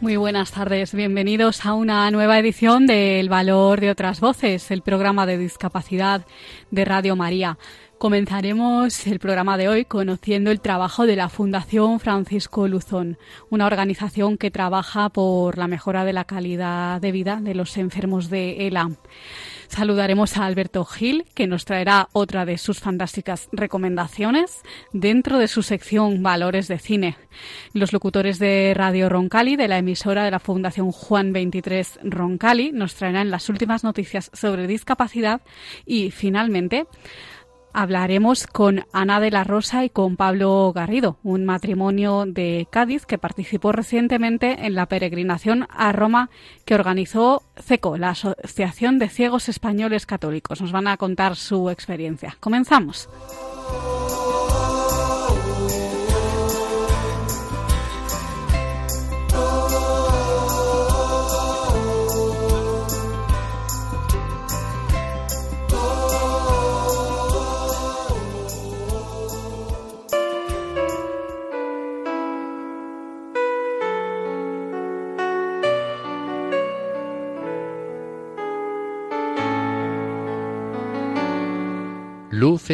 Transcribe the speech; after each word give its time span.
Muy 0.00 0.16
buenas 0.16 0.52
tardes, 0.52 0.94
bienvenidos 0.94 1.66
a 1.66 1.74
una 1.74 2.08
nueva 2.12 2.38
edición 2.38 2.86
de 2.86 3.18
El 3.18 3.28
Valor 3.28 3.80
de 3.80 3.90
otras 3.90 4.20
Voces, 4.20 4.70
el 4.70 4.82
programa 4.82 5.26
de 5.26 5.38
discapacidad 5.38 6.24
de 6.70 6.84
Radio 6.84 7.16
María. 7.16 7.58
Comenzaremos 7.98 9.08
el 9.08 9.18
programa 9.18 9.56
de 9.56 9.68
hoy 9.68 9.84
conociendo 9.84 10.52
el 10.52 10.60
trabajo 10.60 11.04
de 11.04 11.16
la 11.16 11.28
Fundación 11.28 11.98
Francisco 11.98 12.68
Luzón, 12.68 13.18
una 13.50 13.66
organización 13.66 14.38
que 14.38 14.52
trabaja 14.52 15.08
por 15.08 15.58
la 15.58 15.66
mejora 15.66 16.04
de 16.04 16.12
la 16.12 16.22
calidad 16.22 17.00
de 17.00 17.10
vida 17.10 17.40
de 17.42 17.56
los 17.56 17.76
enfermos 17.76 18.30
de 18.30 18.68
ELA. 18.68 18.90
Saludaremos 19.68 20.36
a 20.36 20.46
Alberto 20.46 20.84
Gil, 20.84 21.24
que 21.34 21.46
nos 21.46 21.64
traerá 21.64 22.08
otra 22.12 22.44
de 22.44 22.58
sus 22.58 22.80
fantásticas 22.80 23.48
recomendaciones 23.52 24.62
dentro 24.92 25.38
de 25.38 25.46
su 25.46 25.62
sección 25.62 26.22
Valores 26.22 26.68
de 26.68 26.78
Cine. 26.78 27.16
Los 27.74 27.92
locutores 27.92 28.38
de 28.38 28.72
Radio 28.74 29.08
Roncali, 29.08 29.56
de 29.56 29.68
la 29.68 29.78
emisora 29.78 30.24
de 30.24 30.30
la 30.30 30.40
Fundación 30.40 30.90
Juan 30.90 31.32
23 31.32 32.00
Roncali, 32.02 32.72
nos 32.72 32.94
traerán 32.94 33.30
las 33.30 33.48
últimas 33.48 33.84
noticias 33.84 34.30
sobre 34.32 34.66
discapacidad 34.66 35.42
y, 35.86 36.10
finalmente, 36.10 36.86
hablaremos 37.72 38.46
con 38.46 38.84
Ana 38.92 39.20
de 39.20 39.30
la 39.30 39.44
Rosa 39.44 39.84
y 39.84 39.90
con 39.90 40.16
Pablo 40.16 40.72
Garrido, 40.74 41.18
un 41.22 41.44
matrimonio 41.44 42.24
de 42.26 42.66
Cádiz 42.70 43.06
que 43.06 43.18
participó 43.18 43.72
recientemente 43.72 44.66
en 44.66 44.74
la 44.74 44.86
peregrinación 44.86 45.66
a 45.70 45.92
Roma 45.92 46.30
que 46.64 46.74
organizó 46.74 47.42
CECO, 47.56 47.98
la 47.98 48.10
Asociación 48.10 48.98
de 48.98 49.08
Ciegos 49.08 49.48
Españoles 49.48 50.06
Católicos. 50.06 50.60
Nos 50.60 50.72
van 50.72 50.88
a 50.88 50.96
contar 50.96 51.36
su 51.36 51.70
experiencia. 51.70 52.36
Comenzamos. 52.40 53.08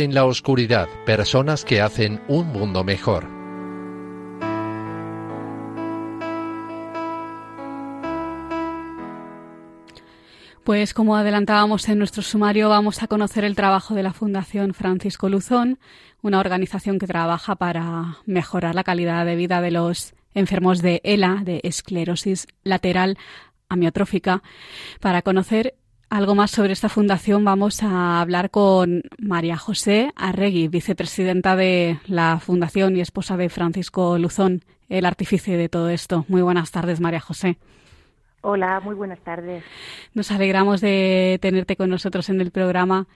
En 0.04 0.14
la 0.14 0.24
oscuridad, 0.24 0.88
personas 1.06 1.64
que 1.64 1.80
hacen 1.80 2.22
un 2.28 2.46
mundo 2.48 2.84
mejor. 2.84 3.26
Pues 10.62 10.94
como 10.94 11.16
adelantábamos 11.16 11.88
en 11.88 11.98
nuestro 11.98 12.22
sumario, 12.22 12.70
vamos 12.70 13.02
a 13.02 13.06
conocer 13.06 13.44
el 13.44 13.54
trabajo 13.54 13.94
de 13.94 14.02
la 14.02 14.14
Fundación 14.14 14.72
Francisco 14.72 15.28
Luzón, 15.28 15.78
una 16.22 16.40
organización 16.40 16.98
que 16.98 17.06
trabaja 17.06 17.56
para 17.56 18.16
mejorar 18.24 18.74
la 18.74 18.84
calidad 18.84 19.26
de 19.26 19.36
vida 19.36 19.60
de 19.60 19.70
los 19.70 20.14
enfermos 20.32 20.80
de 20.80 21.02
ELA, 21.04 21.42
de 21.44 21.60
esclerosis 21.64 22.46
lateral 22.62 23.18
amiotrófica. 23.68 24.42
Para 25.00 25.20
conocer 25.20 25.74
algo 26.14 26.36
más 26.36 26.52
sobre 26.52 26.72
esta 26.72 26.88
fundación, 26.88 27.44
vamos 27.44 27.82
a 27.82 28.20
hablar 28.20 28.50
con 28.50 29.02
María 29.18 29.56
José 29.56 30.12
Arregui, 30.14 30.68
vicepresidenta 30.68 31.56
de 31.56 31.98
la 32.06 32.38
fundación 32.38 32.96
y 32.96 33.00
esposa 33.00 33.36
de 33.36 33.48
Francisco 33.48 34.16
Luzón, 34.16 34.62
el 34.88 35.06
artífice 35.06 35.56
de 35.56 35.68
todo 35.68 35.88
esto. 35.88 36.24
Muy 36.28 36.40
buenas 36.40 36.70
tardes, 36.70 37.00
María 37.00 37.18
José. 37.18 37.58
Hola, 38.42 38.78
muy 38.78 38.94
buenas 38.94 39.18
tardes. 39.20 39.64
Nos 40.14 40.30
alegramos 40.30 40.80
de 40.80 41.40
tenerte 41.42 41.74
con 41.74 41.90
nosotros 41.90 42.28
en 42.28 42.40
el 42.40 42.52
programa. 42.52 43.08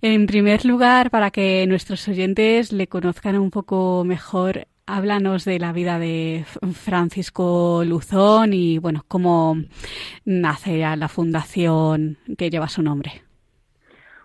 En 0.00 0.26
primer 0.26 0.64
lugar, 0.64 1.10
para 1.10 1.32
que 1.32 1.66
nuestros 1.66 2.06
oyentes 2.06 2.72
le 2.72 2.86
conozcan 2.86 3.36
un 3.38 3.50
poco 3.50 4.04
mejor, 4.04 4.68
háblanos 4.86 5.44
de 5.44 5.58
la 5.58 5.72
vida 5.72 5.98
de 5.98 6.44
Francisco 6.72 7.82
Luzón 7.84 8.52
y, 8.52 8.78
bueno, 8.78 9.02
cómo 9.08 9.56
nace 10.24 10.78
la 10.78 11.08
fundación 11.08 12.18
que 12.38 12.50
lleva 12.50 12.68
su 12.68 12.82
nombre. 12.82 13.22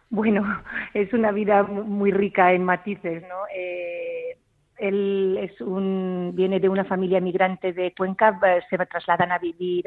Bueno, 0.09 0.43
es 0.93 1.11
una 1.13 1.31
vida 1.31 1.63
muy 1.63 2.11
rica 2.11 2.53
en 2.53 2.63
matices, 2.63 3.23
¿no? 3.23 3.47
Eh, 3.55 4.37
él 4.77 5.37
es 5.39 5.61
un, 5.61 6.31
viene 6.33 6.59
de 6.59 6.67
una 6.67 6.83
familia 6.85 7.21
migrante 7.21 7.71
de 7.71 7.93
Cuenca, 7.95 8.39
se 8.67 8.77
trasladan 8.79 9.31
a 9.31 9.37
vivir 9.37 9.85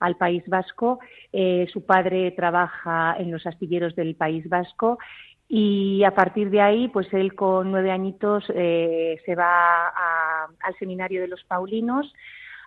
al 0.00 0.16
País 0.16 0.42
Vasco. 0.48 0.98
Eh, 1.32 1.68
su 1.72 1.86
padre 1.86 2.32
trabaja 2.32 3.14
en 3.18 3.30
los 3.30 3.46
astilleros 3.46 3.94
del 3.94 4.16
País 4.16 4.48
Vasco 4.48 4.98
y 5.48 6.02
a 6.02 6.12
partir 6.12 6.50
de 6.50 6.60
ahí, 6.60 6.88
pues 6.88 7.12
él 7.12 7.34
con 7.34 7.70
nueve 7.70 7.92
añitos 7.92 8.44
eh, 8.52 9.20
se 9.24 9.34
va 9.36 9.88
al 9.88 10.74
seminario 10.78 11.20
de 11.20 11.28
los 11.28 11.44
Paulinos 11.44 12.12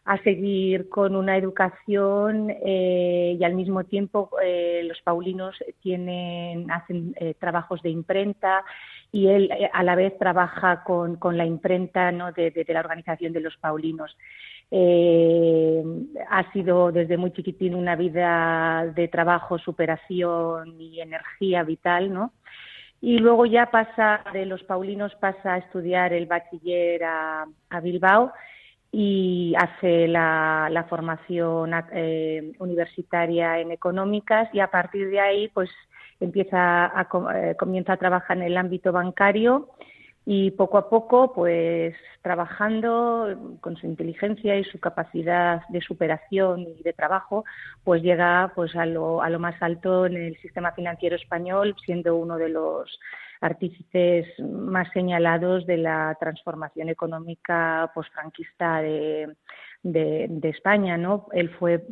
a 0.06 0.18
seguir 0.24 0.88
con 0.88 1.16
una 1.16 1.36
educación 1.36 2.50
eh, 2.50 3.36
y 3.38 3.44
al 3.44 3.54
mismo 3.54 3.84
tiempo 3.84 4.32
eh, 4.42 4.82
los 4.86 5.02
Paulinos 5.02 5.58
tienen 5.82 6.72
hacen 6.72 7.14
trabajos 7.38 7.82
de 7.82 7.90
imprenta 7.90 8.64
y 9.12 9.28
él 9.28 9.52
a 9.74 9.84
la 9.84 9.96
vez 9.96 10.18
trabaja 10.18 10.84
con, 10.84 11.18
con 11.18 11.38
la 11.38 11.46
imprenta 11.46 12.12
¿no? 12.14 12.32
de, 12.32 12.52
de, 12.52 12.66
la 12.74 12.80
organización 12.80 13.34
de 13.34 13.42
los 13.42 13.58
Paulinos. 13.58 14.16
ha 16.30 16.52
sido 16.54 16.94
desde 16.94 17.18
muy 17.18 17.34
chiquitín 17.34 17.76
una 17.76 17.98
vida 17.98 18.86
de 18.96 19.10
trabajo, 19.10 19.60
superación 19.60 20.80
y 20.80 21.02
energía 21.02 21.64
vital, 21.64 22.14
¿no? 22.14 22.32
Y 23.02 23.18
luego 23.20 23.46
ya 23.46 23.68
pasa 23.72 24.22
de 24.34 24.46
los 24.46 24.64
Paulinos 24.64 25.16
pasa 25.16 25.54
a 25.54 25.58
estudiar 25.58 26.14
el 26.14 26.26
bachiller 26.26 27.04
a, 27.04 27.46
Bilbao 27.82 28.34
y 28.92 29.54
hace 29.58 30.08
la, 30.08 30.86
formación 30.90 31.72
eh, 31.94 32.54
universitaria 32.60 33.60
en 33.60 33.72
económicas 33.72 34.50
y 34.54 34.60
a 34.60 34.72
partir 34.72 35.10
de 35.10 35.20
ahí 35.20 35.48
pues 35.50 35.70
empieza 36.20 36.86
a, 36.86 37.08
eh, 37.36 37.56
comienza 37.58 37.94
a 37.94 37.98
trabajar 37.98 38.38
en 38.38 38.44
el 38.44 38.58
ámbito 38.58 38.92
bancario 38.92 39.70
y 40.32 40.52
poco 40.52 40.78
a 40.78 40.92
poco, 40.92 41.34
pues 41.34 41.96
trabajando 42.22 43.58
con 43.62 43.76
su 43.78 43.88
inteligencia 43.88 44.56
y 44.58 44.64
su 44.64 44.80
capacidad 44.80 45.68
de 45.70 45.82
superación 45.82 46.68
y 46.68 46.84
de 46.84 46.94
trabajo, 46.94 47.46
pues 47.84 48.04
llega 48.04 48.52
pues 48.54 48.76
a 48.76 48.86
lo, 48.86 49.24
a 49.24 49.30
lo 49.32 49.40
más 49.40 49.60
alto 49.60 50.06
en 50.06 50.18
el 50.18 50.38
sistema 50.38 50.72
financiero 50.74 51.16
español, 51.16 51.76
siendo 51.84 52.16
uno 52.16 52.38
de 52.38 52.50
los 52.50 53.00
artífices 53.42 54.28
más 54.40 54.88
señalados 54.94 55.66
de 55.66 55.78
la 55.78 56.16
transformación 56.20 56.90
económica 56.90 57.90
posfranquista 57.96 58.84
de, 58.84 59.36
de, 59.82 60.28
de 60.30 60.50
España, 60.50 60.96
¿no? 60.96 61.26
Él 61.32 61.50
fue 61.58 61.84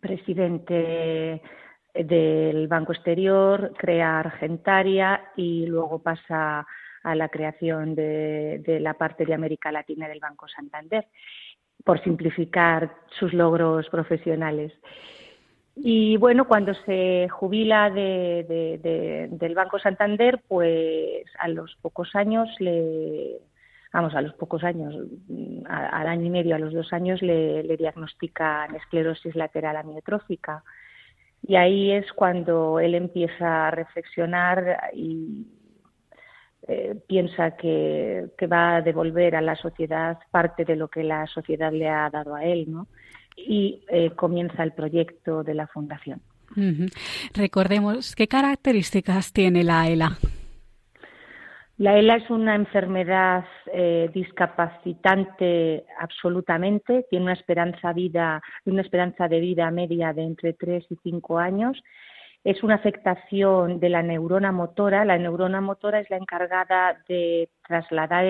presidente 0.00 1.42
del 1.92 2.68
Banco 2.68 2.92
Exterior, 2.92 3.72
crea 3.76 4.20
Argentaria 4.20 5.32
y 5.34 5.66
luego 5.66 5.98
pasa 5.98 6.64
a 7.08 7.14
la 7.14 7.28
creación 7.28 7.94
de, 7.94 8.78
la 8.80 8.94
parte 8.94 9.24
de 9.24 9.34
América 9.34 9.72
Latina 9.72 10.08
del 10.08 10.20
Banco 10.20 10.46
Santander, 10.46 11.06
por 11.84 12.02
simplificar 12.02 12.94
sus 13.18 13.32
logros 13.32 13.88
profesionales. 13.88 14.72
Y 15.74 16.16
bueno, 16.18 16.46
cuando 16.46 16.74
se 16.74 17.28
jubila 17.30 17.88
del 17.88 19.54
Banco 19.54 19.78
Santander, 19.78 20.42
pues 20.46 21.24
a 21.38 21.48
los 21.48 21.76
pocos 21.76 22.14
años 22.14 22.48
le, 22.58 23.38
vamos, 23.92 24.14
a 24.14 24.20
los 24.20 24.34
pocos 24.34 24.64
años, 24.64 24.94
al 25.66 26.08
año 26.08 26.26
y 26.26 26.30
medio, 26.30 26.56
a 26.56 26.58
los 26.58 26.74
dos 26.74 26.92
años, 26.92 27.22
le, 27.22 27.62
le, 27.62 27.76
diagnostican 27.76 28.74
esclerosis 28.74 29.34
lateral 29.34 29.76
amiotrófica. 29.76 30.62
Y 31.46 31.54
ahí 31.54 31.92
es 31.92 32.12
cuando 32.12 32.80
él 32.80 32.94
empieza 32.94 33.68
a 33.68 33.70
reflexionar 33.70 34.90
y 34.92 35.46
eh, 36.70 36.94
piensa 37.06 37.56
que, 37.56 38.28
va 38.46 38.76
a 38.76 38.82
devolver 38.82 39.34
a 39.34 39.40
la 39.40 39.56
sociedad 39.56 40.18
parte 40.30 40.66
de 40.66 40.76
lo 40.76 40.88
que 40.88 41.02
la 41.02 41.26
sociedad 41.26 41.72
le 41.72 41.88
ha 41.88 42.10
dado 42.10 42.34
a 42.34 42.44
él, 42.44 42.66
¿no? 42.68 42.86
Y 43.36 43.82
eh, 43.88 44.10
comienza 44.10 44.62
el 44.64 44.72
proyecto 44.72 45.42
de 45.42 45.54
la 45.54 45.66
fundación. 45.66 46.20
Recordemos, 47.34 48.14
¿qué 48.14 48.28
características 48.28 49.32
tiene 49.32 49.64
la 49.64 49.88
ELA? 49.88 50.18
La 51.78 51.96
ELA 51.96 52.16
es 52.16 52.28
una 52.28 52.54
enfermedad 52.54 53.46
eh, 53.72 54.10
discapacitante 54.12 55.86
absolutamente, 55.98 57.06
tiene 57.08 57.26
una 57.26 57.34
esperanza, 57.34 57.92
vida, 57.94 58.42
una 58.66 58.82
esperanza 58.82 59.26
de 59.26 59.40
vida 59.40 59.70
media 59.70 60.12
de 60.12 60.24
entre 60.24 60.52
3 60.52 60.84
y 60.90 60.96
5 61.02 61.38
años. 61.38 61.80
Es 62.44 62.62
una 62.62 62.76
afectación 62.76 63.80
de 63.80 63.88
la 63.88 64.02
neurona 64.02 64.52
motora. 64.52 65.04
La 65.04 65.18
neurona 65.18 65.60
motora 65.60 66.00
es 66.00 66.08
la 66.08 66.16
encargada 66.16 67.02
de 67.08 67.50
trasladar 67.66 68.24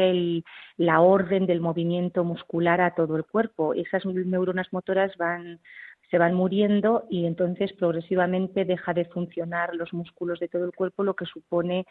la 0.76 1.00
orden 1.00 1.46
del 1.46 1.60
movimiento 1.60 2.24
muscular 2.24 2.80
a 2.80 2.94
todo 2.94 3.16
el 3.16 3.24
cuerpo. 3.24 3.74
Esas 3.74 4.04
neuronas 4.06 4.72
motoras 4.72 5.16
van 5.16 5.60
se 6.10 6.18
van 6.18 6.34
muriendo 6.34 7.06
y 7.10 7.26
entonces 7.26 7.72
progresivamente 7.74 8.64
deja 8.64 8.94
de 8.94 9.04
funcionar 9.06 9.74
los 9.74 9.92
músculos 9.92 10.40
de 10.40 10.48
todo 10.48 10.64
el 10.64 10.72
cuerpo, 10.72 11.04
lo 11.04 11.14
que 11.14 11.26
supone 11.26 11.86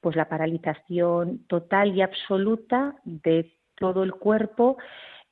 pues 0.00 0.16
la 0.16 0.28
paralización 0.28 1.46
total 1.46 1.96
y 1.96 2.02
absoluta 2.02 2.96
de 3.04 3.52
todo 3.76 4.02
el 4.02 4.12
cuerpo 4.12 4.76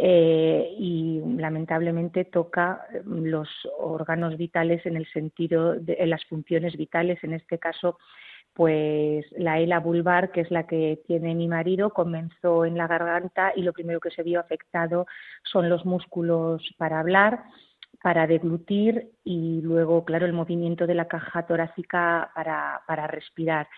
eh, 0.03 0.75
y 0.79 1.21
lamentablemente 1.37 2.25
toca 2.25 2.87
mm, 3.05 3.25
los 3.25 3.49
órganos 3.79 4.37
vitales 4.37 4.85
en 4.87 4.97
el 4.97 5.07
sentido 5.13 5.75
de 5.75 5.97
en 6.01 6.11
las 6.11 6.25
funciones 6.25 6.77
vitales, 6.77 7.23
en 7.23 7.35
este 7.35 7.59
caso 7.59 7.99
pues 8.53 9.25
la 9.39 9.61
ELA 9.61 9.79
vulvar, 9.79 10.33
que 10.33 10.41
es 10.41 10.51
la 10.51 10.67
que 10.67 11.01
tiene 11.07 11.35
mi 11.35 11.47
marido, 11.47 11.91
comenzó 11.91 12.65
en 12.65 12.77
la 12.77 12.89
garganta 12.89 13.53
y 13.55 13.63
lo 13.63 13.73
primero 13.73 14.01
que 14.01 14.11
se 14.11 14.25
vio 14.25 14.41
afectado 14.41 15.07
son 15.45 15.69
los 15.69 15.87
músculos 15.87 16.63
para 16.77 16.99
hablar 16.99 17.45
para 18.03 18.27
deglutir 18.27 19.11
y 19.25 19.61
luego, 19.63 20.05
claro, 20.05 20.27
el 20.27 20.33
movimiento 20.33 20.87
de 20.87 20.95
la 20.95 21.09
caja 21.09 21.47
torácica 21.47 22.31
para, 22.35 22.83
para 22.87 23.07
respirar. 23.07 23.69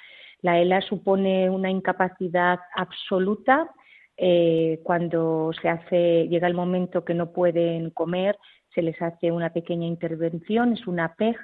La 0.42 0.58
ELA 0.58 0.80
supone 0.82 1.50
una 1.50 1.70
incapacidad 1.70 2.60
absoluta 2.74 3.70
eh, 4.16 4.80
cuando 4.82 5.52
se 5.60 5.68
hace, 5.68 6.28
llega 6.28 6.46
el 6.46 6.54
momento 6.54 7.04
que 7.04 7.14
no 7.14 7.32
pueden 7.32 7.90
comer, 7.90 8.38
se 8.74 8.82
les 8.82 9.00
hace 9.00 9.32
una 9.32 9.52
pequeña 9.52 9.86
intervención, 9.86 10.72
es 10.72 10.86
una 10.86 11.14
PEG, 11.14 11.36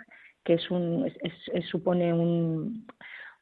que 0.44 0.55
es 0.55 0.70
un, 0.70 1.11
supone 1.70 2.12
un, 2.12 2.87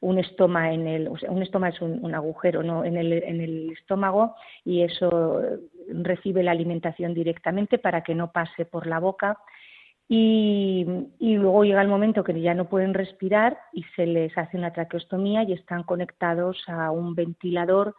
un 0.00 0.18
estoma 0.18 0.72
en 0.72 0.86
el, 0.86 1.08
un 1.08 1.42
estoma 1.42 1.68
es 1.68 1.80
un, 1.80 2.14
agujero 2.14 2.62
¿no? 2.62 2.84
en, 2.84 2.96
el, 2.96 3.12
en 3.12 3.40
el 3.40 3.70
estómago 3.70 4.34
y 4.64 4.82
eso 4.82 5.40
recibe 5.88 6.42
la 6.42 6.50
alimentación 6.50 7.14
directamente 7.14 7.78
para 7.78 8.02
que 8.02 8.14
no 8.14 8.32
pase 8.32 8.64
por 8.64 8.86
la 8.86 8.98
boca. 8.98 9.38
Y, 10.08 10.86
y, 11.18 11.36
luego 11.36 11.64
llega 11.64 11.82
el 11.82 11.88
momento 11.88 12.22
que 12.22 12.40
ya 12.40 12.54
no 12.54 12.68
pueden 12.68 12.94
respirar 12.94 13.58
y 13.72 13.82
se 13.96 14.06
les 14.06 14.36
hace 14.38 14.56
una 14.56 14.72
traqueostomía 14.72 15.42
y 15.42 15.52
están 15.52 15.82
conectados 15.82 16.62
a 16.68 16.92
un 16.92 17.16
ventilador 17.16 17.96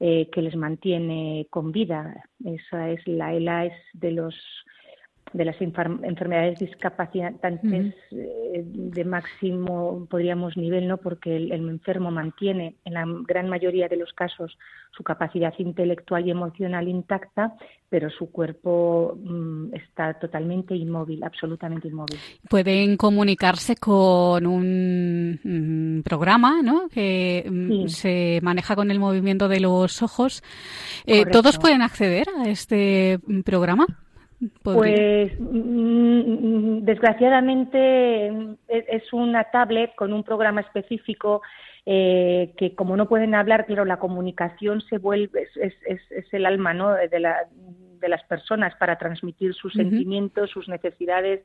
eh, 0.00 0.28
que 0.32 0.42
les 0.42 0.56
mantiene 0.56 1.46
con 1.50 1.72
vida. 1.72 2.24
Esa 2.44 2.90
es 2.90 3.06
la 3.06 3.32
ELA 3.32 3.66
es 3.66 3.74
de 3.92 4.12
los 4.12 4.34
de 5.34 5.44
las 5.44 5.60
enfermedades 5.60 6.60
discapacitantes 6.60 7.92
eh, 8.12 8.62
de 8.64 9.04
máximo, 9.04 10.06
podríamos, 10.08 10.56
nivel, 10.56 10.86
¿no? 10.86 10.98
porque 10.98 11.36
el, 11.36 11.50
enfermo 11.52 12.12
mantiene 12.12 12.76
en 12.84 12.94
la 12.94 13.04
gran 13.26 13.48
mayoría 13.48 13.88
de 13.88 13.96
los 13.96 14.12
casos 14.12 14.56
su 14.96 15.02
capacidad 15.02 15.52
intelectual 15.58 16.24
y 16.24 16.30
emocional 16.30 16.86
intacta, 16.86 17.56
pero 17.88 18.10
su 18.10 18.30
cuerpo 18.30 19.18
mm, 19.20 19.74
está 19.74 20.14
totalmente 20.14 20.76
inmóvil, 20.76 21.24
absolutamente 21.24 21.88
inmóvil. 21.88 22.16
Pueden 22.48 22.96
comunicarse 22.96 23.74
con 23.74 24.46
un 24.46 25.40
mm, 25.42 26.02
programa 26.02 26.62
¿no? 26.62 26.88
que 26.88 27.44
mm, 27.50 27.88
se 27.88 28.38
maneja 28.40 28.76
con 28.76 28.92
el 28.92 29.00
movimiento 29.00 29.48
de 29.48 29.58
los 29.58 30.00
ojos. 30.00 30.44
Eh, 31.06 31.26
¿Todos 31.26 31.58
pueden 31.58 31.82
acceder 31.82 32.28
a 32.38 32.48
este 32.48 33.18
programa? 33.44 34.03
Pues 34.62 35.32
mm, 35.38 36.78
desgraciadamente 36.80 38.28
es 38.68 39.12
una 39.12 39.44
tablet 39.44 39.94
con 39.94 40.12
un 40.12 40.22
programa 40.24 40.60
específico 40.60 41.42
eh, 41.86 42.54
que 42.56 42.74
como 42.74 42.96
no 42.96 43.08
pueden 43.08 43.34
hablar, 43.34 43.66
pero 43.68 43.84
la 43.84 43.98
comunicación 43.98 44.80
se 44.82 44.96
vuelve, 44.96 45.48
es, 45.54 46.32
el 46.32 46.46
alma 46.46 46.72
¿no? 46.72 46.94
de, 46.94 47.20
las 47.20 48.22
personas 48.24 48.74
para 48.76 48.96
transmitir 48.96 49.54
sus 49.54 49.74
sentimientos, 49.74 50.50
sus 50.50 50.68
necesidades. 50.68 51.42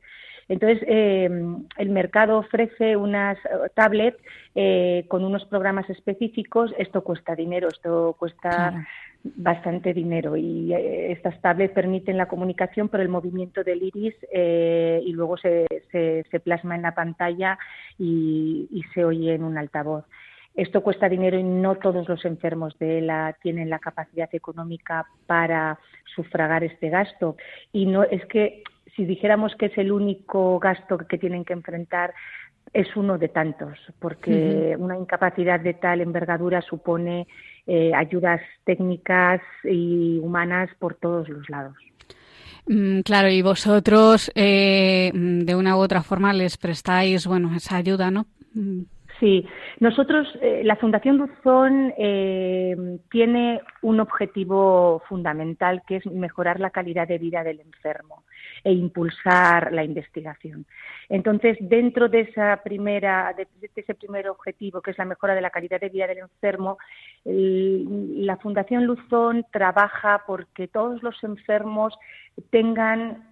Entonces, 0.48 0.82
eh, 0.86 1.28
el 1.76 1.88
mercado 1.90 2.38
ofrece 2.38 2.96
unas 2.96 3.38
tablets 3.74 4.18
eh, 4.54 5.04
con 5.08 5.24
unos 5.24 5.44
programas 5.44 5.88
específicos. 5.90 6.72
Esto 6.78 7.04
cuesta 7.04 7.34
dinero, 7.34 7.68
esto 7.68 8.16
cuesta 8.18 8.86
bastante 9.22 9.92
dinero 9.92 10.36
y 10.36 10.72
eh, 10.72 11.12
estas 11.12 11.40
tablets 11.40 11.74
permiten 11.74 12.16
la 12.16 12.28
comunicación 12.28 12.88
por 12.88 13.00
el 13.00 13.08
movimiento 13.08 13.62
del 13.62 13.82
iris 13.82 14.14
eh, 14.32 15.02
y 15.04 15.12
luego 15.12 15.36
se, 15.36 15.66
se, 15.90 16.40
plasma 16.40 16.74
en 16.74 16.82
la 16.82 16.94
pantalla 16.94 17.58
y, 17.98 18.82
se 18.94 19.04
oye 19.04 19.34
en 19.34 19.44
un 19.44 19.58
altavoz. 19.58 20.04
Esto 20.54 20.82
cuesta 20.82 21.08
dinero 21.08 21.38
y 21.38 21.44
no 21.44 21.76
todos 21.76 22.08
los 22.08 22.24
enfermos 22.24 22.76
de 22.78 22.98
ELA 22.98 23.36
tienen 23.40 23.70
la 23.70 23.78
capacidad 23.78 24.28
económica 24.32 25.06
para 25.26 25.78
sufragar 26.14 26.64
este 26.64 26.88
gasto. 26.88 27.36
Y 27.72 27.86
no 27.86 28.02
es 28.02 28.24
que 28.26 28.64
si 28.96 29.04
dijéramos 29.04 29.54
que 29.56 29.66
es 29.66 29.78
el 29.78 29.92
único 29.92 30.58
gasto 30.58 30.98
que 30.98 31.18
tienen 31.18 31.44
que 31.44 31.52
enfrentar, 31.52 32.14
es 32.72 32.94
uno 32.96 33.18
de 33.18 33.28
tantos, 33.28 33.78
porque 33.98 34.76
una 34.78 34.96
incapacidad 34.96 35.58
de 35.58 35.74
tal 35.74 36.00
envergadura 36.00 36.62
supone 36.62 37.26
eh, 37.66 37.92
ayudas 37.94 38.40
técnicas 38.64 39.40
y 39.64 40.18
humanas 40.22 40.70
por 40.78 40.94
todos 40.94 41.28
los 41.28 41.48
lados. 41.48 41.76
Mm, 42.66 43.00
claro, 43.00 43.28
y 43.28 43.42
vosotros 43.42 44.30
eh, 44.34 45.10
de 45.12 45.54
una 45.54 45.76
u 45.76 45.80
otra 45.80 46.02
forma 46.02 46.32
les 46.32 46.56
prestáis, 46.56 47.26
bueno, 47.26 47.54
esa 47.56 47.76
ayuda, 47.76 48.10
¿no? 48.10 48.26
Sí, 49.20 49.46
nosotros, 49.80 50.26
eh, 50.40 50.62
la 50.64 50.76
Fundación 50.76 51.18
Luzón 51.18 51.92
tiene 53.10 53.60
un 53.82 54.00
objetivo 54.00 55.02
fundamental 55.06 55.82
que 55.86 55.96
es 55.96 56.06
mejorar 56.06 56.58
la 56.58 56.70
calidad 56.70 57.06
de 57.06 57.18
vida 57.18 57.44
del 57.44 57.60
enfermo 57.60 58.24
e 58.64 58.72
impulsar 58.72 59.72
la 59.72 59.84
investigación. 59.84 60.64
Entonces, 61.10 61.58
dentro 61.60 62.08
de 62.08 62.20
esa 62.20 62.62
primera, 62.64 63.34
de, 63.36 63.46
ese 63.76 63.94
primer 63.94 64.28
objetivo, 64.28 64.80
que 64.80 64.92
es 64.92 64.98
la 64.98 65.04
mejora 65.04 65.34
de 65.34 65.42
la 65.42 65.50
calidad 65.50 65.80
de 65.80 65.90
vida 65.90 66.06
del 66.06 66.18
enfermo, 66.18 66.78
la 67.24 68.38
Fundación 68.38 68.86
Luzón 68.86 69.44
trabaja 69.52 70.22
porque 70.26 70.66
todos 70.66 71.02
los 71.02 71.22
enfermos 71.22 71.94
tengan 72.48 73.29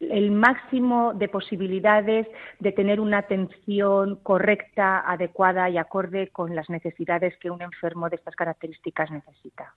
el 0.00 0.30
máximo 0.30 1.14
de 1.14 1.28
posibilidades 1.28 2.26
de 2.60 2.72
tener 2.72 3.00
una 3.00 3.18
atención 3.18 4.16
correcta, 4.22 5.00
adecuada 5.00 5.70
y 5.70 5.78
acorde 5.78 6.28
con 6.28 6.54
las 6.54 6.68
necesidades 6.68 7.36
que 7.38 7.50
un 7.50 7.62
enfermo 7.62 8.08
de 8.08 8.16
estas 8.16 8.36
características 8.36 9.10
necesita. 9.10 9.74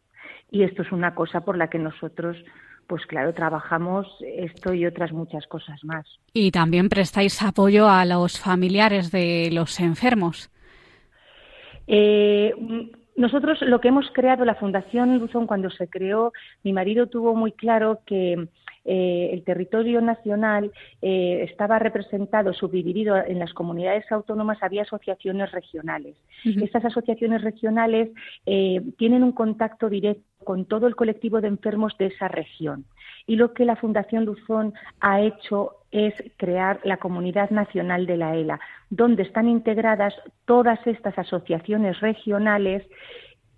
Y 0.52 0.64
esto 0.64 0.82
es 0.82 0.92
una 0.92 1.16
cosa 1.16 1.42
por 1.42 1.58
la 1.58 1.70
que 1.70 1.80
nosotros 1.80 2.38
pues 2.90 3.06
claro, 3.06 3.36
trabajamos 3.36 4.08
esto 4.26 4.74
y 4.74 4.84
otras 4.88 5.12
muchas 5.12 5.46
cosas 5.46 5.84
más. 5.84 6.08
Y 6.34 6.50
también 6.50 6.90
prestáis 6.90 7.40
apoyo 7.44 7.88
a 7.88 8.04
los 8.04 8.40
familiares 8.40 9.12
de 9.12 9.52
los 9.54 9.80
enfermos. 9.80 10.50
Eh, 11.86 12.52
nosotros 13.16 13.62
lo 13.62 13.80
que 13.80 13.90
hemos 13.90 14.10
creado, 14.12 14.44
la 14.44 14.56
Fundación 14.56 15.20
Luzón, 15.20 15.46
cuando 15.46 15.70
se 15.70 15.88
creó, 15.88 16.34
mi 16.64 16.74
marido 16.74 17.06
tuvo 17.06 17.36
muy 17.36 17.52
claro 17.52 18.00
que 18.08 18.48
eh, 18.92 19.30
el 19.34 19.44
territorio 19.44 20.02
nacional 20.02 20.72
eh, 21.02 21.46
estaba 21.48 21.78
representado, 21.78 22.54
subdividido 22.54 23.16
en 23.16 23.38
las 23.38 23.54
comunidades 23.54 24.12
autónomas, 24.12 24.58
había 24.64 24.82
asociaciones 24.82 25.52
regionales. 25.52 26.18
Estas 26.44 26.86
asociaciones 26.86 27.44
regionales 27.44 28.10
tienen 28.46 29.24
un 29.24 29.34
contacto 29.34 29.90
directo 29.90 30.24
con 30.44 30.66
todo 30.66 30.88
el 30.88 30.96
colectivo 30.96 31.42
de 31.42 31.50
enfermos 31.50 31.96
de 31.98 32.08
esa 32.08 32.28
región. 32.28 32.86
Y 33.28 33.36
lo 33.36 33.54
que 33.54 33.66
la 33.66 33.76
Fundación 33.76 34.26
Luzón 34.26 34.74
ha 35.00 35.22
hecho 35.22 35.76
es 35.92 36.14
crear 36.38 36.80
la 36.84 36.98
Comunidad 36.98 37.50
Nacional 37.50 38.06
de 38.06 38.18
la 38.18 38.36
ELA, 38.36 38.60
donde 38.90 39.24
están 39.24 39.48
integradas 39.48 40.14
todas 40.46 40.80
estas 40.88 41.18
asociaciones 41.18 42.00
regionales 42.00 42.84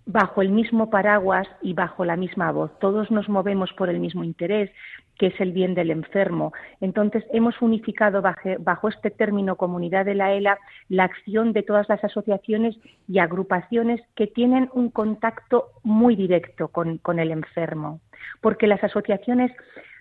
bajo 0.04 0.42
el 0.42 0.50
mismo 0.50 0.90
paraguas 0.90 1.46
y 1.62 1.74
bajo 1.74 2.04
la 2.04 2.16
misma 2.16 2.50
voz. 2.50 2.76
Todos 2.80 3.10
nos 3.10 3.28
movemos 3.28 3.72
por 3.74 3.88
el 3.88 4.00
mismo 4.00 4.24
interés, 4.24 4.70
que 5.18 5.26
es 5.28 5.40
el 5.40 5.52
bien 5.52 5.74
del 5.74 5.90
enfermo. 5.90 6.52
Entonces, 6.80 7.24
hemos 7.32 7.60
unificado 7.62 8.22
bajo, 8.22 8.88
este 8.88 9.10
término 9.10 9.56
comunidad 9.56 10.04
de 10.04 10.14
la 10.14 10.32
ELA 10.32 10.58
la 10.88 11.04
acción 11.04 11.52
de 11.52 11.62
todas 11.62 11.88
las 11.88 12.02
asociaciones 12.02 12.76
y 13.08 13.18
agrupaciones 13.18 14.00
que 14.14 14.26
tienen 14.26 14.68
un 14.72 14.90
contacto 14.90 15.68
muy 15.82 16.16
directo 16.16 16.68
con, 16.68 17.18
el 17.18 17.30
enfermo, 17.30 18.00
porque 18.40 18.66
las 18.66 18.82
asociaciones 18.82 19.52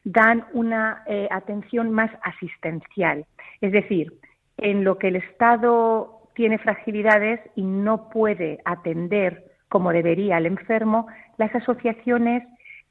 dan 0.04 0.46
una 0.54 1.04
eh, 1.08 1.28
atención 1.32 1.92
más 1.92 2.12
asistencial, 2.24 3.26
es 3.60 3.72
decir, 3.72 4.14
en 4.58 4.84
lo 4.84 4.98
que 4.98 5.10
el 5.10 5.18
Estado 5.18 6.22
tiene 6.34 6.58
fragilidades 6.58 7.40
y 7.56 7.64
no 7.64 8.10
puede 8.10 8.60
atender 8.66 9.52
como 9.72 9.94
debería 9.94 10.36
al 10.36 10.46
enfermo, 10.46 11.08
las 11.38 11.56
asociaciones 11.56 12.44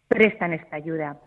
prestan 0.08 0.54
esta 0.54 0.76
ayuda. 0.76 1.18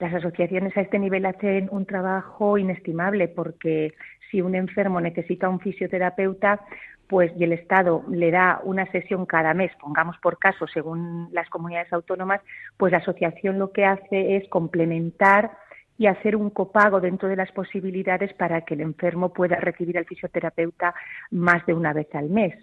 Las 0.00 0.14
asociaciones 0.14 0.74
a 0.76 0.80
este 0.80 0.98
nivel 0.98 1.26
hacen 1.26 1.68
un 1.70 1.84
trabajo 1.84 2.56
inestimable 2.56 3.28
porque 3.28 3.92
si 4.30 4.40
un 4.40 4.54
enfermo 4.54 4.98
necesita 4.98 5.48
un 5.48 5.60
fisioterapeuta, 5.60 6.60
pues 7.06 7.30
y 7.36 7.44
el 7.44 7.52
Estado 7.52 8.02
le 8.08 8.30
da 8.30 8.60
una 8.64 8.90
sesión 8.92 9.26
cada 9.26 9.52
mes, 9.52 9.72
pongamos 9.78 10.16
por 10.18 10.38
caso, 10.38 10.66
según 10.66 11.28
las 11.32 11.50
comunidades 11.50 11.92
autónomas, 11.92 12.40
pues 12.78 12.92
la 12.92 12.98
asociación 12.98 13.58
lo 13.58 13.72
que 13.72 13.84
hace 13.84 14.36
es 14.36 14.48
complementar 14.48 15.50
y 15.98 16.06
hacer 16.06 16.34
un 16.34 16.48
copago 16.48 17.00
dentro 17.00 17.28
de 17.28 17.36
las 17.36 17.52
posibilidades 17.52 18.32
para 18.32 18.62
que 18.62 18.72
el 18.72 18.80
enfermo 18.80 19.34
pueda 19.34 19.56
recibir 19.56 19.98
al 19.98 20.06
fisioterapeuta 20.06 20.94
más 21.30 21.66
de 21.66 21.74
una 21.74 21.92
vez 21.92 22.08
al 22.14 22.30
mes. 22.30 22.54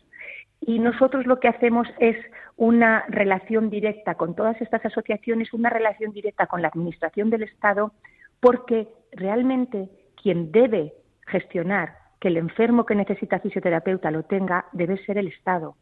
Y 0.62 0.80
nosotros 0.80 1.26
lo 1.26 1.40
que 1.40 1.48
hacemos 1.48 1.88
es 2.00 2.18
una 2.56 3.06
relación 3.08 3.70
directa 3.70 4.16
con 4.16 4.36
todas 4.36 4.60
estas 4.62 4.86
asociaciones, 4.86 5.54
una 5.54 5.70
relación 5.70 6.12
directa 6.12 6.48
con 6.48 6.62
la 6.62 6.68
Administración 6.70 7.30
del 7.30 7.44
Estado, 7.44 7.94
porque 8.40 8.88
realmente 9.12 9.90
quien 10.22 10.52
debe 10.52 10.94
gestionar 11.28 11.94
que 12.20 12.30
el 12.30 12.38
enfermo 12.38 12.86
que 12.86 12.96
necesita 12.96 13.40
fisioterapeuta 13.40 14.12
lo 14.12 14.24
tenga 14.24 14.66
debe 14.72 14.98
ser 15.06 15.18
el 15.18 15.28
Estado. 15.28 15.76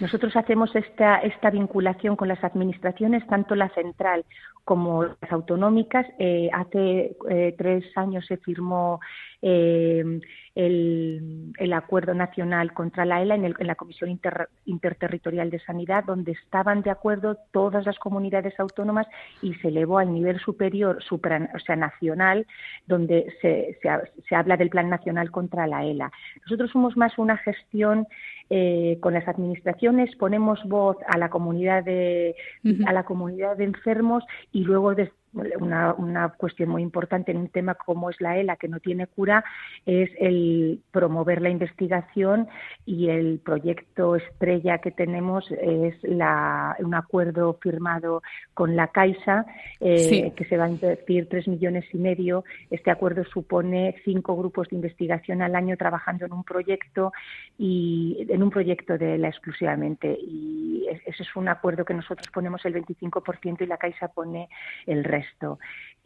Nosotros 0.00 0.34
hacemos 0.36 0.74
esta, 0.74 1.18
esta 1.18 1.50
vinculación 1.50 2.16
con 2.16 2.28
las 2.28 2.42
administraciones, 2.42 3.26
tanto 3.26 3.54
la 3.54 3.68
central 3.70 4.24
como 4.64 5.04
las 5.04 5.30
autonómicas. 5.30 6.06
Eh, 6.18 6.48
hace 6.52 7.16
eh, 7.30 7.54
tres 7.56 7.84
años 7.96 8.26
se 8.26 8.38
firmó 8.38 9.00
eh, 9.42 10.20
el, 10.54 11.72
acuerdo 11.72 12.14
nacional 12.14 12.72
contra 12.72 13.04
la 13.04 13.20
ELA 13.20 13.34
en, 13.34 13.54
la 13.58 13.74
Comisión 13.74 14.18
Interterritorial 14.64 15.50
de 15.50 15.58
Sanidad, 15.60 16.04
donde 16.04 16.32
estaban 16.32 16.82
de 16.82 16.90
acuerdo 16.90 17.36
todas 17.52 17.84
las 17.84 17.98
comunidades 17.98 18.58
autónomas 18.60 19.06
y 19.42 19.54
se 19.54 19.68
elevó 19.68 19.98
al 19.98 20.12
nivel 20.12 20.38
superior, 20.38 20.98
o 21.10 21.58
sea, 21.58 21.76
nacional, 21.76 22.46
donde 22.86 23.34
se, 23.40 23.78
se, 23.82 24.34
habla 24.36 24.56
del 24.56 24.70
Plan 24.70 24.88
Nacional 24.88 25.30
contra 25.30 25.66
la 25.66 25.84
ELA. 25.84 26.12
Nosotros 26.42 26.70
somos 26.70 26.96
más 26.96 27.18
una 27.18 27.36
gestión 27.38 28.06
eh, 28.50 28.98
con 29.00 29.14
las 29.14 29.26
administraciones, 29.26 30.14
ponemos 30.16 30.62
voz 30.64 30.96
a 31.08 31.18
la 31.18 31.30
comunidad 31.30 31.82
de, 31.82 32.36
a 32.86 32.92
la 32.92 33.04
comunidad 33.04 33.56
de 33.56 33.64
enfermos 33.64 34.24
y 34.52 34.62
luego 34.64 34.94
desde 34.94 35.23
una, 35.60 35.94
una, 35.94 36.28
cuestión 36.30 36.68
muy 36.68 36.82
importante 36.82 37.32
en 37.32 37.38
un 37.38 37.48
tema 37.48 37.74
como 37.74 38.10
es 38.10 38.20
la 38.20 38.38
ELA, 38.38 38.56
que 38.56 38.68
no 38.68 38.80
tiene 38.80 39.06
cura, 39.06 39.44
es 39.84 40.10
el 40.18 40.80
promover 40.90 41.42
la 41.42 41.50
investigación 41.50 42.48
y 42.86 43.08
el 43.08 43.40
proyecto 43.40 44.16
estrella 44.16 44.78
que 44.78 44.90
tenemos 44.90 45.50
es 45.50 45.94
la, 46.02 46.76
un 46.78 46.94
acuerdo 46.94 47.58
firmado 47.60 48.22
con 48.54 48.76
la 48.76 48.88
Caixa, 48.88 49.46
eh, 49.80 50.32
que 50.36 50.44
se 50.44 50.56
va 50.56 50.64
a 50.64 50.70
invertir 50.70 51.28
tres 51.28 51.48
millones 51.48 51.84
y 51.92 51.98
medio. 51.98 52.44
Este 52.70 52.90
acuerdo 52.90 53.24
supone 53.24 53.96
cinco 54.04 54.36
grupos 54.36 54.68
de 54.68 54.76
investigación 54.76 55.42
al 55.42 55.56
año 55.56 55.76
trabajando 55.76 56.26
en 56.26 56.32
un 56.32 56.44
proyecto 56.44 57.12
y 57.58 58.26
en 58.28 58.42
un 58.42 58.50
proyecto 58.50 58.96
de 58.98 59.16
ELA 59.16 59.28
exclusivamente. 59.28 60.16
Y 60.20 60.86
ese 60.88 61.22
es 61.22 61.36
un 61.36 61.48
acuerdo 61.48 61.84
que 61.84 61.94
nosotros 61.94 62.28
ponemos 62.32 62.64
el 62.64 62.74
25% 62.74 63.62
y 63.62 63.66
la 63.66 63.76
Caixa 63.76 64.08
pone 64.08 64.48
el 64.86 65.04
resto 65.04 65.23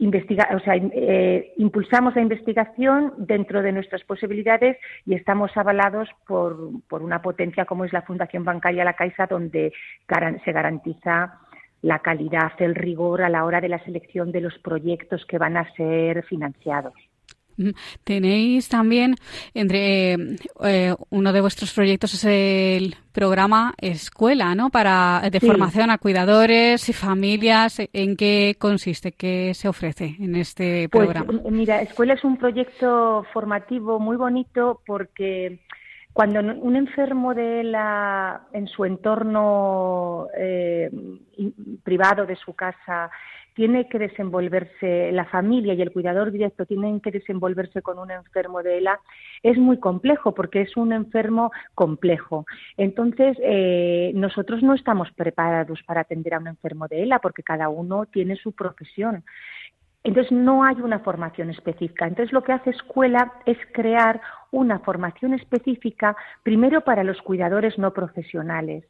Investiga, 0.01 0.47
o 0.55 0.59
sea, 0.59 0.75
eh, 0.75 1.53
impulsamos 1.57 2.15
la 2.15 2.21
investigación 2.21 3.13
dentro 3.17 3.61
de 3.61 3.73
nuestras 3.73 4.01
posibilidades 4.05 4.77
y 5.05 5.13
estamos 5.13 5.51
avalados 5.57 6.07
por, 6.25 6.57
por 6.87 7.01
una 7.01 7.21
potencia 7.21 7.65
como 7.65 7.83
es 7.83 7.91
la 7.91 8.03
Fundación 8.03 8.45
Bancaria 8.45 8.85
La 8.85 8.93
Caixa, 8.93 9.27
donde 9.27 9.73
se 10.45 10.51
garantiza 10.53 11.39
la 11.81 11.99
calidad, 11.99 12.51
el 12.59 12.75
rigor 12.75 13.21
a 13.21 13.29
la 13.29 13.43
hora 13.43 13.59
de 13.59 13.69
la 13.69 13.83
selección 13.83 14.31
de 14.31 14.41
los 14.41 14.57
proyectos 14.59 15.25
que 15.25 15.37
van 15.37 15.57
a 15.57 15.69
ser 15.73 16.23
financiados. 16.23 16.93
Tenéis 18.03 18.69
también 18.69 19.15
entre 19.53 20.15
eh, 20.63 20.95
uno 21.09 21.33
de 21.33 21.41
vuestros 21.41 21.73
proyectos 21.73 22.13
es 22.13 22.25
el 22.25 22.95
programa 23.11 23.73
Escuela, 23.77 24.55
¿no? 24.55 24.69
Para 24.69 25.21
de 25.31 25.39
formación 25.39 25.89
a 25.91 25.97
cuidadores 25.97 26.87
y 26.89 26.93
familias. 26.93 27.81
¿En 27.93 28.15
qué 28.15 28.55
consiste? 28.57 29.11
¿Qué 29.11 29.53
se 29.53 29.67
ofrece 29.67 30.15
en 30.19 30.35
este 30.35 30.89
pues, 30.89 31.07
programa? 31.07 31.39
Mira, 31.49 31.81
Escuela 31.81 32.13
es 32.13 32.23
un 32.23 32.37
proyecto 32.37 33.25
formativo 33.33 33.99
muy 33.99 34.17
bonito 34.17 34.81
porque 34.85 35.59
cuando 36.13 36.39
un 36.39 36.75
enfermo 36.75 37.33
de 37.33 37.63
la, 37.63 38.41
en 38.51 38.67
su 38.67 38.83
entorno 38.83 40.27
eh, 40.37 40.89
privado 41.83 42.25
de 42.25 42.35
su 42.35 42.53
casa 42.53 43.09
tiene 43.59 43.89
que 43.89 43.99
desenvolverse, 43.99 45.11
la 45.11 45.25
familia 45.25 45.73
y 45.73 45.81
el 45.81 45.91
cuidador 45.91 46.31
directo 46.31 46.65
tienen 46.65 47.01
que 47.01 47.11
desenvolverse 47.11 47.81
con 47.81 47.99
un 47.99 48.09
enfermo 48.09 48.63
de 48.63 48.77
ELA, 48.77 49.01
es 49.43 49.57
muy 49.57 49.81
complejo 49.81 50.33
porque 50.33 50.61
es 50.61 50.77
un 50.77 50.93
enfermo 50.93 51.51
complejo. 51.75 52.45
Entonces, 52.77 53.37
eh, 53.43 54.13
nosotros 54.15 54.63
no 54.63 54.75
estamos 54.75 55.11
preparados 55.11 55.83
para 55.83 55.99
atender 55.99 56.35
a 56.35 56.39
un 56.39 56.47
enfermo 56.47 56.87
de 56.87 57.03
ELA 57.03 57.19
porque 57.19 57.43
cada 57.43 57.67
uno 57.67 58.05
tiene 58.05 58.37
su 58.37 58.53
profesión. 58.53 59.25
Entonces, 60.05 60.31
no 60.31 60.63
hay 60.63 60.77
una 60.79 60.99
formación 60.99 61.49
específica. 61.49 62.07
Entonces, 62.07 62.31
lo 62.31 62.43
que 62.43 62.53
hace 62.53 62.69
escuela 62.69 63.33
es 63.45 63.57
crear 63.73 64.21
una 64.51 64.79
formación 64.79 65.33
específica, 65.33 66.15
primero 66.43 66.79
para 66.79 67.03
los 67.03 67.21
cuidadores 67.21 67.77
no 67.77 67.91
profesionales. 67.91 68.85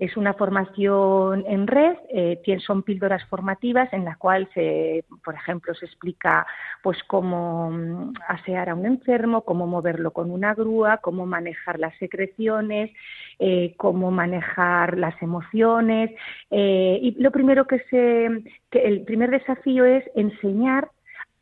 Es 0.00 0.16
una 0.16 0.32
formación 0.32 1.44
en 1.46 1.66
red, 1.66 1.94
eh, 2.08 2.40
son 2.66 2.82
píldoras 2.82 3.22
formativas 3.26 3.92
en 3.92 4.06
la 4.06 4.16
cual 4.16 4.48
se, 4.54 5.04
por 5.22 5.34
ejemplo, 5.34 5.74
se 5.74 5.84
explica 5.84 6.46
pues 6.82 6.96
cómo 7.06 7.70
mm, 7.70 8.14
asear 8.26 8.70
a 8.70 8.74
un 8.74 8.86
enfermo, 8.86 9.42
cómo 9.42 9.66
moverlo 9.66 10.12
con 10.12 10.30
una 10.30 10.54
grúa, 10.54 10.96
cómo 11.02 11.26
manejar 11.26 11.78
las 11.78 11.94
secreciones, 11.98 12.90
eh, 13.38 13.74
cómo 13.76 14.10
manejar 14.10 14.96
las 14.96 15.20
emociones. 15.20 16.10
Eh, 16.50 16.98
y 17.02 17.22
lo 17.22 17.30
primero 17.30 17.66
que 17.66 17.80
se, 17.90 18.42
que 18.70 18.78
el 18.82 19.02
primer 19.02 19.30
desafío 19.30 19.84
es 19.84 20.02
enseñar 20.14 20.88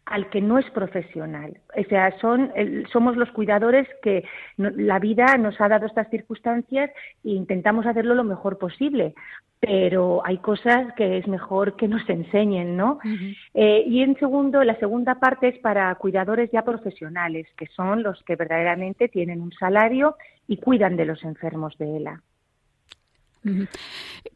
al 0.08 0.30
que 0.30 0.40
no 0.40 0.58
es 0.58 0.68
profesional. 0.70 1.58
O 1.76 1.82
sea, 1.88 2.18
son, 2.20 2.52
somos 2.92 3.16
los 3.16 3.30
cuidadores 3.30 3.86
que 4.02 4.24
la 4.56 4.98
vida 4.98 5.36
nos 5.36 5.60
ha 5.60 5.68
dado 5.68 5.86
estas 5.86 6.08
circunstancias 6.10 6.90
e 7.24 7.30
intentamos 7.30 7.86
hacerlo 7.86 8.14
lo 8.14 8.24
mejor 8.24 8.58
posible. 8.58 9.14
Pero 9.60 10.22
hay 10.24 10.38
cosas 10.38 10.94
que 10.96 11.18
es 11.18 11.26
mejor 11.26 11.74
que 11.76 11.88
nos 11.88 12.08
enseñen, 12.08 12.76
¿no? 12.76 13.00
Eh, 13.54 13.82
y 13.86 14.02
en 14.02 14.16
segundo, 14.18 14.62
la 14.62 14.78
segunda 14.78 15.16
parte 15.16 15.48
es 15.48 15.58
para 15.58 15.92
cuidadores 15.96 16.48
ya 16.52 16.62
profesionales, 16.62 17.48
que 17.56 17.66
son 17.66 18.04
los 18.04 18.22
que 18.22 18.36
verdaderamente 18.36 19.08
tienen 19.08 19.40
un 19.40 19.52
salario 19.52 20.16
y 20.46 20.58
cuidan 20.58 20.96
de 20.96 21.06
los 21.06 21.24
enfermos 21.24 21.76
de 21.76 21.96
ELA. 21.96 22.22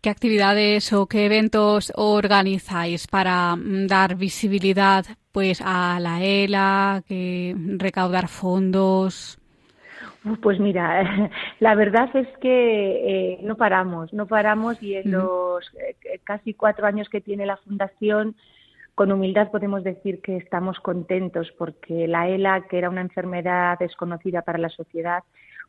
¿Qué 0.01 0.11
actividades 0.11 0.93
o 0.93 1.07
qué 1.07 1.27
eventos 1.27 1.93
organizáis 1.95 3.07
para 3.07 3.55
mm, 3.55 3.87
dar 3.87 4.17
visibilidad 4.17 5.05
pues 5.33 5.63
a 5.65 5.99
la 6.01 6.23
ELA, 6.23 7.03
que 7.09 7.57
recaudar 7.79 8.29
fondos? 8.29 9.39
Pues 10.41 10.61
mira, 10.61 11.31
la 11.61 11.75
verdad 11.75 12.15
es 12.15 12.29
que 12.39 13.33
eh, 13.35 13.39
no 13.43 13.57
paramos, 13.57 14.13
no 14.13 14.27
paramos 14.27 14.81
y 14.83 14.95
en 14.95 15.11
los 15.11 15.65
eh, 15.75 16.21
casi 16.23 16.55
cuatro 16.55 16.87
años 16.87 17.09
que 17.09 17.21
tiene 17.21 17.47
la 17.47 17.57
fundación, 17.57 18.37
con 18.95 19.11
humildad 19.11 19.51
podemos 19.51 19.83
decir 19.83 20.21
que 20.21 20.37
estamos 20.37 20.79
contentos 20.79 21.51
porque 21.59 22.07
la 22.07 22.29
ELA, 22.29 22.67
que 22.69 22.79
era 22.79 22.91
una 22.91 23.01
enfermedad 23.01 23.79
desconocida 23.79 24.43
para 24.43 24.59
la 24.59 24.69
sociedad, 24.69 25.25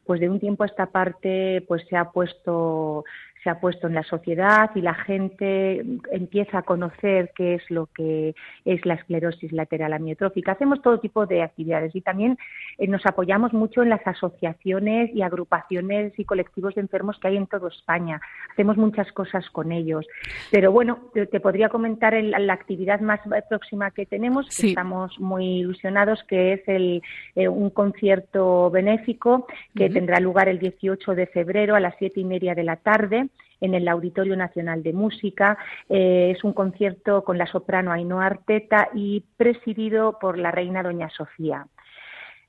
pues 0.06 0.20
de 0.20 0.30
un 0.30 0.40
tiempo 0.40 0.64
a 0.64 0.68
esta 0.68 0.88
parte 0.88 1.64
pues 1.68 1.84
se 1.90 1.96
ha 1.96 2.12
puesto 2.12 3.06
se 3.44 3.50
ha 3.50 3.60
puesto 3.60 3.88
en 3.88 3.96
la 3.96 4.04
sociedad 4.04 4.72
y 4.76 4.82
la 4.82 4.94
gente 4.94 5.84
empieza 6.12 6.60
a 6.60 6.62
conocer 6.64 7.32
qué 7.36 7.56
es 7.56 7.70
lo 7.70 7.88
que 7.88 8.36
es 8.66 8.86
la 8.86 8.94
esclerosis 8.94 9.52
lateral 9.52 9.94
amiotrófica. 9.94 10.54
Hacemos 10.54 10.82
todo 10.82 11.00
tipo 11.00 11.26
de 11.26 11.44
actividades 11.44 11.96
y 11.96 12.02
también 12.02 12.38
eh, 12.78 12.88
nos 12.88 13.06
apoyamos 13.06 13.54
mucho 13.54 13.84
en 13.84 13.90
las 13.90 14.06
asociaciones 14.08 15.12
y 15.14 15.22
agrupaciones 15.22 16.18
y 16.18 16.26
colectivos 16.26 16.76
de 16.76 16.82
enfermos 16.82 17.20
que 17.20 17.28
hay 17.28 17.38
en 17.38 17.48
toda 17.48 17.68
España. 17.70 18.22
Hacemos 18.52 18.78
muchas 18.78 19.12
cosas 19.12 19.50
con 19.50 19.72
ellos. 19.72 20.08
Pero 20.52 20.72
bueno, 20.72 21.10
te, 21.14 21.40
podría 21.40 21.70
comentar 21.70 22.14
la 22.14 22.54
actividad 22.54 23.02
más 23.02 23.20
próxima 23.50 23.92
que 23.92 24.06
tenemos, 24.06 24.48
que 24.56 24.70
estamos 24.70 25.20
muy 25.20 25.60
ilusionados, 25.60 26.24
que 26.28 26.54
es 26.54 26.62
el, 26.68 27.02
eh, 27.36 27.48
un 27.48 27.70
concierto 27.70 28.70
benéfico 28.70 29.48
que 29.76 29.90
tendrá 29.90 30.20
lugar 30.20 30.48
el 30.48 30.60
18 30.60 31.16
de 31.16 31.28
febrero 31.28 31.76
a 31.76 31.80
las 31.80 31.96
siete 31.98 32.20
y 32.20 32.24
media 32.24 32.56
de 32.56 32.64
la 32.64 32.78
tarde 32.78 33.30
en 33.64 33.74
el 33.74 33.88
Auditorio 33.88 34.36
Nacional 34.36 34.84
de 34.84 34.92
Música. 34.92 35.58
Eh, 35.90 36.34
es 36.36 36.44
un 36.44 36.54
concierto 36.54 37.24
con 37.24 37.38
la 37.38 37.48
soprano 37.48 37.94
Ainhoa 37.94 38.26
Arteta 38.26 38.90
y 38.94 39.24
presidido 39.38 40.20
por 40.20 40.38
la 40.38 40.52
reina 40.52 40.84
Doña 40.84 41.10
Sofía. 41.10 41.66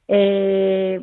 Eh, 0.08 1.00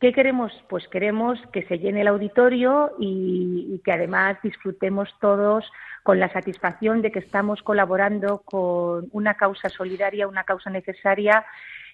¿Qué 0.00 0.12
queremos? 0.12 0.52
Pues 0.68 0.86
queremos 0.88 1.38
que 1.52 1.62
se 1.62 1.78
llene 1.78 2.02
el 2.02 2.08
auditorio 2.08 2.92
y, 2.98 3.80
que 3.84 3.92
además 3.92 4.36
disfrutemos 4.42 5.08
todos 5.20 5.64
con 6.02 6.18
la 6.18 6.30
satisfacción 6.32 7.00
de 7.00 7.12
que 7.12 7.20
estamos 7.20 7.62
colaborando 7.62 8.42
con 8.44 9.08
una 9.12 9.34
causa 9.34 9.70
solidaria, 9.70 10.28
una 10.28 10.44
causa 10.44 10.70
necesaria 10.70 11.46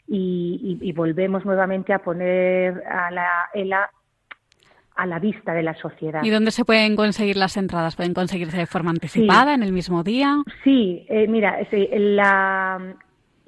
y, 0.09 0.93
volvemos 0.97 1.45
nuevamente 1.45 1.93
a 1.93 2.01
poner 2.01 2.83
a 2.87 3.11
la 3.11 3.51
ELA 3.55 3.91
a 5.03 5.07
la 5.07 5.19
vista 5.19 5.53
de 5.53 5.65
la 5.65 5.75
sociedad. 5.75 6.23
¿Y 6.23 6.31
dónde 6.31 6.53
se 6.53 6.65
pueden 6.65 6.95
conseguir 6.95 7.37
las 7.37 7.57
entradas? 7.57 7.97
¿Pueden 7.97 8.15
conseguirse 8.15 8.57
de 8.57 8.67
forma 8.67 8.91
anticipada, 8.91 9.53
en 9.53 9.65
el 9.65 9.73
mismo 9.73 10.05
día? 10.05 10.37
Sí, 10.63 11.05
eh, 11.09 11.27
mira, 11.27 11.59
la, 11.73 12.95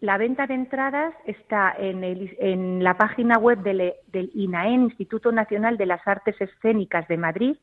la, 0.00 0.18
venta 0.18 0.49
de 0.49 0.54
entradas 0.54 1.14
está 1.26 1.73
en, 1.78 2.02
el, 2.02 2.37
en 2.40 2.82
la 2.82 2.96
página 2.96 3.38
web 3.38 3.62
del, 3.62 3.92
del 4.12 4.32
INAEN, 4.34 4.82
Instituto 4.82 5.30
Nacional 5.30 5.76
de 5.76 5.87
las 5.87 6.04
Artes 6.08 6.34
Escénicas 6.40 7.06
de 7.06 7.18
Madrid, 7.18 7.56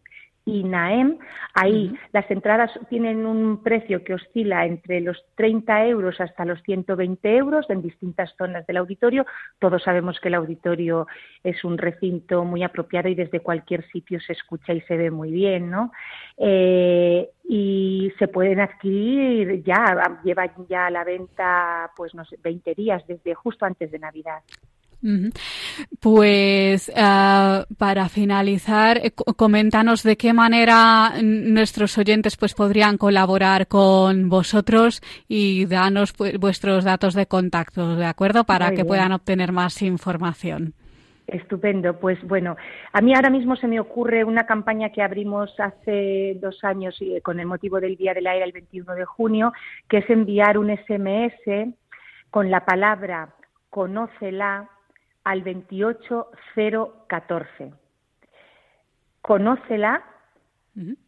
y 0.46 0.64
Naem. 0.64 1.18
Ahí 1.54 1.94
las 2.14 2.30
entradas 2.32 2.72
tienen 2.90 3.26
un 3.26 3.62
precio 3.62 4.04
que 4.04 4.14
oscila 4.14 4.66
entre 4.66 5.02
los 5.02 5.24
30 5.36 5.86
euros 5.88 6.20
hasta 6.20 6.46
los 6.46 6.62
120 6.64 7.36
euros 7.36 7.70
en 7.70 7.82
distintas 7.82 8.34
zonas 8.38 8.66
del 8.68 8.78
auditorio. 8.78 9.26
Todos 9.60 9.84
sabemos 9.84 10.20
que 10.20 10.30
el 10.30 10.36
auditorio 10.36 11.08
es 11.44 11.64
un 11.64 11.78
recinto 11.78 12.44
muy 12.44 12.64
apropiado 12.64 13.10
y 13.10 13.16
desde 13.16 13.42
cualquier 13.42 13.88
sitio 13.92 14.20
se 14.20 14.34
escucha 14.34 14.74
y 14.74 14.82
se 14.82 14.98
ve 14.98 15.12
muy 15.12 15.32
bien, 15.32 15.70
¿no? 15.70 15.92
Eh, 16.38 17.30
y 17.44 18.12
se 18.18 18.28
pueden 18.28 18.60
adquirir 18.60 19.64
ya, 19.64 20.20
lleva 20.24 20.54
ya 20.70 20.88
a 20.88 20.92
la 20.92 21.04
venta, 21.04 21.92
pues 21.96 22.16
no 22.16 22.24
sé, 22.26 22.38
20 22.42 22.74
días 22.76 23.06
desde 23.08 23.34
justo 23.36 23.66
antes 23.66 23.92
de 23.92 24.00
Navidad. 24.00 24.42
Pues 26.00 26.92
ah, 26.96 27.66
para 27.78 28.08
finalizar, 28.10 28.98
eh, 28.98 29.12
coméntanos 29.12 30.04
de 30.04 30.16
qué 30.16 30.34
manera 30.34 31.14
nuestros 31.22 31.98
oyentes 31.98 32.38
pues 32.38 32.54
podrían 32.54 32.98
colaborar 32.98 33.68
con 33.68 34.30
vosotros 34.30 35.02
y 35.28 35.66
danos 35.66 36.14
pues, 36.14 36.38
vuestros 36.38 36.84
datos 36.84 37.16
de 37.16 37.26
contacto, 37.26 37.96
¿de 37.96 38.06
acuerdo? 38.06 38.44
Para 38.44 38.72
que 38.72 38.86
puedan 38.86 39.12
obtener 39.12 39.52
más 39.52 39.82
información. 39.82 40.74
Estupendo. 41.28 41.98
Pues 41.98 42.22
bueno, 42.28 42.58
a 42.92 43.00
mí 43.00 43.16
ahora 43.16 43.30
mismo 43.30 43.56
se 43.56 43.68
me 43.68 43.80
ocurre 43.80 44.26
una 44.26 44.46
campaña 44.46 44.90
que 44.90 45.02
abrimos 45.02 45.58
hace 45.60 46.38
dos 46.42 46.62
años 46.64 46.98
eh, 47.00 47.22
con 47.22 47.40
el 47.40 47.46
motivo 47.46 47.80
del 47.80 47.96
Día 47.96 48.14
del 48.14 48.28
Aire 48.28 48.44
el 48.44 48.52
21 48.52 48.94
de 48.96 49.06
junio, 49.06 49.54
que 49.88 50.00
es 50.00 50.10
enviar 50.10 50.58
un 50.58 50.76
SMS 50.76 51.74
con 52.30 52.52
la 52.52 52.66
palabra 52.66 53.30
conócela 53.70 54.70
al 55.24 55.44
28014. 55.44 57.74
Conócela 59.22 60.04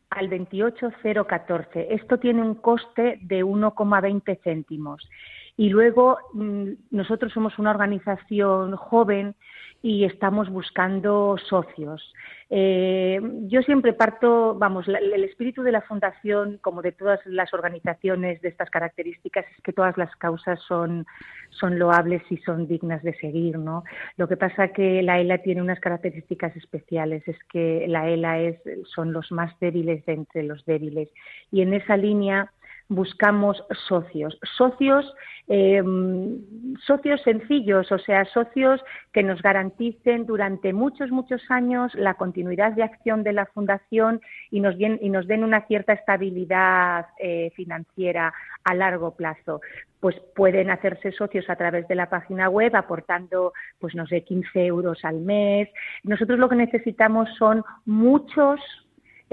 al 0.09 0.29
28014. 0.29 1.93
Esto 1.93 2.19
tiene 2.19 2.41
un 2.41 2.55
coste 2.55 3.19
de 3.21 3.43
1,20 3.43 4.39
céntimos. 4.43 5.07
Y 5.55 5.69
luego 5.69 6.17
mm, 6.33 6.69
nosotros 6.91 7.31
somos 7.31 7.59
una 7.59 7.71
organización 7.71 8.75
joven 8.75 9.35
y 9.83 10.05
estamos 10.05 10.49
buscando 10.49 11.35
socios. 11.49 12.13
Eh, 12.49 13.19
yo 13.47 13.61
siempre 13.63 13.91
parto, 13.91 14.55
vamos, 14.55 14.87
el 14.87 15.23
espíritu 15.25 15.61
de 15.61 15.73
la 15.73 15.81
Fundación, 15.81 16.57
como 16.61 16.81
de 16.81 16.93
todas 16.93 17.19
las 17.25 17.53
organizaciones 17.53 18.41
de 18.41 18.47
estas 18.47 18.69
características, 18.69 19.45
es 19.45 19.61
que 19.61 19.73
todas 19.73 19.97
las 19.97 20.15
causas 20.15 20.57
son, 20.69 21.05
son 21.49 21.77
loables 21.77 22.23
y 22.29 22.37
son 22.37 22.65
dignas 22.65 23.03
de 23.03 23.13
seguir, 23.15 23.59
¿no? 23.59 23.83
Lo 24.15 24.29
que 24.29 24.37
pasa 24.37 24.69
que 24.69 25.03
la 25.03 25.19
ELA 25.19 25.39
tiene 25.39 25.61
unas 25.61 25.81
características 25.81 26.55
especiales, 26.55 27.27
es 27.27 27.37
que 27.51 27.85
la 27.89 28.07
ELA 28.09 28.39
es, 28.39 28.61
son 28.85 29.11
los 29.11 29.33
más 29.33 29.53
débiles 29.59 30.05
de 30.05 30.13
entre 30.13 30.43
los 30.43 30.63
débiles. 30.63 31.09
Y 31.51 31.61
en 31.61 31.73
esa 31.73 31.97
línea 31.97 32.53
buscamos 32.95 33.63
socios, 33.87 34.37
socios, 34.55 35.13
em, 35.47 36.39
socios 36.85 37.21
sencillos, 37.23 37.91
o 37.91 37.97
sea, 37.97 38.25
socios 38.25 38.81
que 39.11 39.23
nos 39.23 39.41
garanticen 39.41 40.25
durante 40.25 40.73
muchos, 40.73 41.11
muchos 41.11 41.41
años 41.49 41.93
la 41.95 42.13
continuidad 42.13 42.73
de 42.73 42.83
acción 42.83 43.23
de 43.23 43.33
la 43.33 43.45
Fundación 43.47 44.21
y 44.51 44.59
nos, 44.59 44.75
y 44.79 45.09
nos 45.09 45.27
den 45.27 45.43
una 45.43 45.65
cierta 45.67 45.93
estabilidad 45.93 47.07
eh, 47.19 47.51
financiera 47.55 48.33
a 48.63 48.73
largo 48.73 49.15
plazo. 49.15 49.61
Pues 49.99 50.19
pueden 50.35 50.69
hacerse 50.69 51.11
socios 51.11 51.49
a 51.49 51.55
través 51.55 51.87
de 51.87 51.95
la 51.95 52.09
página 52.09 52.49
web 52.49 52.75
aportando, 52.75 53.53
pues 53.79 53.95
no 53.95 54.05
sé, 54.05 54.23
15 54.23 54.65
euros 54.65 55.03
al 55.03 55.19
mes. 55.19 55.69
Nosotros 56.03 56.39
lo 56.39 56.49
que 56.49 56.55
necesitamos 56.55 57.29
son 57.37 57.63
muchos, 57.85 58.59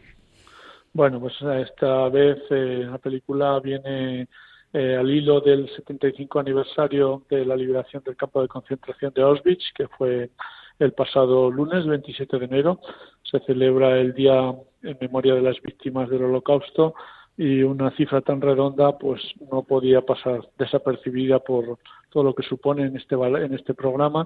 Bueno, 0.93 1.21
pues 1.21 1.35
esta 1.69 2.09
vez 2.09 2.39
eh, 2.51 2.87
la 2.89 2.99
película 2.99 3.61
viene 3.61 4.29
eh, 4.73 4.97
al 4.97 5.11
hilo 5.11 5.41
del 5.41 5.69
75 5.75 6.39
aniversario 6.41 7.23
de 7.29 7.45
la 7.45 7.57
liberación 7.57 8.03
del 8.05 8.17
campo 8.17 8.41
de 8.41 8.49
concentración 8.49 9.13
de 9.15 9.23
Auschwitz, 9.23 9.73
que 9.75 9.89
fue 9.89 10.31
el 10.79 10.93
pasado 10.93 11.51
lunes 11.51 11.87
27 11.87 12.39
de 12.39 12.45
enero. 12.45 12.81
Se 13.23 13.41
celebra 13.41 13.99
el 13.99 14.15
día 14.15 14.55
en 14.83 14.99
memoria 15.01 15.35
de 15.35 15.43
las 15.43 15.61
víctimas 15.61 16.09
del 16.09 16.25
Holocausto 16.25 16.95
y 17.37 17.63
una 17.63 17.91
cifra 17.97 18.21
tan 18.21 18.41
redonda 18.41 18.97
pues 18.97 19.21
no 19.51 19.63
podía 19.63 20.03
pasar 20.03 20.49
desapercibida 20.59 21.41
por 21.41 21.79
todo 22.15 22.23
lo 22.23 22.35
que 22.35 22.45
supone 22.45 22.87
en 22.87 22.97
este 22.97 23.17
en 23.17 23.55
este 23.55 23.75
programa 23.75 24.25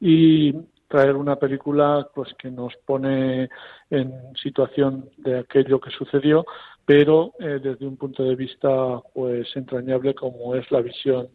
y 0.00 0.52
traer 0.88 1.14
una 1.14 1.36
película 1.36 2.08
pues 2.12 2.34
que 2.34 2.50
nos 2.50 2.74
pone 2.84 3.48
en 3.90 4.12
situación 4.42 5.08
de 5.16 5.38
aquello 5.38 5.80
que 5.80 5.90
sucedió 5.90 6.44
pero 6.84 7.32
eh, 7.38 7.60
desde 7.62 7.86
un 7.86 7.96
punto 7.96 8.24
de 8.24 8.34
vista 8.34 8.68
pues 9.14 9.46
entrañable 9.54 10.14
como 10.14 10.56
es 10.56 10.68
la 10.72 10.80
visión 10.80 11.28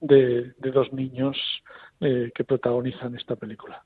de, 0.00 0.54
dos 0.72 0.90
niños 0.94 1.36
eh, 2.00 2.32
que 2.34 2.44
protagonizan 2.44 3.14
esta 3.14 3.36
película 3.36 3.84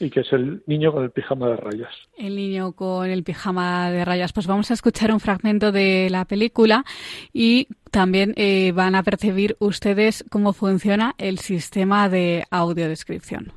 y 0.00 0.10
que 0.10 0.20
es 0.20 0.32
el 0.32 0.62
niño 0.66 0.92
con 0.92 1.04
el 1.04 1.10
pijama 1.10 1.48
de 1.48 1.56
rayas. 1.56 1.94
El 2.16 2.34
niño 2.34 2.72
con 2.72 3.08
el 3.08 3.22
pijama 3.22 3.90
de 3.90 4.04
rayas. 4.04 4.32
Pues 4.32 4.46
vamos 4.46 4.70
a 4.70 4.74
escuchar 4.74 5.12
un 5.12 5.20
fragmento 5.20 5.70
de 5.70 6.08
la 6.10 6.24
película 6.24 6.84
y 7.32 7.68
también 7.90 8.32
eh, 8.36 8.72
van 8.74 8.94
a 8.94 9.02
percibir 9.02 9.56
ustedes 9.60 10.24
cómo 10.30 10.54
funciona 10.54 11.14
el 11.18 11.38
sistema 11.38 12.08
de 12.08 12.44
audiodescripción. 12.50 13.52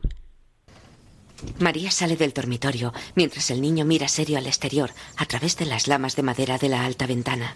María 1.60 1.92
sale 1.92 2.16
del 2.16 2.34
dormitorio 2.34 2.94
mientras 3.16 3.50
el 3.52 3.62
niño 3.62 3.86
mira 3.86 4.08
serio 4.08 4.38
al 4.38 4.48
exterior 4.48 4.92
a 5.18 5.26
través 5.26 5.58
de 5.58 5.66
las 5.66 5.88
lamas 5.88 6.16
de 6.16 6.24
madera 6.24 6.58
de 6.58 6.70
la 6.70 6.86
alta 6.86 7.08
ventana. 7.08 7.56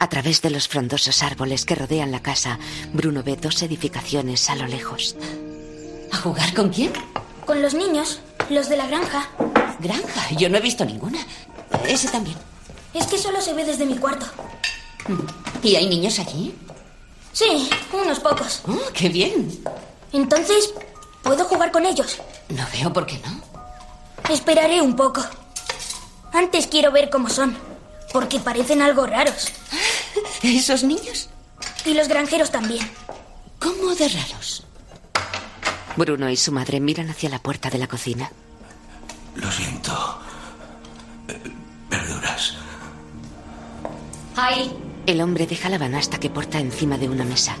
A 0.00 0.08
través 0.08 0.42
de 0.42 0.50
los 0.50 0.68
frondosos 0.68 1.22
árboles 1.22 1.64
que 1.64 1.74
rodean 1.74 2.12
la 2.12 2.22
casa, 2.22 2.58
Bruno 2.92 3.22
ve 3.22 3.36
dos 3.36 3.62
edificaciones 3.62 4.48
a 4.48 4.54
lo 4.54 4.66
lejos. 4.66 5.16
¿A 6.12 6.16
jugar 6.16 6.54
con 6.54 6.68
quién? 6.70 6.92
Con 7.44 7.62
los 7.62 7.74
niños, 7.74 8.20
los 8.48 8.68
de 8.68 8.76
la 8.76 8.86
granja. 8.86 9.28
¿Granja? 9.80 10.30
Yo 10.36 10.48
no 10.48 10.58
he 10.58 10.60
visto 10.60 10.84
ninguna. 10.84 11.18
Ese 11.86 12.08
también. 12.08 12.36
Es 12.94 13.06
que 13.06 13.18
solo 13.18 13.40
se 13.40 13.54
ve 13.54 13.64
desde 13.64 13.86
mi 13.86 13.96
cuarto. 13.96 14.26
¿Y 15.62 15.74
hay 15.74 15.88
niños 15.88 16.18
allí? 16.18 16.54
Sí, 17.32 17.68
unos 17.92 18.20
pocos. 18.20 18.62
Oh, 18.68 18.78
¡Qué 18.94 19.08
bien! 19.08 19.62
Entonces, 20.12 20.74
¿puedo 21.22 21.44
jugar 21.44 21.72
con 21.72 21.86
ellos? 21.86 22.18
No 22.48 22.64
veo 22.72 22.92
por 22.92 23.06
qué 23.06 23.20
no. 23.24 24.32
Esperaré 24.32 24.80
un 24.80 24.94
poco. 24.94 25.22
Antes 26.32 26.66
quiero 26.66 26.92
ver 26.92 27.10
cómo 27.10 27.28
son, 27.28 27.56
porque 28.12 28.38
parecen 28.38 28.82
algo 28.82 29.06
raros. 29.06 29.48
¿Esos 30.42 30.84
niños? 30.84 31.28
Y 31.84 31.94
los 31.94 32.08
granjeros 32.08 32.50
también. 32.50 32.88
¿Cómo 33.58 33.94
de 33.94 34.08
raros? 34.08 34.64
Bruno 35.96 36.30
y 36.30 36.36
su 36.36 36.52
madre 36.52 36.80
miran 36.80 37.10
hacia 37.10 37.28
la 37.28 37.40
puerta 37.40 37.70
de 37.70 37.78
la 37.78 37.88
cocina. 37.88 38.30
Lo 39.34 39.50
siento. 39.50 40.18
Verduras. 41.90 42.54
¡Ay! 44.36 44.72
El 45.06 45.20
hombre 45.20 45.46
deja 45.46 45.68
la 45.68 45.78
banasta 45.78 46.20
que 46.20 46.30
porta 46.30 46.60
encima 46.60 46.98
de 46.98 47.08
una 47.08 47.24
mesa. 47.24 47.56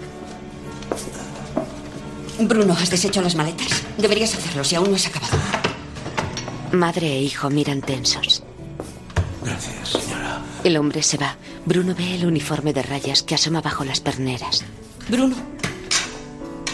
Bruno, 2.40 2.74
¿has 2.74 2.90
deshecho 2.90 3.20
las 3.20 3.34
maletas? 3.34 3.82
Deberías 3.96 4.34
hacerlo 4.34 4.62
si 4.62 4.76
aún 4.76 4.90
no 4.90 4.96
has 4.96 5.06
acabado. 5.06 5.36
Madre 6.72 7.08
e 7.08 7.22
hijo 7.22 7.50
miran 7.50 7.80
tensos. 7.80 8.42
Gracias, 9.42 9.88
señora. 9.88 10.40
El 10.62 10.76
hombre 10.76 11.02
se 11.02 11.16
va. 11.16 11.36
Bruno 11.68 11.94
ve 11.94 12.14
el 12.14 12.24
uniforme 12.24 12.72
de 12.72 12.82
rayas 12.82 13.22
que 13.22 13.34
asoma 13.34 13.60
bajo 13.60 13.84
las 13.84 14.00
perneras. 14.00 14.64
Bruno. 15.10 15.36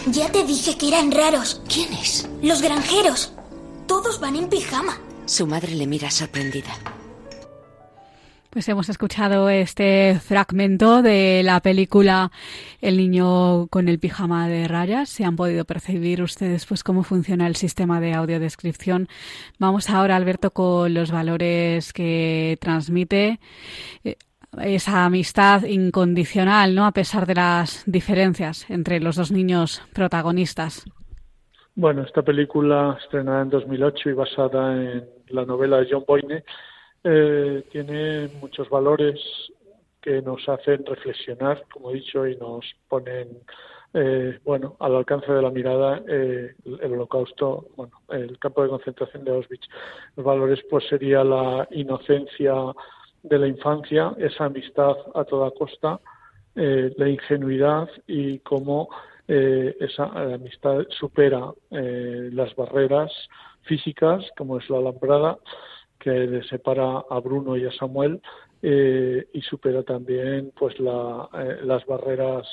Ya 0.07 0.31
te 0.31 0.45
dije 0.45 0.77
que 0.77 0.87
eran 0.87 1.11
raros. 1.11 1.61
¿Quiénes? 1.67 2.29
Los 2.41 2.61
granjeros. 2.61 3.33
Todos 3.87 4.21
van 4.21 4.37
en 4.37 4.47
pijama. 4.47 4.97
Su 5.25 5.47
madre 5.47 5.75
le 5.75 5.85
mira 5.85 6.09
sorprendida. 6.09 6.71
Pues 8.51 8.69
hemos 8.69 8.87
escuchado 8.87 9.49
este 9.49 10.17
fragmento 10.23 11.01
de 11.01 11.41
la 11.43 11.59
película 11.59 12.31
El 12.79 12.95
niño 12.95 13.67
con 13.67 13.89
el 13.89 13.99
pijama 13.99 14.47
de 14.47 14.65
rayas. 14.69 15.09
Se 15.09 15.25
han 15.25 15.35
podido 15.35 15.65
percibir 15.65 16.21
ustedes 16.21 16.65
pues 16.65 16.85
cómo 16.85 17.03
funciona 17.03 17.47
el 17.47 17.57
sistema 17.57 17.99
de 17.99 18.13
audiodescripción. 18.13 19.09
Vamos 19.59 19.89
ahora, 19.89 20.15
Alberto, 20.15 20.51
con 20.51 20.93
los 20.93 21.11
valores 21.11 21.91
que 21.91 22.57
transmite 22.61 23.41
eh, 24.05 24.15
esa 24.63 25.05
amistad 25.05 25.63
incondicional, 25.63 26.75
¿no? 26.75 26.85
A 26.85 26.91
pesar 26.91 27.25
de 27.25 27.35
las 27.35 27.83
diferencias 27.85 28.69
entre 28.69 28.99
los 28.99 29.15
dos 29.15 29.31
niños 29.31 29.81
protagonistas. 29.93 30.85
Bueno, 31.75 32.03
esta 32.03 32.21
película 32.21 32.97
estrenada 33.03 33.41
en 33.41 33.49
2008 33.49 34.09
y 34.09 34.13
basada 34.13 34.73
en 34.73 35.09
la 35.27 35.45
novela 35.45 35.77
de 35.77 35.87
John 35.91 36.05
Boyne 36.07 36.43
eh, 37.03 37.63
tiene 37.71 38.29
muchos 38.39 38.69
valores 38.69 39.19
que 40.01 40.21
nos 40.21 40.47
hacen 40.47 40.85
reflexionar, 40.85 41.63
como 41.71 41.91
he 41.91 41.95
dicho, 41.95 42.25
y 42.27 42.37
nos 42.37 42.63
ponen 42.87 43.27
eh, 43.97 44.39
bueno, 44.43 44.75
al 44.79 44.95
alcance 44.95 45.31
de 45.31 45.41
la 45.41 45.49
mirada 45.49 46.01
eh, 46.07 46.53
el, 46.65 46.93
holocausto, 46.93 47.67
bueno, 47.77 47.93
el 48.09 48.37
campo 48.39 48.63
de 48.63 48.69
concentración 48.69 49.23
de 49.23 49.31
Auschwitz. 49.31 49.67
Los 50.17 50.25
valores 50.25 50.59
pues 50.69 50.85
sería 50.89 51.23
la 51.23 51.65
inocencia 51.71 52.53
de 53.29 53.39
la 53.39 53.47
infancia, 53.47 54.13
esa 54.17 54.45
amistad 54.45 54.95
a 55.13 55.23
toda 55.23 55.51
costa, 55.51 55.99
la 56.55 57.09
ingenuidad 57.09 57.89
y 58.07 58.39
cómo 58.39 58.89
esa 59.27 60.05
amistad 60.33 60.85
supera 60.89 61.51
las 61.69 62.55
barreras 62.55 63.11
físicas, 63.63 64.23
como 64.37 64.57
es 64.57 64.69
la 64.69 64.77
alambrada, 64.77 65.37
que 65.99 66.11
le 66.11 66.43
separa 66.43 67.03
a 67.09 67.19
Bruno 67.19 67.57
y 67.57 67.65
a 67.65 67.71
Samuel 67.71 68.21
eh, 68.61 69.27
y 69.33 69.41
supera 69.41 69.83
también 69.83 70.51
pues 70.57 70.79
la, 70.79 71.27
eh, 71.33 71.59
las 71.63 71.85
barreras 71.85 72.47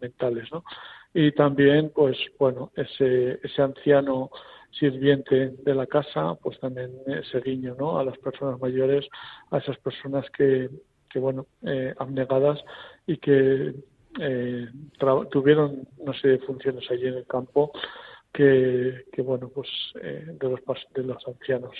mentales 0.00 0.50
¿no? 0.52 0.64
y 1.12 1.32
también 1.32 1.90
pues 1.94 2.16
bueno 2.38 2.70
ese 2.76 3.40
ese 3.42 3.62
anciano 3.62 4.30
sirviente 4.78 5.54
de 5.64 5.74
la 5.74 5.86
casa 5.86 6.34
pues 6.42 6.58
también 6.60 6.90
ese 7.06 7.40
guiño 7.40 7.76
no 7.78 7.98
a 7.98 8.04
las 8.04 8.18
personas 8.18 8.60
mayores 8.60 9.06
a 9.50 9.58
esas 9.58 9.78
personas 9.78 10.24
que 10.30 10.70
que 11.08 11.18
bueno 11.18 11.46
eh, 11.62 11.94
abnegadas 11.98 12.60
y 13.06 13.16
que 13.18 13.74
eh, 14.20 14.68
tuvieron 15.30 15.86
no 16.04 16.12
sé 16.14 16.38
funciones 16.38 16.84
allí 16.90 17.06
en 17.06 17.14
el 17.14 17.26
campo 17.26 17.72
que, 18.32 19.04
que 19.12 19.22
bueno 19.22 19.48
pues 19.48 19.68
eh, 20.02 20.26
de 20.28 20.48
los 20.48 20.60
de 20.94 21.02
los 21.02 21.28
ancianos 21.28 21.74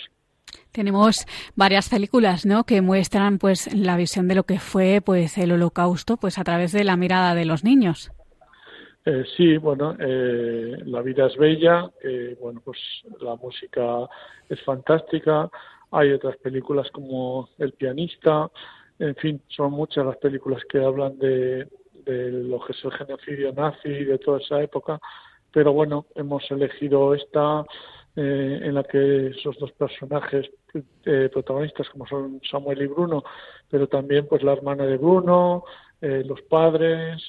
tenemos 0.71 1.25
varias 1.55 1.89
películas, 1.89 2.45
¿no? 2.45 2.65
Que 2.65 2.81
muestran, 2.81 3.39
pues, 3.39 3.73
la 3.73 3.97
visión 3.97 4.27
de 4.27 4.35
lo 4.35 4.43
que 4.43 4.59
fue, 4.59 5.01
pues, 5.01 5.37
el 5.37 5.51
Holocausto, 5.51 6.17
pues, 6.17 6.37
a 6.37 6.43
través 6.43 6.71
de 6.71 6.83
la 6.83 6.97
mirada 6.97 7.33
de 7.35 7.45
los 7.45 7.63
niños. 7.63 8.11
Eh, 9.05 9.23
sí, 9.37 9.57
bueno, 9.57 9.95
eh, 9.99 10.77
la 10.85 11.01
vida 11.01 11.27
es 11.27 11.37
bella, 11.37 11.91
bueno, 12.41 12.61
pues 12.65 12.79
la 13.21 13.35
música 13.35 14.09
es 14.49 14.61
fantástica. 14.63 15.49
Hay 15.91 16.11
otras 16.11 16.37
películas 16.37 16.89
como 16.91 17.49
El 17.57 17.73
pianista, 17.73 18.49
en 18.97 19.15
fin, 19.15 19.41
son 19.47 19.73
muchas 19.73 20.05
las 20.05 20.17
películas 20.17 20.63
que 20.67 20.83
hablan 20.83 21.17
de, 21.19 21.67
de 22.05 22.31
lo 22.31 22.59
que 22.65 22.73
es 22.73 22.83
el 22.83 22.91
genocidio 22.91 23.53
nazi 23.53 23.89
y 23.89 24.05
de 24.05 24.17
toda 24.17 24.39
esa 24.39 24.61
época. 24.61 24.99
Pero 25.51 25.73
bueno, 25.73 26.05
hemos 26.15 26.49
elegido 26.51 27.13
esta 27.13 27.65
eh, 28.17 28.59
en 28.63 28.75
la 28.75 28.83
que 28.83 29.27
esos 29.27 29.57
dos 29.59 29.73
personajes 29.73 30.49
eh, 31.03 31.29
protagonistas 31.33 31.89
como 31.89 32.07
son 32.07 32.39
Samuel 32.49 32.81
y 32.81 32.87
Bruno, 32.87 33.23
pero 33.69 33.87
también 33.87 34.25
pues 34.27 34.41
la 34.41 34.53
hermana 34.53 34.85
de 34.85 34.95
Bruno, 34.95 35.65
eh, 35.99 36.23
los 36.25 36.41
padres, 36.43 37.21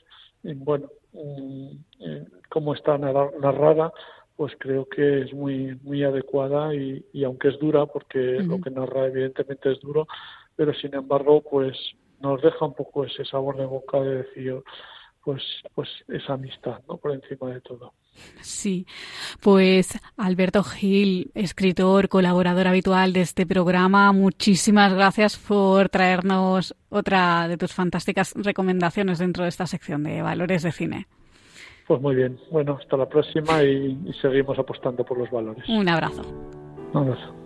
bueno, 0.45 0.89
mm, 1.17 2.25
cómo 2.49 2.75
está 2.75 2.99
narrada, 2.99 3.93
pues 4.37 4.53
creo 4.59 4.87
que 4.87 5.23
es 5.23 5.33
muy 5.33 5.79
muy 5.83 6.05
adecuada 6.05 6.75
y, 6.75 7.05
y 7.13 7.25
aunque 7.25 7.49
es 7.49 7.59
dura, 7.59 7.87
porque 7.87 8.19
lo 8.19 8.61
que 8.61 8.71
narra 8.71 9.07
evidentemente 9.07 9.73
es 9.73 9.81
duro, 9.81 10.07
pero 10.55 10.75
sin 10.75 10.95
embargo 10.95 11.43
pues 11.43 11.77
nos 12.21 12.41
deja 12.43 12.65
un 12.65 12.75
poco 12.75 13.05
ese 13.05 13.25
sabor 13.25 13.57
de 13.57 13.67
boca 13.67 14.01
de 14.01 14.23
decir 14.23 14.63
pues, 15.27 15.43
pues 15.75 15.89
esa 16.07 16.35
amistad, 16.35 16.81
¿no? 16.89 16.99
Por 16.99 17.11
encima 17.11 17.51
de 17.51 17.61
todo. 17.61 17.95
Sí, 18.43 18.87
pues 19.43 19.99
Alberto 20.17 20.62
Gil, 20.62 21.33
escritor, 21.35 22.09
colaborador 22.09 22.69
habitual 22.69 23.12
de 23.12 23.23
este 23.23 23.45
programa, 23.45 24.12
muchísimas 24.12 24.95
gracias 24.95 25.37
por 25.37 25.89
traernos 25.89 26.77
otra 26.91 27.49
de 27.49 27.57
tus 27.57 27.75
fantásticas 27.75 28.35
recomendaciones 28.37 29.19
dentro 29.19 29.43
de 29.43 29.49
esta 29.49 29.67
sección 29.67 30.05
de 30.05 30.23
valores 30.23 30.62
de 30.62 30.71
cine. 30.71 31.09
Pues 31.89 32.01
muy 32.01 32.15
bien, 32.15 32.39
bueno, 32.53 32.79
hasta 32.81 32.97
la 32.97 33.09
próxima 33.09 33.65
y, 33.65 33.99
y 34.07 34.12
seguimos 34.23 34.57
apostando 34.61 35.05
por 35.05 35.19
los 35.19 35.29
valores. 35.29 35.69
Un 35.69 35.89
abrazo. 35.89 36.23
Un 36.93 37.03
abrazo. 37.03 37.46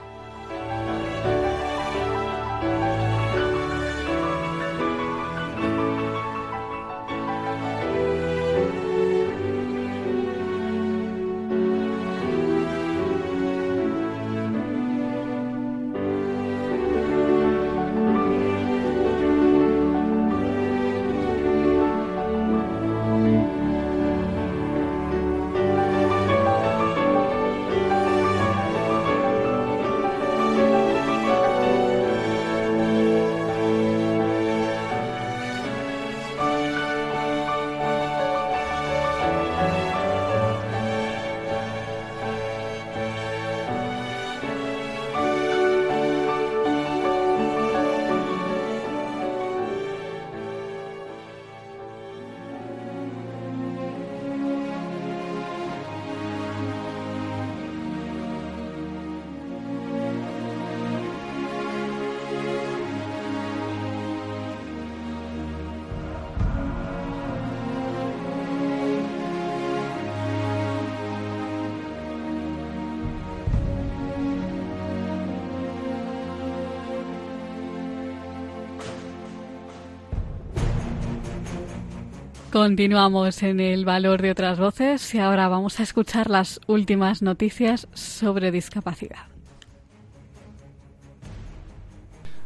Continuamos 82.51 83.43
en 83.43 83.61
el 83.61 83.85
valor 83.85 84.21
de 84.21 84.31
otras 84.31 84.59
voces 84.59 85.15
y 85.15 85.19
ahora 85.19 85.47
vamos 85.47 85.79
a 85.79 85.83
escuchar 85.83 86.29
las 86.29 86.59
últimas 86.67 87.21
noticias 87.21 87.87
sobre 87.93 88.51
discapacidad. 88.51 89.27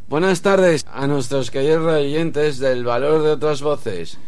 Buenas 0.08 0.44
tardes 0.44 0.86
a 0.94 1.08
nuestros 1.08 1.50
queridos 1.50 1.92
oyentes 1.92 2.60
del 2.60 2.84
valor 2.84 3.24
de 3.24 3.32
otras 3.32 3.64
voces. 3.64 4.20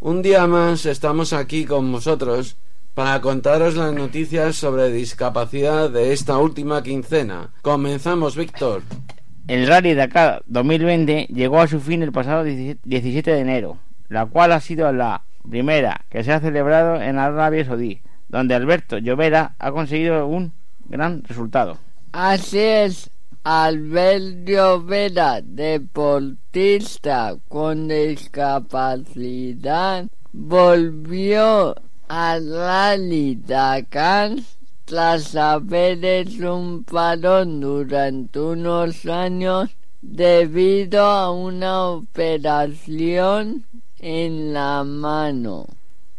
Un 0.00 0.20
día 0.20 0.46
más 0.46 0.84
estamos 0.84 1.32
aquí 1.32 1.64
con 1.64 1.90
vosotros 1.90 2.58
para 2.92 3.22
contaros 3.22 3.74
las 3.74 3.94
noticias 3.94 4.56
sobre 4.56 4.92
discapacidad 4.92 5.88
de 5.88 6.12
esta 6.12 6.36
última 6.36 6.82
quincena. 6.82 7.54
Comenzamos, 7.62 8.36
Víctor. 8.36 8.82
El 9.48 9.66
Rally 9.66 9.94
Dakar 9.94 10.42
2020 10.46 11.28
llegó 11.30 11.62
a 11.62 11.68
su 11.68 11.80
fin 11.80 12.02
el 12.02 12.12
pasado 12.12 12.44
17 12.44 13.30
de 13.30 13.40
enero 13.40 13.78
la 14.12 14.26
cual 14.26 14.52
ha 14.52 14.60
sido 14.60 14.92
la 14.92 15.24
primera 15.48 16.04
que 16.10 16.22
se 16.22 16.32
ha 16.32 16.40
celebrado 16.40 17.00
en 17.00 17.18
Arabia 17.18 17.64
Saudí, 17.64 18.02
donde 18.28 18.54
Alberto 18.54 18.98
Llovera 18.98 19.54
ha 19.58 19.72
conseguido 19.72 20.26
un 20.26 20.52
gran 20.84 21.24
resultado. 21.24 21.78
Así 22.12 22.58
es, 22.58 23.10
Alberto 23.42 24.52
Llovera, 24.52 25.40
deportista 25.42 27.36
con 27.48 27.88
discapacidad, 27.88 28.96
volvió 30.32 31.74
al 32.08 32.50
Rally 32.50 33.36
Dakar 33.36 34.32
tras 34.84 35.34
haber 35.34 36.04
hecho 36.04 36.54
un 36.54 36.84
parón 36.84 37.60
durante 37.60 38.38
unos 38.38 39.06
años 39.06 39.70
debido 40.02 41.02
a 41.02 41.30
una 41.30 41.88
operación 41.88 43.64
en 44.02 44.52
la 44.52 44.84
mano. 44.84 45.66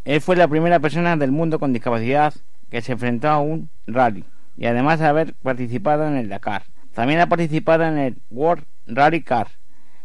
Él 0.05 0.21
fue 0.21 0.35
la 0.35 0.47
primera 0.47 0.79
persona 0.79 1.15
del 1.15 1.31
mundo 1.31 1.59
con 1.59 1.73
discapacidad 1.73 2.33
que 2.71 2.81
se 2.81 2.93
enfrentó 2.93 3.29
a 3.29 3.39
un 3.39 3.69
rally 3.85 4.25
y 4.57 4.65
además 4.65 4.99
de 4.99 5.05
haber 5.05 5.33
participado 5.35 6.07
en 6.07 6.15
el 6.15 6.29
Dakar. 6.29 6.63
También 6.93 7.19
ha 7.19 7.27
participado 7.27 7.83
en 7.83 7.97
el 7.97 8.15
World 8.31 8.63
Rally 8.87 9.21
Car, 9.21 9.47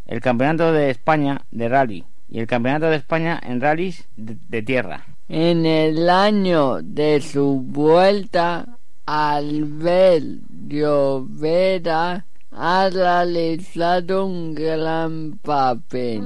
el 0.07 0.21
Campeonato 0.21 0.73
de 0.73 0.91
España 0.91 1.43
de 1.51 1.69
Rally 1.69 2.05
y 2.29 2.41
el 2.41 2.47
Campeonato 2.47 2.87
de 2.87 2.97
España 2.97 3.41
en 3.43 3.61
rallies 3.61 4.07
de, 4.17 4.63
tierra. 4.63 5.05
En 5.29 5.67
el 5.67 6.09
año 6.09 6.83
de 6.83 7.21
su 7.21 7.61
vuelta, 7.61 8.67
Albert 9.07 10.25
Llovera 10.69 12.25
ha 12.51 12.91
realizado 12.91 14.25
un 14.25 14.55
gran 14.55 15.39
papel 15.43 16.25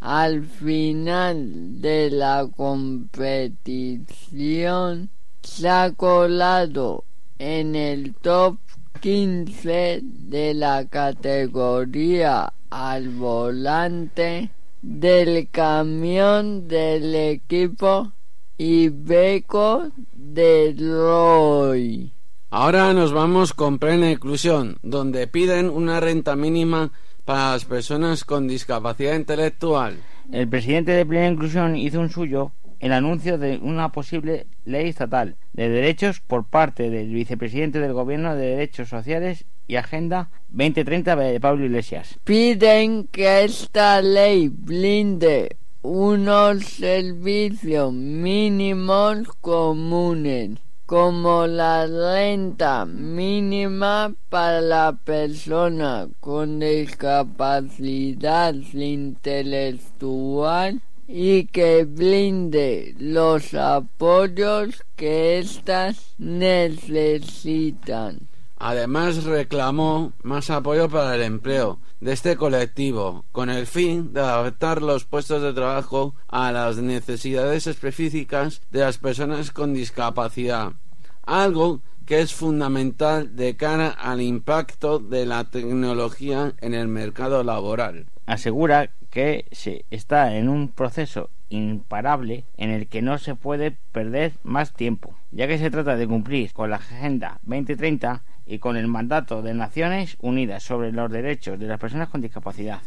al 0.00 0.44
final 0.44 1.80
de 1.80 2.10
la 2.10 2.48
competición 2.56 5.10
se 5.42 5.68
ha 5.68 5.92
colado 5.92 7.04
en 7.38 7.76
el 7.76 8.14
top 8.14 8.56
15 9.00 10.00
de 10.02 10.54
la 10.54 10.86
categoría 10.86 12.52
al 12.70 13.10
volante 13.10 14.50
del 14.82 15.48
camión 15.50 16.66
del 16.66 17.14
equipo 17.14 18.12
Ibeco 18.56 19.90
de 20.12 20.74
Roy. 20.78 22.12
Ahora 22.50 22.94
nos 22.94 23.12
vamos 23.12 23.52
con 23.54 23.78
plena 23.78 24.10
inclusión, 24.10 24.78
donde 24.82 25.26
piden 25.26 25.70
una 25.70 26.00
renta 26.00 26.36
mínima 26.36 26.92
para 27.30 27.52
las 27.52 27.64
personas 27.64 28.24
con 28.24 28.48
discapacidad 28.48 29.14
intelectual. 29.14 30.00
El 30.32 30.48
presidente 30.48 30.90
de 30.90 31.06
Plena 31.06 31.28
Inclusión 31.28 31.76
hizo 31.76 32.00
un 32.00 32.10
suyo 32.10 32.50
el 32.80 32.92
anuncio 32.92 33.38
de 33.38 33.58
una 33.58 33.92
posible 33.92 34.48
ley 34.64 34.88
estatal 34.88 35.36
de 35.52 35.68
derechos 35.68 36.18
por 36.18 36.44
parte 36.44 36.90
del 36.90 37.14
vicepresidente 37.14 37.78
del 37.78 37.92
Gobierno 37.92 38.34
de 38.34 38.46
Derechos 38.46 38.88
Sociales 38.88 39.44
y 39.68 39.76
Agenda 39.76 40.30
2030 40.48 41.14
de 41.14 41.38
Pablo 41.38 41.66
Iglesias. 41.66 42.18
Piden 42.24 43.06
que 43.06 43.44
esta 43.44 44.02
ley 44.02 44.48
blinde 44.48 45.56
unos 45.82 46.64
servicios 46.64 47.92
mínimos 47.92 49.28
comunes 49.40 50.58
como 50.90 51.46
la 51.46 51.86
renta 51.86 52.84
mínima 52.84 54.12
para 54.28 54.60
la 54.60 54.98
persona 55.04 56.08
con 56.18 56.58
discapacidad 56.58 58.54
intelectual 58.72 60.82
y 61.06 61.44
que 61.44 61.84
blinde 61.84 62.96
los 62.98 63.54
apoyos 63.54 64.82
que 64.96 65.38
éstas 65.38 66.16
necesitan. 66.18 68.29
Además 68.62 69.24
reclamó 69.24 70.12
más 70.22 70.50
apoyo 70.50 70.90
para 70.90 71.14
el 71.14 71.22
empleo 71.22 71.78
de 72.00 72.12
este 72.12 72.36
colectivo, 72.36 73.24
con 73.32 73.48
el 73.48 73.66
fin 73.66 74.12
de 74.12 74.20
adaptar 74.20 74.82
los 74.82 75.06
puestos 75.06 75.40
de 75.42 75.54
trabajo 75.54 76.14
a 76.28 76.52
las 76.52 76.76
necesidades 76.76 77.66
específicas 77.66 78.60
de 78.70 78.80
las 78.80 78.98
personas 78.98 79.50
con 79.50 79.72
discapacidad. 79.72 80.74
algo 81.22 81.80
que 82.04 82.20
es 82.20 82.34
fundamental 82.34 83.34
de 83.34 83.56
cara 83.56 83.88
al 83.88 84.20
impacto 84.20 84.98
de 84.98 85.24
la 85.24 85.44
tecnología 85.44 86.54
en 86.60 86.74
el 86.74 86.88
mercado 86.88 87.42
laboral. 87.44 88.08
Asegura 88.30 88.90
que 89.10 89.46
se 89.50 89.84
está 89.90 90.36
en 90.36 90.48
un 90.48 90.68
proceso 90.68 91.30
imparable 91.48 92.44
en 92.56 92.70
el 92.70 92.86
que 92.86 93.02
no 93.02 93.18
se 93.18 93.34
puede 93.34 93.76
perder 93.90 94.34
más 94.44 94.72
tiempo, 94.72 95.16
ya 95.32 95.48
que 95.48 95.58
se 95.58 95.68
trata 95.68 95.96
de 95.96 96.06
cumplir 96.06 96.52
con 96.52 96.70
la 96.70 96.76
Agenda 96.76 97.40
2030 97.42 98.22
y 98.46 98.60
con 98.60 98.76
el 98.76 98.86
mandato 98.86 99.42
de 99.42 99.52
Naciones 99.52 100.16
Unidas 100.20 100.62
sobre 100.62 100.92
los 100.92 101.10
derechos 101.10 101.58
de 101.58 101.66
las 101.66 101.80
personas 101.80 102.08
con 102.08 102.20
discapacidad. 102.20 102.78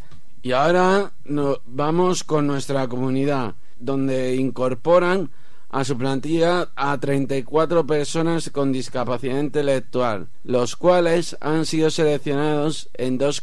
Y 0.43 0.53
ahora 0.53 1.11
nos 1.25 1.59
vamos 1.65 2.23
con 2.23 2.47
nuestra 2.47 2.87
comunidad, 2.87 3.55
donde 3.77 4.37
incorporan 4.37 5.29
a 5.73 5.83
su 5.83 5.97
plantilla 5.97 6.69
a 6.75 6.99
34 6.99 7.87
personas 7.87 8.51
con 8.51 8.71
discapacidad 8.71 9.39
intelectual, 9.39 10.27
los 10.43 10.75
cuales 10.75 11.35
han 11.41 11.65
sido 11.65 11.89
seleccionados 11.89 12.91
en 12.93 13.17
dos, 13.17 13.41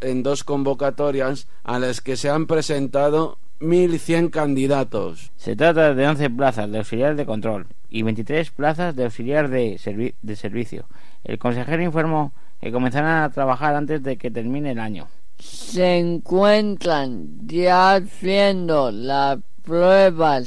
en 0.00 0.22
dos 0.22 0.42
convocatorias 0.42 1.48
a 1.64 1.78
las 1.78 2.00
que 2.00 2.16
se 2.16 2.30
han 2.30 2.46
presentado 2.46 3.36
1.100 3.60 4.30
candidatos. 4.30 5.32
Se 5.36 5.54
trata 5.54 5.94
de 5.94 6.08
11 6.08 6.30
plazas 6.30 6.70
de 6.70 6.78
auxiliar 6.78 7.14
de 7.14 7.26
control 7.26 7.66
y 7.90 8.02
23 8.02 8.50
plazas 8.52 8.96
de 8.96 9.04
auxiliar 9.04 9.50
de, 9.50 10.14
de 10.22 10.36
servicio. 10.36 10.86
El 11.24 11.38
consejero 11.38 11.82
informó 11.82 12.32
que 12.58 12.72
comenzarán 12.72 13.22
a 13.22 13.30
trabajar 13.30 13.74
antes 13.74 14.02
de 14.02 14.16
que 14.16 14.30
termine 14.30 14.70
el 14.70 14.78
año. 14.78 15.08
Se 15.38 15.98
encuentran 15.98 17.46
ya 17.46 17.96
haciendo 17.96 18.90
la 18.90 19.38
prueba 19.62 20.40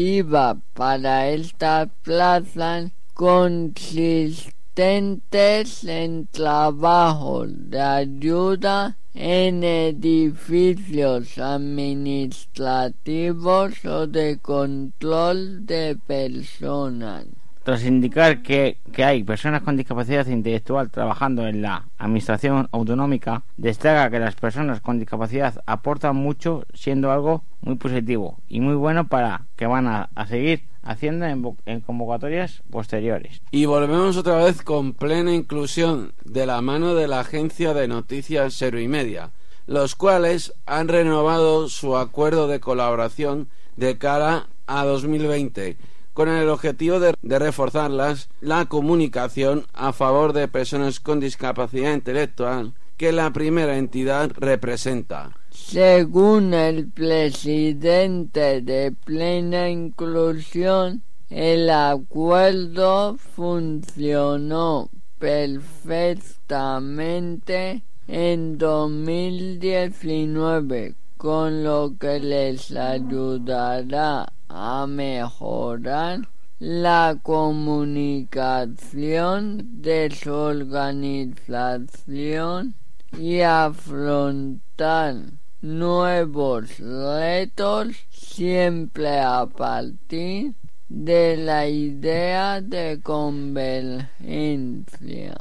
selectiva 0.00 0.56
para 0.74 1.28
estas 1.28 1.88
plazas 2.02 2.90
consistentes 3.14 5.84
en 5.84 6.26
trabajos 6.28 7.50
de 7.70 7.80
ayuda 7.80 8.96
en 9.14 9.62
edificios 9.62 11.38
administrativos 11.38 13.84
o 13.84 14.06
de 14.06 14.38
control 14.38 15.66
de 15.66 15.98
personas. 16.06 17.39
Tras 17.62 17.84
indicar 17.84 18.42
que, 18.42 18.78
que, 18.90 19.04
hay 19.04 19.22
personas 19.22 19.62
con 19.62 19.76
discapacidad 19.76 20.26
intelectual 20.26 20.90
trabajando 20.90 21.46
en 21.46 21.60
la 21.60 21.84
administración 21.98 22.68
autonómica, 22.72 23.42
destaca 23.58 24.10
que 24.10 24.18
las 24.18 24.34
personas 24.34 24.80
con 24.80 24.98
discapacidad 24.98 25.62
aportan 25.66 26.16
mucho, 26.16 26.64
siendo 26.72 27.12
algo 27.12 27.44
muy 27.60 27.76
positivo 27.76 28.38
y 28.48 28.60
muy 28.60 28.74
bueno 28.74 29.08
para 29.08 29.46
que 29.56 29.66
van 29.66 29.86
a, 29.88 30.08
seguir 30.26 30.64
haciendo 30.82 31.26
en, 31.26 31.44
en, 31.66 31.80
convocatorias 31.82 32.62
posteriores. 32.70 33.42
Y 33.50 33.66
volvemos 33.66 34.16
otra 34.16 34.36
vez 34.36 34.62
con 34.62 34.94
plena 34.94 35.34
inclusión 35.34 36.14
de 36.24 36.46
la 36.46 36.62
mano 36.62 36.94
de 36.94 37.08
la 37.08 37.20
agencia 37.20 37.74
de 37.74 37.88
noticias 37.88 38.54
Cero 38.56 38.80
y 38.80 38.88
Media, 38.88 39.32
los 39.66 39.96
cuales 39.96 40.54
han 40.64 40.88
renovado 40.88 41.68
su 41.68 41.98
acuerdo 41.98 42.48
de 42.48 42.60
colaboración 42.60 43.48
de 43.76 43.98
cara 43.98 44.46
a 44.66 44.84
2020 44.84 45.76
con 46.20 46.28
el 46.28 46.50
objetivo 46.50 47.00
de, 47.00 47.16
reforzar 47.22 47.90
la 47.90 48.66
comunicación 48.66 49.64
a 49.72 49.94
favor 49.94 50.34
de 50.34 50.48
personas 50.48 51.00
con 51.00 51.18
discapacidad 51.18 51.94
intelectual 51.94 52.74
que 52.98 53.10
la 53.10 53.32
primera 53.32 53.78
entidad 53.78 54.30
representa. 54.36 55.34
Según 55.48 56.52
el 56.52 56.90
presidente 56.90 58.60
de 58.60 58.92
Plena 58.92 59.70
Inclusión, 59.70 61.02
el 61.30 61.70
acuerdo 61.70 63.16
funcionó 63.16 64.90
perfectamente 65.18 67.82
en 68.06 68.58
2019, 68.58 70.96
con 71.16 71.64
lo 71.64 71.94
que 71.98 72.20
les 72.20 72.72
ayudará 72.72 74.30
a 74.50 74.86
mejorar 74.86 76.28
la 76.58 77.16
comunicación 77.22 79.80
de 79.80 80.10
su 80.10 80.34
organización 80.34 82.74
y 83.16 83.40
afrontar 83.40 85.14
nuevos 85.62 86.78
retos 86.78 87.88
siempre 88.10 89.20
a 89.20 89.46
partir 89.46 90.52
de 90.88 91.36
la 91.36 91.68
idea 91.68 92.60
de 92.60 92.98
convergencia. 93.02 95.36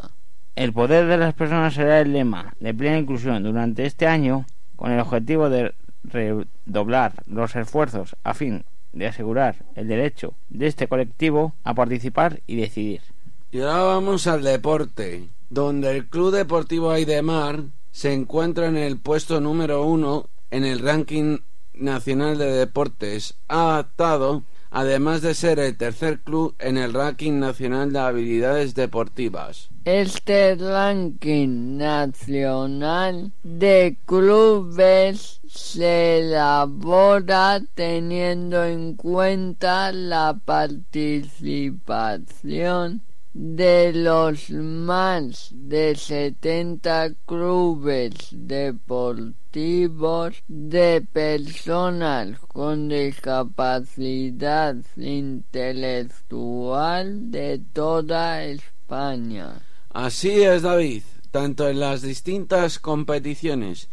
El 0.55 0.71
poder 0.71 1.07
de 1.07 1.17
las 1.17 1.33
personas 1.33 1.73
será 1.73 2.01
el 2.01 2.13
lema 2.13 2.53
de 2.59 2.75
plena 2.75 2.99
inclusión 2.99 3.41
durante 3.43 3.87
este 3.87 4.05
año 4.05 4.45
con 4.75 4.91
el 4.91 4.99
objetivo 4.99 5.49
de 5.49 5.73
redoblar 6.03 7.13
los 7.25 7.55
esfuerzos 7.55 8.15
a 8.23 8.35
fin 8.35 8.63
de 8.93 9.08
asegurar 9.08 9.65
el 9.75 9.88
derecho 9.88 10.34
de 10.49 10.67
este 10.67 10.88
colectivo 10.88 11.54
a 11.63 11.73
participar 11.73 12.41
y 12.47 12.56
decidir. 12.56 13.02
Y 13.52 13.62
ahora 13.62 13.84
vamos 13.84 14.28
al 14.28 14.43
deporte, 14.43 15.30
donde 15.49 15.91
el 15.91 16.08
Club 16.08 16.32
Deportivo 16.32 16.91
Aidemar 16.91 17.63
se 17.91 18.13
encuentra 18.13 18.67
en 18.67 18.78
el 18.78 18.99
puesto 18.99 19.41
número 19.41 19.84
uno 19.84 20.30
en 20.52 20.65
el 20.65 20.80
ranking 20.80 21.39
nacional 21.73 22.38
de 22.38 22.52
deportes 22.52 23.36
adaptado, 23.47 24.43
además 24.71 25.21
de 25.21 25.34
ser 25.34 25.60
el 25.60 25.75
tercer 25.77 26.19
club 26.19 26.55
en 26.60 26.77
el 26.77 26.93
ranking 26.93 27.39
nacional 27.39 27.91
de 27.91 27.99
habilidades 27.99 28.75
deportivas. 28.75 29.69
Este 29.86 30.55
ranking 30.55 31.77
nacional 31.77 33.32
de 33.43 33.97
clubes 34.05 35.39
se 35.47 36.19
elabora 36.19 37.62
teniendo 37.73 38.63
en 38.63 38.93
cuenta 38.95 39.91
la 39.91 40.39
participación 40.45 43.01
de 43.33 43.93
los 43.93 44.49
más 44.49 45.49
de 45.53 45.95
70 45.95 47.13
clubes 47.25 48.11
deportivos 48.31 50.43
de 50.47 51.05
personas 51.13 52.39
con 52.47 52.89
discapacidad 52.89 54.75
intelectual 54.95 57.29
de 57.31 57.61
toda 57.71 58.43
España. 58.45 59.61
Así 59.89 60.41
es, 60.41 60.63
David. 60.63 61.03
Tanto 61.31 61.69
en 61.69 61.79
las 61.79 62.01
distintas 62.01 62.79
competiciones 62.79 63.89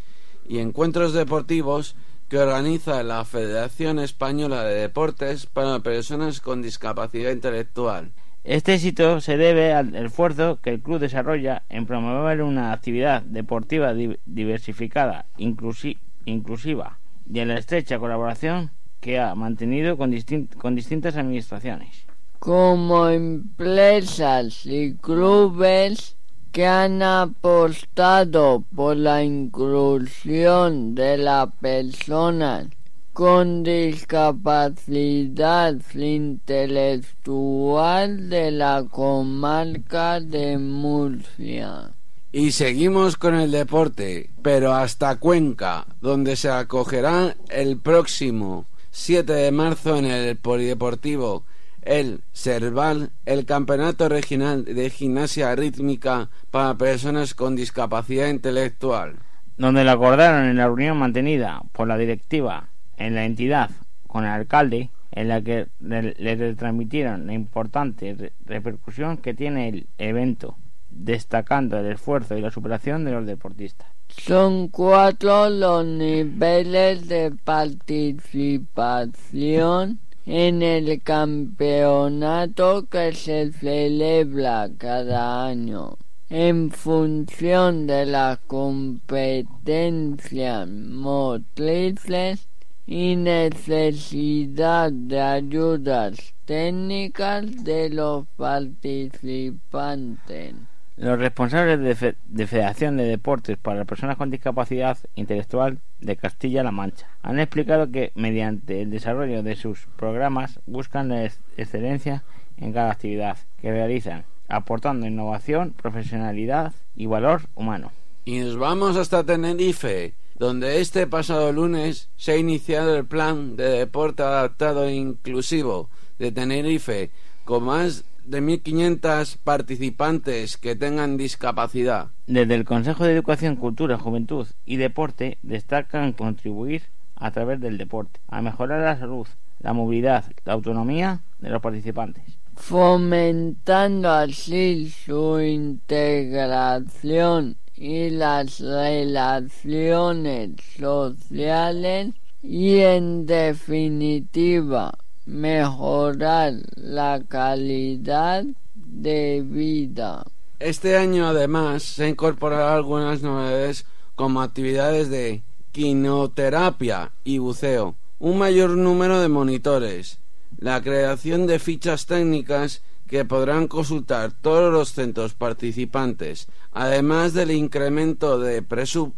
y 0.48 0.58
encuentros 0.58 1.12
deportivos 1.12 1.96
que 2.28 2.38
organiza 2.38 3.02
la 3.02 3.24
Federación 3.24 3.98
Española 3.98 4.64
de 4.64 4.80
Deportes 4.80 5.46
para 5.46 5.80
personas 5.80 6.40
con 6.40 6.62
discapacidad 6.62 7.30
intelectual. 7.30 8.12
Este 8.46 8.74
éxito 8.74 9.20
se 9.20 9.36
debe 9.36 9.72
al 9.72 9.96
esfuerzo 9.96 10.60
que 10.62 10.70
el 10.70 10.80
club 10.80 11.00
desarrolla 11.00 11.64
en 11.68 11.84
promover 11.84 12.42
una 12.42 12.72
actividad 12.72 13.22
deportiva 13.22 13.92
diversificada, 14.24 15.26
inclusiva 15.36 16.98
y 17.28 17.40
en 17.40 17.48
la 17.48 17.58
estrecha 17.58 17.98
colaboración 17.98 18.70
que 19.00 19.18
ha 19.18 19.34
mantenido 19.34 19.96
con, 19.96 20.14
con 20.58 20.76
distintas 20.76 21.16
administraciones. 21.16 22.06
Como 22.38 23.08
empresas 23.08 24.64
y 24.64 24.94
clubes 24.94 26.16
que 26.52 26.66
han 26.68 27.02
apostado 27.02 28.62
por 28.76 28.96
la 28.96 29.24
inclusión 29.24 30.94
de 30.94 31.18
la 31.18 31.50
persona 31.60 32.68
con 33.16 33.62
discapacidad 33.62 35.74
intelectual 35.94 38.28
de 38.28 38.50
la 38.50 38.84
comarca 38.90 40.20
de 40.20 40.58
Murcia. 40.58 41.92
Y 42.30 42.52
seguimos 42.52 43.16
con 43.16 43.34
el 43.34 43.52
deporte, 43.52 44.28
pero 44.42 44.74
hasta 44.74 45.16
Cuenca, 45.16 45.86
donde 46.02 46.36
se 46.36 46.50
acogerá 46.50 47.34
el 47.48 47.78
próximo 47.78 48.66
7 48.90 49.32
de 49.32 49.50
marzo 49.50 49.96
en 49.96 50.04
el 50.04 50.36
Polideportivo 50.36 51.44
el 51.80 52.20
Serval, 52.34 53.12
el 53.24 53.46
Campeonato 53.46 54.10
Regional 54.10 54.66
de 54.66 54.90
Gimnasia 54.90 55.56
Rítmica 55.56 56.28
para 56.50 56.74
Personas 56.74 57.32
con 57.32 57.56
Discapacidad 57.56 58.28
Intelectual. 58.28 59.16
Donde 59.56 59.84
lo 59.84 59.92
acordaron 59.92 60.50
en 60.50 60.58
la 60.58 60.66
reunión 60.66 60.98
mantenida 60.98 61.62
por 61.72 61.88
la 61.88 61.96
directiva 61.96 62.68
en 62.96 63.14
la 63.14 63.24
entidad 63.24 63.70
con 64.06 64.24
el 64.24 64.30
alcalde, 64.30 64.90
en 65.12 65.28
la 65.28 65.42
que 65.42 65.68
le, 65.80 66.54
transmitieron 66.54 67.26
la 67.26 67.34
importante 67.34 68.32
repercusión 68.44 69.18
que 69.18 69.34
tiene 69.34 69.68
el 69.68 69.86
evento, 69.98 70.56
destacando 70.90 71.78
el 71.78 71.86
esfuerzo 71.86 72.36
y 72.36 72.40
la 72.40 72.50
superación 72.50 73.04
de 73.04 73.12
los 73.12 73.24
deportistas. 73.26 73.86
Son 74.08 74.66
cuatro 74.68 75.48
los 75.50 75.84
niveles 75.84 77.08
de 77.08 77.32
participación 77.44 79.98
en 80.26 80.62
el 80.62 81.02
campeonato 81.02 82.86
que 82.86 83.12
se 83.12 83.52
celebra 83.52 84.70
cada 84.78 85.46
año 85.46 85.98
en 86.28 86.72
función 86.72 87.86
de 87.86 88.04
las 88.06 88.38
competencias 88.38 90.68
motrices 90.68 92.48
y 92.86 93.16
necesidad 93.16 94.92
de 94.92 95.20
ayudas 95.20 96.34
técnicas 96.44 97.64
de 97.64 97.90
los 97.90 98.26
participantes. 98.36 100.54
Los 100.96 101.18
responsables 101.18 102.00
de, 102.00 102.46
Federación 102.46 102.96
de 102.96 103.04
Deportes 103.04 103.58
para 103.58 103.84
Personas 103.84 104.16
con 104.16 104.30
Discapacidad 104.30 104.96
Intelectual 105.14 105.80
de 106.00 106.16
Castilla-La 106.16 106.70
Mancha 106.70 107.08
han 107.22 107.38
explicado 107.38 107.90
que 107.90 108.12
mediante 108.14 108.80
el 108.80 108.90
desarrollo 108.90 109.42
de 109.42 109.56
sus 109.56 109.88
programas 109.96 110.60
buscan 110.64 111.08
la 111.08 111.24
excelencia 111.24 112.22
en 112.56 112.72
cada 112.72 112.92
actividad 112.92 113.36
que 113.60 113.72
realizan, 113.72 114.24
aportando 114.48 115.06
innovación, 115.06 115.72
profesionalidad 115.72 116.72
y 116.94 117.04
valor 117.04 117.42
humano. 117.54 117.92
Y 118.28 118.40
nos 118.40 118.56
vamos 118.56 118.96
hasta 118.96 119.22
Tenerife, 119.22 120.14
donde 120.36 120.80
este 120.80 121.06
pasado 121.06 121.52
lunes 121.52 122.08
se 122.16 122.32
ha 122.32 122.36
iniciado 122.36 122.96
el 122.96 123.06
plan 123.06 123.54
de 123.54 123.68
deporte 123.68 124.24
adaptado 124.24 124.86
e 124.86 124.96
inclusivo 124.96 125.90
de 126.18 126.32
Tenerife, 126.32 127.12
con 127.44 127.62
más 127.62 128.02
de 128.24 128.42
1.500 128.42 129.36
participantes 129.44 130.56
que 130.56 130.74
tengan 130.74 131.16
discapacidad. 131.16 132.08
Desde 132.26 132.56
el 132.56 132.64
Consejo 132.64 133.04
de 133.04 133.12
Educación, 133.12 133.54
Cultura, 133.54 133.96
Juventud 133.96 134.48
y 134.64 134.74
Deporte 134.74 135.38
destacan 135.42 136.12
contribuir 136.12 136.82
a 137.14 137.30
través 137.30 137.60
del 137.60 137.78
deporte 137.78 138.18
a 138.26 138.42
mejorar 138.42 138.80
la 138.80 138.98
salud, 138.98 139.28
la 139.60 139.72
movilidad, 139.72 140.24
la 140.44 140.54
autonomía 140.54 141.20
de 141.38 141.50
los 141.50 141.62
participantes. 141.62 142.24
Fomentando 142.56 144.10
así 144.10 144.90
su 144.90 145.38
integración 145.38 147.56
y 147.76 148.10
las 148.10 148.60
relaciones 148.60 150.50
sociales 150.78 152.14
y 152.42 152.78
en 152.78 153.26
definitiva 153.26 154.96
mejorar 155.26 156.54
la 156.76 157.22
calidad 157.28 158.44
de 158.74 159.42
vida. 159.44 160.24
Este 160.58 160.96
año 160.96 161.26
además 161.26 161.82
se 161.82 162.04
han 162.04 162.10
incorporado 162.10 162.74
algunas 162.74 163.22
novedades 163.22 163.84
como 164.14 164.40
actividades 164.40 165.10
de 165.10 165.42
quinoterapia 165.72 167.12
y 167.24 167.38
buceo, 167.38 167.96
un 168.18 168.38
mayor 168.38 168.70
número 168.70 169.20
de 169.20 169.28
monitores, 169.28 170.18
la 170.58 170.80
creación 170.80 171.46
de 171.46 171.58
fichas 171.58 172.06
técnicas 172.06 172.80
que 173.08 173.24
podrán 173.24 173.68
consultar 173.68 174.32
todos 174.32 174.72
los 174.72 174.92
centros 174.92 175.34
participantes, 175.34 176.48
además 176.72 177.32
del 177.32 177.52
incremento 177.52 178.38
de 178.38 178.62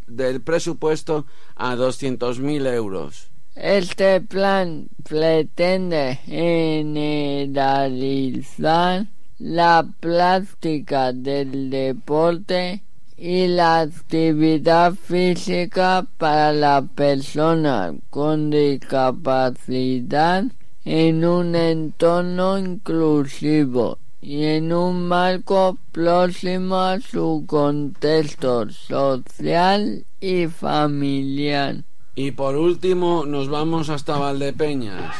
del 0.06 0.40
presupuesto 0.40 1.26
a 1.56 1.74
200.000 1.74 2.72
euros. 2.74 3.30
Este 3.54 4.20
plan 4.20 4.88
pretende 5.02 6.20
generalizar 6.24 9.06
la 9.38 9.88
práctica 10.00 11.12
del 11.12 11.70
deporte 11.70 12.82
y 13.16 13.46
la 13.48 13.80
actividad 13.80 14.92
física 14.94 16.06
para 16.18 16.52
la 16.52 16.82
persona 16.94 17.94
con 18.10 18.50
discapacidad 18.50 20.44
en 20.84 21.24
un 21.24 21.54
entorno 21.54 22.58
inclusivo 22.58 23.98
y 24.20 24.44
en 24.44 24.72
un 24.72 25.06
marco 25.06 25.78
próximo 25.92 26.76
a 26.76 27.00
su 27.00 27.44
contexto 27.46 28.68
social 28.70 30.04
y 30.20 30.46
familiar. 30.46 31.84
Y 32.14 32.32
por 32.32 32.56
último 32.56 33.24
nos 33.26 33.48
vamos 33.48 33.90
hasta 33.90 34.18
Valdepeñas, 34.18 35.14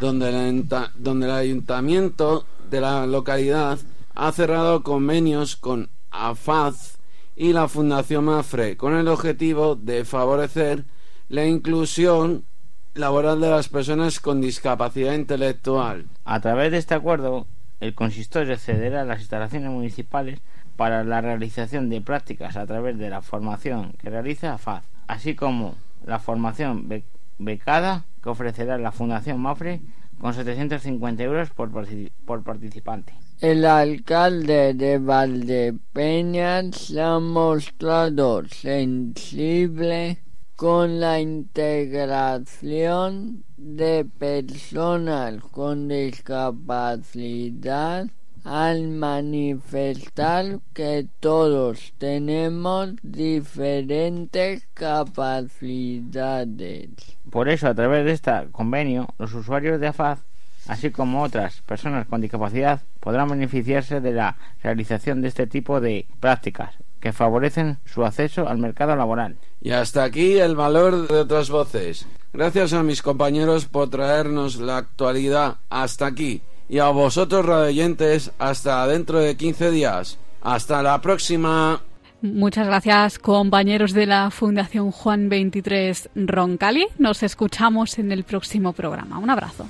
donde 0.00 0.28
el, 0.30 0.68
donde 0.96 1.26
el 1.26 1.32
ayuntamiento 1.32 2.44
de 2.68 2.80
la 2.80 3.06
localidad 3.06 3.78
ha 4.14 4.32
cerrado 4.32 4.82
convenios 4.82 5.56
con 5.56 5.88
AFAZ 6.10 6.96
y 7.36 7.52
la 7.52 7.68
Fundación 7.68 8.24
Mafre 8.24 8.76
con 8.76 8.94
el 8.94 9.08
objetivo 9.08 9.76
de 9.76 10.04
favorecer 10.04 10.84
la 11.28 11.46
inclusión 11.46 12.44
laboral 12.94 13.40
de 13.40 13.50
las 13.50 13.68
personas 13.68 14.20
con 14.20 14.40
discapacidad 14.40 15.14
intelectual. 15.14 16.06
A 16.24 16.40
través 16.40 16.72
de 16.72 16.78
este 16.78 16.94
acuerdo, 16.94 17.46
el 17.80 17.94
consistorio 17.94 18.58
cederá 18.58 19.02
a 19.02 19.04
las 19.04 19.20
instalaciones 19.20 19.70
municipales 19.70 20.40
para 20.76 21.04
la 21.04 21.20
realización 21.20 21.88
de 21.88 22.00
prácticas 22.00 22.56
a 22.56 22.66
través 22.66 22.98
de 22.98 23.10
la 23.10 23.22
formación 23.22 23.94
que 24.00 24.10
realiza 24.10 24.54
AFAZ, 24.54 24.84
así 25.06 25.34
como 25.34 25.76
la 26.04 26.18
formación 26.18 26.88
becada 27.38 28.04
que 28.22 28.28
ofrecerá 28.28 28.78
la 28.78 28.92
Fundación 28.92 29.40
Mafre 29.40 29.80
con 30.18 30.34
750 30.34 31.22
euros 31.22 31.50
por, 31.50 31.70
por 32.24 32.42
participante. 32.42 33.14
El 33.40 33.64
alcalde 33.64 34.74
de 34.74 34.98
Valdepeñas 34.98 36.76
se 36.76 37.00
ha 37.00 37.18
mostrado 37.18 38.46
sensible 38.46 40.18
con 40.62 41.00
la 41.00 41.18
integración 41.18 43.42
de 43.56 44.04
personas 44.04 45.42
con 45.50 45.88
discapacidad 45.88 48.06
al 48.44 48.86
manifestar 48.86 50.60
que 50.72 51.08
todos 51.18 51.92
tenemos 51.98 52.90
diferentes 53.02 54.68
capacidades. 54.72 56.90
Por 57.28 57.48
eso, 57.48 57.66
a 57.66 57.74
través 57.74 58.04
de 58.04 58.12
este 58.12 58.30
convenio, 58.52 59.08
los 59.18 59.34
usuarios 59.34 59.80
de 59.80 59.88
AFAZ, 59.88 60.20
así 60.68 60.92
como 60.92 61.24
otras 61.24 61.60
personas 61.62 62.06
con 62.06 62.20
discapacidad, 62.20 62.82
podrán 63.00 63.30
beneficiarse 63.30 64.00
de 64.00 64.12
la 64.12 64.36
realización 64.62 65.22
de 65.22 65.28
este 65.28 65.48
tipo 65.48 65.80
de 65.80 66.06
prácticas 66.20 66.76
que 67.02 67.12
favorecen 67.12 67.78
su 67.84 68.04
acceso 68.04 68.48
al 68.48 68.58
mercado 68.58 68.94
laboral. 68.94 69.36
Y 69.60 69.72
hasta 69.72 70.04
aquí 70.04 70.38
el 70.38 70.54
valor 70.54 71.08
de 71.08 71.18
otras 71.18 71.50
voces. 71.50 72.06
Gracias 72.32 72.72
a 72.72 72.82
mis 72.82 73.02
compañeros 73.02 73.66
por 73.66 73.90
traernos 73.90 74.56
la 74.56 74.78
actualidad 74.78 75.56
hasta 75.68 76.06
aquí 76.06 76.40
y 76.68 76.78
a 76.78 76.88
vosotros 76.88 77.44
radioyentes 77.44 78.30
hasta 78.38 78.86
dentro 78.86 79.18
de 79.18 79.36
15 79.36 79.72
días. 79.72 80.18
Hasta 80.40 80.82
la 80.82 81.00
próxima. 81.02 81.82
Muchas 82.22 82.68
gracias 82.68 83.18
compañeros 83.18 83.92
de 83.92 84.06
la 84.06 84.30
Fundación 84.30 84.92
Juan 84.92 85.28
23 85.28 86.10
Roncali. 86.14 86.86
Nos 86.98 87.24
escuchamos 87.24 87.98
en 87.98 88.12
el 88.12 88.22
próximo 88.22 88.72
programa. 88.72 89.18
Un 89.18 89.28
abrazo. 89.28 89.66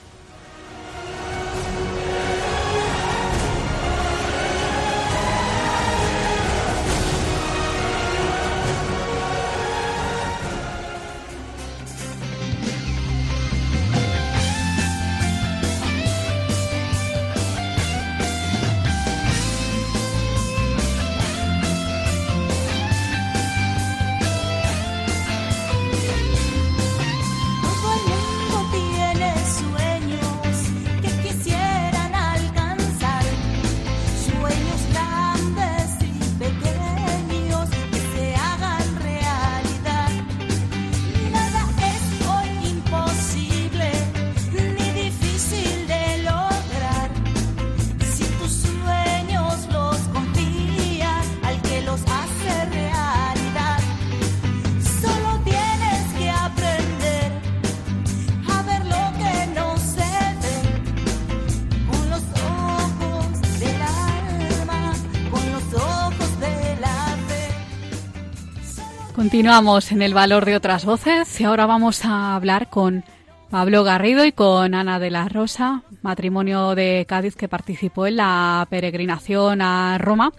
Continuamos 69.33 69.93
en 69.93 70.03
el 70.03 70.13
valor 70.13 70.45
de 70.45 70.57
otras 70.57 70.85
voces 70.85 71.41
y 71.41 71.45
ahora 71.45 71.65
vamos 71.65 72.05
a 72.05 72.37
hablar 72.37 72.69
con 72.69 73.03
Pablo 73.49 73.83
Garrido 73.83 74.27
y 74.27 74.33
con 74.33 74.75
Ana 74.75 74.99
de 74.99 75.11
la 75.11 75.27
Rosa, 75.27 75.85
matrimonio 76.03 76.75
de 76.75 77.07
Cádiz 77.09 77.35
que 77.35 77.49
participó 77.49 78.07
en 78.07 78.17
la 78.17 78.67
peregrinación 78.69 79.63
a 79.63 79.97
Roma 79.97 80.33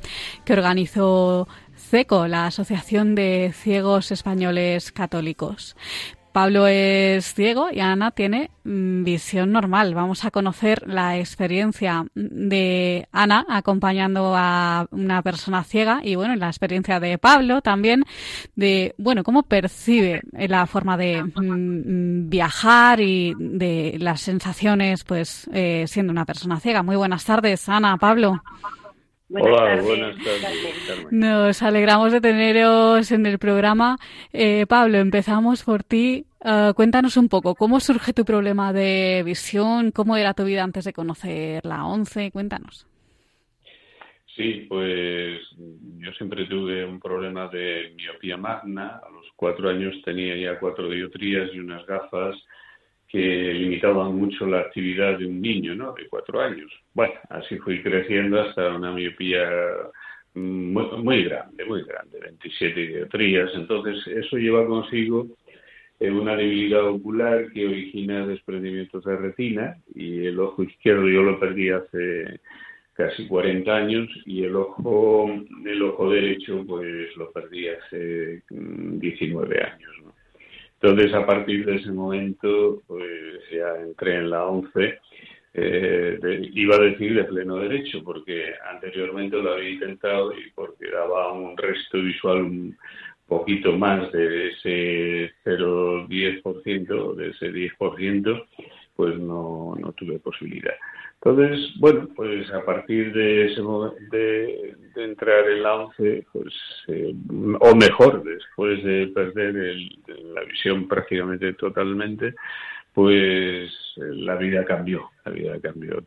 que 0.45 0.53
organizó 0.53 1.47
CECO, 1.75 2.27
la 2.27 2.45
Asociación 2.45 3.15
de 3.15 3.51
Ciegos 3.55 4.11
Españoles 4.11 4.91
Católicos. 4.91 5.75
Pablo 6.33 6.65
es 6.67 7.33
ciego 7.33 7.69
y 7.71 7.79
Ana 7.79 8.09
tiene 8.09 8.49
mm, 8.63 9.03
visión 9.03 9.51
normal. 9.51 9.93
Vamos 9.93 10.25
a 10.25 10.31
conocer 10.31 10.83
la 10.87 11.17
experiencia 11.19 12.07
de 12.15 13.07
Ana 13.11 13.45
acompañando 13.47 14.33
a 14.35 14.87
una 14.89 15.21
persona 15.21 15.63
ciega 15.63 16.01
y 16.03 16.15
bueno, 16.15 16.35
la 16.35 16.47
experiencia 16.47 16.99
de 16.99 17.19
Pablo 17.19 17.61
también 17.61 18.03
de, 18.55 18.95
bueno, 18.97 19.23
cómo 19.23 19.43
percibe 19.43 20.21
la 20.31 20.65
forma 20.65 20.97
de 20.97 21.23
mm, 21.23 22.29
viajar 22.29 22.99
y 22.99 23.35
de 23.37 23.97
las 23.99 24.21
sensaciones 24.21 25.03
pues 25.03 25.47
eh, 25.53 25.85
siendo 25.87 26.11
una 26.11 26.25
persona 26.25 26.59
ciega. 26.59 26.81
Muy 26.81 26.95
buenas 26.95 27.23
tardes, 27.25 27.69
Ana, 27.69 27.97
Pablo. 27.97 28.41
Hola, 29.29 29.81
buenas 29.81 30.15
tardes. 30.17 31.11
Nos 31.11 31.61
alegramos 31.63 32.11
de 32.11 32.21
teneros 32.21 33.11
en 33.11 33.25
el 33.25 33.39
programa. 33.39 33.97
Eh, 34.31 34.65
Pablo, 34.67 34.97
empezamos 34.97 35.63
por 35.63 35.83
ti. 35.83 36.25
Eh, 36.43 36.73
cuéntanos 36.75 37.15
un 37.17 37.29
poco, 37.29 37.55
¿cómo 37.55 37.79
surge 37.79 38.13
tu 38.13 38.25
problema 38.25 38.73
de 38.73 39.23
visión? 39.25 39.91
¿Cómo 39.91 40.17
era 40.17 40.33
tu 40.33 40.43
vida 40.43 40.63
antes 40.63 40.85
de 40.85 40.93
conocer 40.93 41.65
la 41.65 41.85
ONCE? 41.85 42.31
Cuéntanos. 42.31 42.85
Sí, 44.35 44.65
pues 44.67 45.39
yo 45.99 46.11
siempre 46.13 46.45
tuve 46.45 46.83
un 46.83 46.99
problema 46.99 47.47
de 47.47 47.93
miopía 47.95 48.35
magna. 48.35 48.99
A 49.05 49.09
los 49.09 49.27
cuatro 49.35 49.69
años 49.69 49.95
tenía 50.03 50.35
ya 50.35 50.59
cuatro 50.59 50.89
diotrías 50.89 51.49
y 51.53 51.59
unas 51.59 51.85
gafas 51.85 52.35
que 53.13 53.53
limitaban 53.53 54.15
mucho 54.15 54.47
la 54.47 54.61
actividad 54.61 55.19
de 55.19 55.27
un 55.27 55.39
niño, 55.39 55.75
¿no? 55.75 55.93
De 55.93 56.07
cuatro 56.09 56.41
años. 56.41 56.73
Bueno, 56.95 57.13
así 57.29 57.59
fui 57.59 57.79
creciendo 57.83 58.41
hasta 58.41 58.75
una 58.75 58.91
miopía 58.91 59.47
muy, 60.33 60.85
muy 60.97 61.23
grande, 61.25 61.63
muy 61.63 61.83
grande, 61.83 62.19
27 62.19 62.87
dioptrías. 62.87 63.51
Entonces, 63.53 64.07
eso 64.07 64.37
lleva 64.37 64.65
consigo 64.65 65.27
eh, 65.99 66.09
una 66.09 66.35
debilidad 66.35 66.87
ocular 66.87 67.51
que 67.51 67.67
origina 67.67 68.25
desprendimientos 68.25 69.03
de 69.03 69.15
retina 69.15 69.77
y 69.93 70.25
el 70.25 70.39
ojo 70.39 70.63
izquierdo 70.63 71.07
yo 71.07 71.21
lo 71.21 71.39
perdí 71.39 71.69
hace 71.69 72.39
casi 72.93 73.27
40 73.27 73.75
años 73.75 74.09
y 74.25 74.43
el 74.43 74.55
ojo 74.55 75.31
el 75.65 75.81
ojo 75.83 76.09
derecho 76.09 76.63
pues 76.67 77.15
lo 77.15 77.31
perdí 77.31 77.67
hace 77.67 78.41
19 78.49 79.47
mm, 79.47 79.73
años 79.73 79.91
¿no? 80.03 80.12
Entonces, 80.83 81.13
a 81.13 81.25
partir 81.25 81.65
de 81.65 81.77
ese 81.77 81.93
momento, 81.93 82.83
pues 82.87 83.39
ya 83.49 83.73
entré 83.81 84.17
en 84.17 84.29
la 84.29 84.45
ONCE. 84.45 84.99
Eh, 85.53 86.19
iba 86.55 86.75
a 86.75 86.79
decir 86.79 87.15
de 87.15 87.23
pleno 87.23 87.55
derecho, 87.55 88.03
porque 88.03 88.53
anteriormente 88.69 89.37
lo 89.37 89.53
había 89.53 89.69
intentado 89.69 90.33
y 90.33 90.51
porque 90.53 90.91
daba 90.91 91.31
un 91.31 91.55
resto 91.55 91.99
visual 91.99 92.41
un 92.41 92.77
poquito 93.25 93.77
más 93.77 94.11
de 94.11 94.49
ese 94.49 95.31
0,10%, 95.45 97.15
de 97.15 97.29
ese 97.29 97.53
10%, 97.53 98.45
pues 98.97 99.17
no, 99.17 99.75
no 99.79 99.93
tuve 99.93 100.19
posibilidad. 100.19 100.75
Entonces, 101.25 101.71
bueno, 101.79 102.09
pues 102.17 102.51
a 102.51 102.65
partir 102.65 103.13
de 103.13 103.45
ese 103.45 103.61
momento 103.61 103.95
de, 104.11 104.75
entrar 104.97 105.49
en 105.49 105.63
la 105.63 105.75
ONCE, 105.75 106.25
pues, 106.33 106.53
eh, 106.87 107.15
o 107.61 107.75
mejor, 107.75 108.23
después 108.25 108.83
de 108.83 109.07
perder 109.07 109.55
la 110.35 110.43
visión 110.43 110.85
prácticamente 110.87 111.53
totalmente, 111.53 112.35
pues 112.91 113.71
la 113.95 114.35
vida 114.35 114.65
cambió, 114.65 115.11
la 115.23 115.31
vida 115.31 115.59
cambió, 115.61 116.03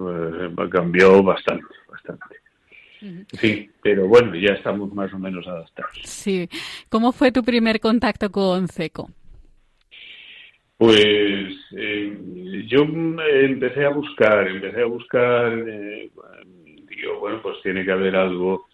eh, 0.00 0.68
cambió 0.70 1.22
bastante, 1.24 1.66
bastante. 1.90 2.36
Sí, 3.32 3.68
pero 3.82 4.06
bueno, 4.06 4.36
ya 4.36 4.54
estamos 4.54 4.94
más 4.94 5.12
o 5.12 5.18
menos 5.18 5.46
adaptados. 5.48 5.98
Sí. 6.04 6.48
¿Cómo 6.88 7.10
fue 7.10 7.32
tu 7.32 7.42
primer 7.42 7.80
contacto 7.80 8.30
con 8.30 8.68
CECO? 8.68 9.10
Pues 10.84 11.48
eh, 11.78 12.14
yo 12.68 12.82
empecé 12.82 13.86
a 13.86 13.88
buscar, 13.88 14.46
empecé 14.46 14.82
a 14.82 14.84
buscar, 14.84 15.58
eh, 15.66 16.10
digo, 16.90 17.20
bueno, 17.20 17.40
pues 17.40 17.56
tiene 17.62 17.86
que 17.86 17.90
haber 17.90 18.14
algo 18.14 18.66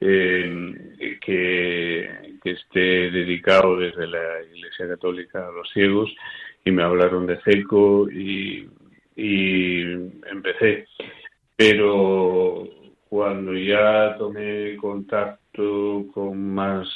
eh, 0.00 1.16
que, 1.20 2.10
esté 2.42 3.12
dedicado 3.12 3.76
desde 3.76 4.08
la 4.08 4.42
Iglesia 4.52 4.88
Católica 4.88 5.46
a 5.46 5.52
los 5.52 5.70
ciegos 5.70 6.12
y 6.64 6.72
me 6.72 6.82
hablaron 6.82 7.28
de 7.28 7.40
CECO 7.42 8.10
y, 8.10 8.68
y 9.14 9.82
empecé. 9.82 10.88
Pero 11.54 12.68
cuando 13.08 13.54
ya 13.54 14.16
tomé 14.18 14.74
contacto 14.78 16.06
con 16.12 16.54
más, 16.54 16.88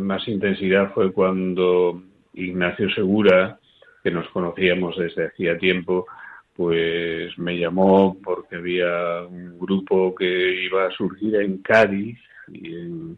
más 0.00 0.26
intensidad 0.26 0.94
fue 0.94 1.12
cuando 1.12 2.02
Ignacio 2.44 2.90
Segura, 2.90 3.58
que 4.02 4.10
nos 4.10 4.28
conocíamos 4.30 4.96
desde 4.96 5.26
hacía 5.26 5.58
tiempo, 5.58 6.06
pues 6.54 7.38
me 7.38 7.58
llamó 7.58 8.16
porque 8.22 8.56
había 8.56 9.22
un 9.28 9.58
grupo 9.58 10.14
que 10.14 10.64
iba 10.64 10.86
a 10.86 10.90
surgir 10.90 11.36
en 11.36 11.58
Cádiz 11.58 12.18
y, 12.52 13.16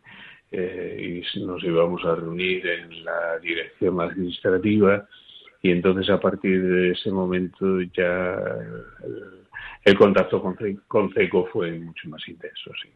eh, 0.52 1.22
nos 1.36 1.62
íbamos 1.62 2.04
a 2.04 2.16
reunir 2.16 2.66
en 2.66 3.04
la 3.04 3.38
dirección 3.38 4.00
administrativa 4.00 5.06
y 5.62 5.70
entonces 5.70 6.10
a 6.10 6.20
partir 6.20 6.62
de 6.62 6.90
ese 6.90 7.10
momento 7.10 7.80
ya 7.82 8.36
el, 9.84 9.96
contacto 9.96 10.42
con, 10.42 10.56
con 10.88 11.12
CECO 11.12 11.46
fue 11.46 11.72
mucho 11.72 12.08
más 12.08 12.26
intenso, 12.28 12.72
sí. 12.82 12.88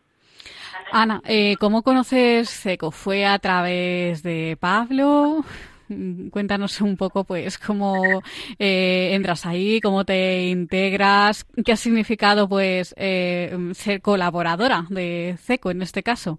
Ana, 0.92 1.22
eh, 1.26 1.56
¿cómo 1.58 1.82
conoces 1.82 2.50
CECO? 2.50 2.90
¿Fue 2.90 3.24
a 3.24 3.38
través 3.38 4.22
de 4.22 4.56
Pablo? 4.60 5.44
Cuéntanos 6.30 6.80
un 6.80 6.96
poco, 6.96 7.24
pues, 7.24 7.58
cómo 7.58 8.22
eh, 8.58 9.10
entras 9.12 9.46
ahí, 9.46 9.80
cómo 9.80 10.04
te 10.04 10.48
integras, 10.48 11.44
qué 11.64 11.72
ha 11.72 11.76
significado, 11.76 12.48
pues, 12.48 12.94
eh, 12.96 13.56
ser 13.72 14.00
colaboradora 14.00 14.86
de 14.90 15.36
CECO 15.38 15.70
en 15.70 15.82
este 15.82 16.02
caso. 16.02 16.38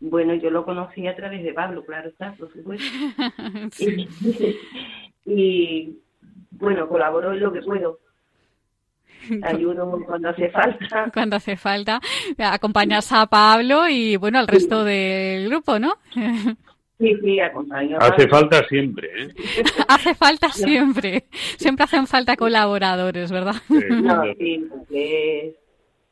Bueno, 0.00 0.34
yo 0.34 0.50
lo 0.50 0.64
conocí 0.64 1.06
a 1.08 1.16
través 1.16 1.42
de 1.42 1.52
Pablo, 1.52 1.84
claro 1.84 2.08
está, 2.08 2.32
por 2.32 2.52
supuesto. 2.52 2.86
y, 5.24 5.98
bueno, 6.52 6.88
colaboro 6.88 7.32
en 7.32 7.40
lo 7.40 7.52
que 7.52 7.62
puedo. 7.62 7.98
Ayudo 9.42 10.00
cuando 10.06 10.28
hace 10.28 10.48
falta. 10.48 11.10
Cuando 11.12 11.36
hace 11.36 11.56
falta. 11.56 12.00
Acompañas 12.38 13.12
a 13.12 13.26
Pablo 13.26 13.88
y, 13.88 14.16
bueno, 14.16 14.38
al 14.38 14.46
resto 14.46 14.84
del 14.84 15.48
grupo, 15.48 15.78
¿no? 15.78 15.94
Sí, 16.98 17.16
sí, 17.22 17.38
acompaño. 17.38 17.96
Hace 18.00 18.26
falta 18.28 18.66
siempre, 18.66 19.08
¿eh? 19.22 19.34
hace 19.88 20.14
falta 20.14 20.48
siempre. 20.48 21.24
Siempre 21.30 21.84
hacen 21.84 22.08
falta 22.08 22.36
colaboradores, 22.36 23.30
¿verdad? 23.30 23.54
no, 23.68 24.34
sí, 24.34 24.66
porque 24.68 25.54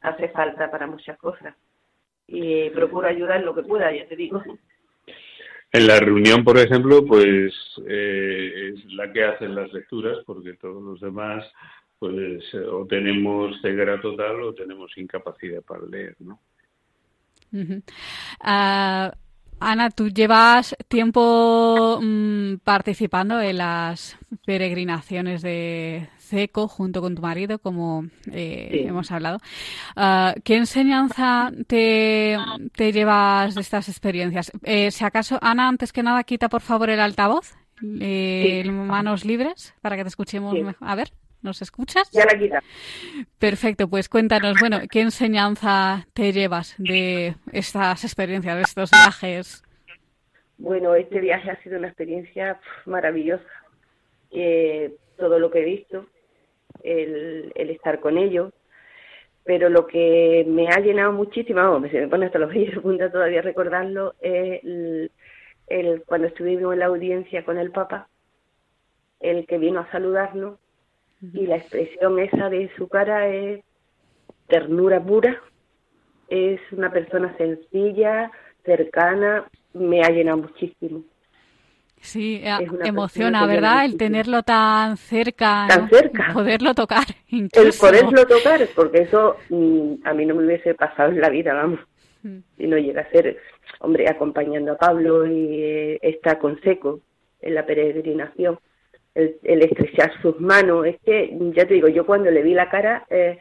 hace 0.00 0.28
falta 0.28 0.70
para 0.70 0.86
muchas 0.86 1.18
cosas. 1.18 1.54
Y 2.28 2.70
procuro 2.70 3.08
ayudar 3.08 3.40
lo 3.42 3.54
que 3.54 3.62
pueda, 3.62 3.92
ya 3.92 4.06
te 4.06 4.14
digo. 4.14 4.42
En 5.72 5.86
la 5.88 5.98
reunión, 5.98 6.44
por 6.44 6.56
ejemplo, 6.58 7.04
pues 7.04 7.52
eh, 7.86 8.72
es 8.72 8.84
la 8.92 9.12
que 9.12 9.24
hacen 9.24 9.56
las 9.56 9.72
lecturas, 9.72 10.18
porque 10.24 10.54
todos 10.54 10.82
los 10.82 11.00
demás, 11.00 11.44
pues 11.98 12.42
o 12.70 12.86
tenemos 12.86 13.60
ceguera 13.60 14.00
total 14.00 14.40
o 14.40 14.54
tenemos 14.54 14.96
incapacidad 14.96 15.62
para 15.62 15.84
leer, 15.84 16.14
¿no? 16.20 16.40
Ana, 19.58 19.90
tú 19.90 20.08
llevas 20.08 20.76
tiempo 20.88 21.98
mm, 22.02 22.56
participando 22.62 23.40
en 23.40 23.58
las 23.58 24.18
peregrinaciones 24.44 25.40
de 25.40 26.08
CECO 26.18 26.68
junto 26.68 27.00
con 27.00 27.14
tu 27.14 27.22
marido, 27.22 27.58
como 27.58 28.06
eh, 28.30 28.84
hemos 28.86 29.10
hablado. 29.10 29.38
Ah, 29.94 30.34
¿Qué 30.44 30.56
enseñanza 30.56 31.50
te, 31.66 32.36
llevas 32.76 33.54
de 33.54 33.60
estas 33.60 33.88
experiencias? 33.88 34.52
Eh, 34.62 34.90
si 34.90 35.04
acaso, 35.04 35.38
Ana, 35.40 35.68
antes 35.68 35.92
que 35.92 36.02
nada, 36.02 36.24
quita 36.24 36.48
por 36.48 36.60
favor 36.60 36.90
el 36.90 37.00
altavoz, 37.00 37.54
eh, 37.82 38.62
manos 38.70 39.24
libres, 39.24 39.74
para 39.80 39.96
que 39.96 40.02
te 40.02 40.08
escuchemos 40.08 40.54
mejor. 40.54 40.76
A 40.80 40.94
ver. 40.94 41.12
¿Nos 41.46 41.62
escuchas? 41.62 42.10
Ya 42.10 42.24
la 42.24 42.36
quita. 42.36 42.60
Perfecto, 43.38 43.86
pues 43.86 44.08
cuéntanos, 44.08 44.58
bueno, 44.58 44.80
¿qué 44.90 45.00
enseñanza 45.00 46.04
te 46.12 46.32
llevas 46.32 46.74
de 46.76 47.36
estas 47.52 48.02
experiencias, 48.02 48.56
de 48.56 48.62
estos 48.62 48.90
viajes? 48.90 49.62
Bueno, 50.58 50.96
este 50.96 51.20
viaje 51.20 51.48
ha 51.52 51.62
sido 51.62 51.78
una 51.78 51.86
experiencia 51.86 52.58
maravillosa. 52.84 53.44
Eh, 54.32 54.96
todo 55.16 55.38
lo 55.38 55.52
que 55.52 55.60
he 55.60 55.64
visto, 55.64 56.06
el, 56.82 57.52
estar 57.54 58.00
con 58.00 58.18
ellos, 58.18 58.52
pero 59.44 59.68
lo 59.68 59.86
que 59.86 60.44
me 60.48 60.66
ha 60.66 60.80
llenado 60.80 61.12
muchísimo, 61.12 61.78
me 61.78 61.90
se 61.90 62.00
me 62.00 62.08
pone 62.08 62.26
hasta 62.26 62.40
los 62.40 62.52
vellos 62.52 62.74
de 62.74 62.80
punta 62.80 63.12
todavía 63.12 63.40
recordarlo, 63.40 64.16
es 64.20 64.60
el, 64.64 66.02
cuando 66.06 66.26
estuvimos 66.26 66.72
en 66.72 66.80
la 66.80 66.86
audiencia 66.86 67.44
con 67.44 67.56
el 67.56 67.70
Papa, 67.70 68.08
el 69.20 69.46
que 69.46 69.58
vino 69.58 69.78
a 69.78 69.90
saludarnos 69.92 70.58
y 71.32 71.46
la 71.46 71.56
expresión 71.56 72.18
esa 72.18 72.48
de 72.48 72.70
su 72.76 72.88
cara 72.88 73.28
es 73.28 73.64
ternura 74.48 75.02
pura, 75.02 75.40
es 76.28 76.60
una 76.72 76.90
persona 76.90 77.36
sencilla, 77.36 78.30
cercana, 78.64 79.48
me 79.72 80.02
ha 80.02 80.10
llenado 80.10 80.38
muchísimo. 80.38 81.02
Sí, 82.00 82.42
emociona, 82.84 83.46
¿verdad? 83.46 83.84
El 83.84 83.96
tenerlo 83.96 84.42
tan 84.42 84.96
cerca, 84.96 85.66
tan 85.68 85.88
cerca, 85.88 86.30
poderlo 86.32 86.74
tocar. 86.74 87.04
El 87.30 87.72
poderlo 87.72 88.26
tocar, 88.26 88.60
porque 88.74 89.02
eso 89.02 89.36
mm, 89.48 89.94
a 90.04 90.12
mí 90.12 90.26
no 90.26 90.34
me 90.34 90.46
hubiese 90.46 90.74
pasado 90.74 91.10
en 91.10 91.20
la 91.20 91.30
vida, 91.30 91.54
vamos. 91.54 91.80
Mm. 92.22 92.38
Y 92.58 92.66
no 92.66 92.76
llega 92.76 93.02
a 93.02 93.10
ser, 93.10 93.38
hombre, 93.80 94.08
acompañando 94.08 94.72
a 94.72 94.78
Pablo 94.78 95.26
y 95.26 95.62
eh, 95.62 95.98
está 96.02 96.38
con 96.38 96.60
seco 96.60 97.00
en 97.40 97.54
la 97.54 97.66
peregrinación, 97.66 98.58
el, 99.16 99.62
estrechar 99.62 100.12
sus 100.20 100.38
manos, 100.40 100.86
es 100.86 100.96
que, 101.04 101.36
ya 101.54 101.66
te 101.66 101.74
digo, 101.74 101.88
yo 101.88 102.04
cuando 102.04 102.30
le 102.30 102.42
vi 102.42 102.54
la 102.54 102.68
cara, 102.68 103.06
eh, 103.08 103.38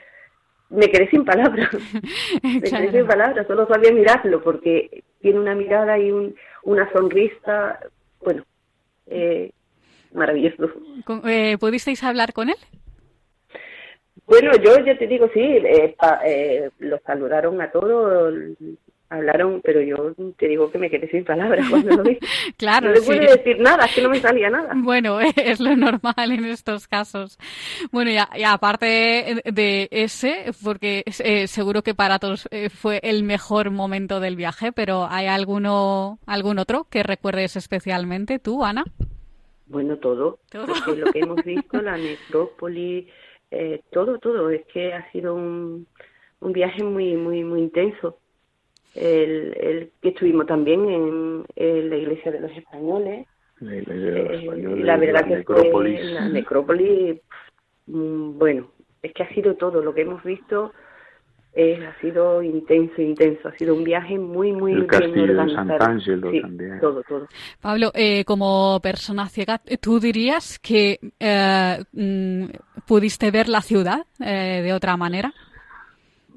me 0.70 0.88
quedé 0.88 1.10
sin 1.10 1.26
palabras, 1.26 1.70
me 2.44 2.62
quedé 2.62 2.92
sin 2.92 3.06
palabras, 3.06 3.46
solo 3.48 3.68
sabía 3.68 3.92
mirarlo, 3.92 4.42
porque 4.42 5.04
tiene 5.22 5.40
una 5.40 5.54
mirada 5.54 6.00
y 6.00 6.12
un, 6.12 6.36
una 6.64 6.92
sonrisa, 6.92 7.80
bueno, 8.24 8.44
eh, 9.08 9.52
maravilloso. 10.14 10.72
Eh, 11.28 11.58
¿Pudisteis 11.60 12.04
hablar 12.04 12.34
con 12.34 12.50
él? 12.50 12.58
Bueno, 14.28 14.52
yo 14.64 14.80
ya 14.84 14.98
te 14.98 15.08
digo, 15.08 15.30
sí, 15.34 15.42
eh, 15.42 15.96
eh, 16.26 16.70
los 16.80 17.02
saludaron 17.04 17.62
a 17.62 17.70
todos, 17.70 18.34
hablaron, 19.10 19.62
pero 19.64 19.82
yo 19.82 20.14
te 20.38 20.48
digo 20.48 20.72
que 20.72 20.78
me 20.78 20.90
quedé 20.90 21.08
sin 21.10 21.24
palabras 21.24 21.66
cuando 21.70 21.96
lo 21.96 22.04
vi. 22.04 22.18
claro, 22.58 22.90
no 22.90 22.94
le 22.94 23.02
pude 23.02 23.20
decir 23.20 23.60
nada, 23.60 23.86
es 23.86 23.96
que 23.96 24.02
no 24.02 24.10
me 24.10 24.20
salía 24.20 24.50
nada. 24.50 24.74
Bueno, 24.86 25.20
es 25.36 25.60
lo 25.60 25.76
normal 25.76 26.32
en 26.32 26.46
estos 26.46 26.88
casos. 26.88 27.38
Bueno, 27.92 28.12
y, 28.12 28.44
aparte 28.44 29.42
de 29.46 29.88
ese, 29.92 30.52
porque 30.64 31.04
eh, 31.24 31.48
seguro 31.48 31.82
que 31.82 31.96
para 31.96 32.20
todos 32.20 32.48
eh, 32.52 32.70
fue 32.70 33.00
el 33.04 33.24
mejor 33.24 33.72
momento 33.72 34.20
del 34.20 34.36
viaje, 34.36 34.72
pero 34.72 35.08
¿hay 35.10 35.28
alguno, 35.28 36.20
algún 36.26 36.60
otro 36.60 36.88
que 36.90 37.04
recuerdes 37.04 37.56
especialmente 37.56 38.40
tú, 38.40 38.64
Ana? 38.64 38.86
Bueno, 39.68 39.98
todo, 39.98 40.40
¿Todo? 40.52 40.68
porque 40.68 40.96
lo 40.96 41.12
que 41.12 41.20
hemos 41.20 41.44
visto, 41.44 41.82
la 41.82 41.98
necrópolis, 41.98 43.08
eh, 43.50 43.82
todo, 43.92 44.20
todo, 44.20 44.50
es 44.52 44.64
que 44.72 44.94
ha 44.94 45.12
sido 45.12 45.34
un, 45.34 45.88
un 46.40 46.54
viaje 46.54 46.84
muy, 46.84 47.16
muy, 47.16 47.44
muy 47.44 47.62
intenso 47.62 48.20
el, 48.96 49.92
que 50.02 50.10
estuvimos 50.10 50.48
también 50.48 50.90
en, 51.56 51.90
la 51.90 51.98
iglesia 51.98 52.32
de 52.32 52.40
los 52.40 52.52
españoles. 52.52 53.28
La 53.60 53.76
iglesia 53.76 54.12
de 54.12 54.24
los 54.24 54.32
eh, 54.32 54.44
españoles. 54.44 54.86
la 54.86 54.98
verdad 54.98 55.26
que 55.26 55.36
necrópolis. 55.38 56.06
la 56.06 56.30
necrópolis, 56.30 57.22
mm, 57.88 58.38
bueno, 58.38 58.72
es 59.02 59.14
que 59.14 59.24
ha 59.24 59.34
sido 59.34 59.56
todo 59.56 59.82
lo 59.82 59.94
que 59.94 60.02
hemos 60.02 60.24
visto. 60.24 60.72
ha 61.56 62.02
sido 62.02 62.42
intenso, 62.42 63.02
intenso. 63.02 63.48
Ha 63.50 63.58
sido 63.58 63.76
un 63.76 63.84
viaje 63.84 64.18
muy, 64.18 64.52
muy 64.52 64.74
El 64.74 64.88
castillo 64.88 65.28
de 65.28 65.54
San 65.54 65.72
Angelo 65.72 66.32
también. 66.42 66.80
Todo, 66.80 67.04
todo. 67.04 67.28
Pablo, 67.62 67.92
eh, 67.94 68.24
como 68.26 68.80
persona 68.82 69.28
ciega, 69.30 69.62
¿tú 69.82 70.00
dirías 70.00 70.60
que 70.60 71.00
eh, 71.20 71.84
mm, 71.94 72.46
pudiste 72.88 73.32
ver 73.32 73.48
la 73.50 73.62
ciudad 73.62 74.06
de 74.20 74.74
otra 74.74 74.98
manera? 74.98 75.34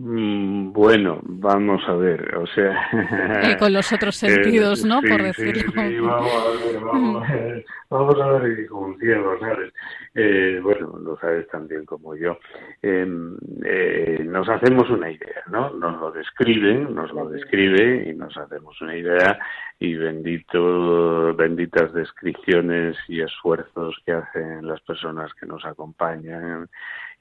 Mm, 0.01 0.73
bueno, 0.73 1.21
vamos 1.25 1.83
a 1.89 1.95
ver, 1.95 2.37
o 2.37 2.47
sea... 2.47 3.57
con 3.59 3.73
los 3.73 3.93
otros 3.93 4.15
sentidos, 4.17 4.85
¿no? 4.85 5.01
Por 5.01 5.23
decirlo. 5.23 5.73
Sí, 5.73 5.99
vamos 5.99 6.33
a 6.33 6.65
ver, 6.65 6.81
vamos 6.81 7.29
a 7.29 7.33
ver, 7.35 7.65
vamos 7.91 8.21
a 8.21 8.27
ver 8.39 8.67
con 8.69 8.97
ciego, 8.99 9.37
¿sabes? 9.41 9.73
Eh, 10.15 10.61
bueno, 10.63 10.99
lo 11.03 11.19
sabes 11.19 11.49
también 11.49 11.85
como 11.85 12.15
yo. 12.15 12.39
Em, 12.81 13.37
eh, 13.65 14.23
nos 14.25 14.49
hacemos 14.49 14.89
una 14.91 15.11
idea, 15.11 15.43
¿no? 15.51 15.71
Nos 15.71 16.01
lo 16.01 16.13
describen, 16.13 16.95
nos 16.95 17.13
lo 17.13 17.29
describe 17.29 18.09
y 18.09 18.15
nos 18.15 18.37
hacemos 18.37 18.81
una 18.81 18.97
idea 18.97 19.39
y 19.81 19.95
bendito, 19.95 21.35
benditas 21.35 21.93
descripciones 21.93 22.97
y 23.07 23.21
esfuerzos 23.21 23.97
que 24.05 24.13
hacen 24.13 24.67
las 24.67 24.81
personas 24.81 25.33
que 25.35 25.47
nos 25.47 25.65
acompañan 25.65 26.69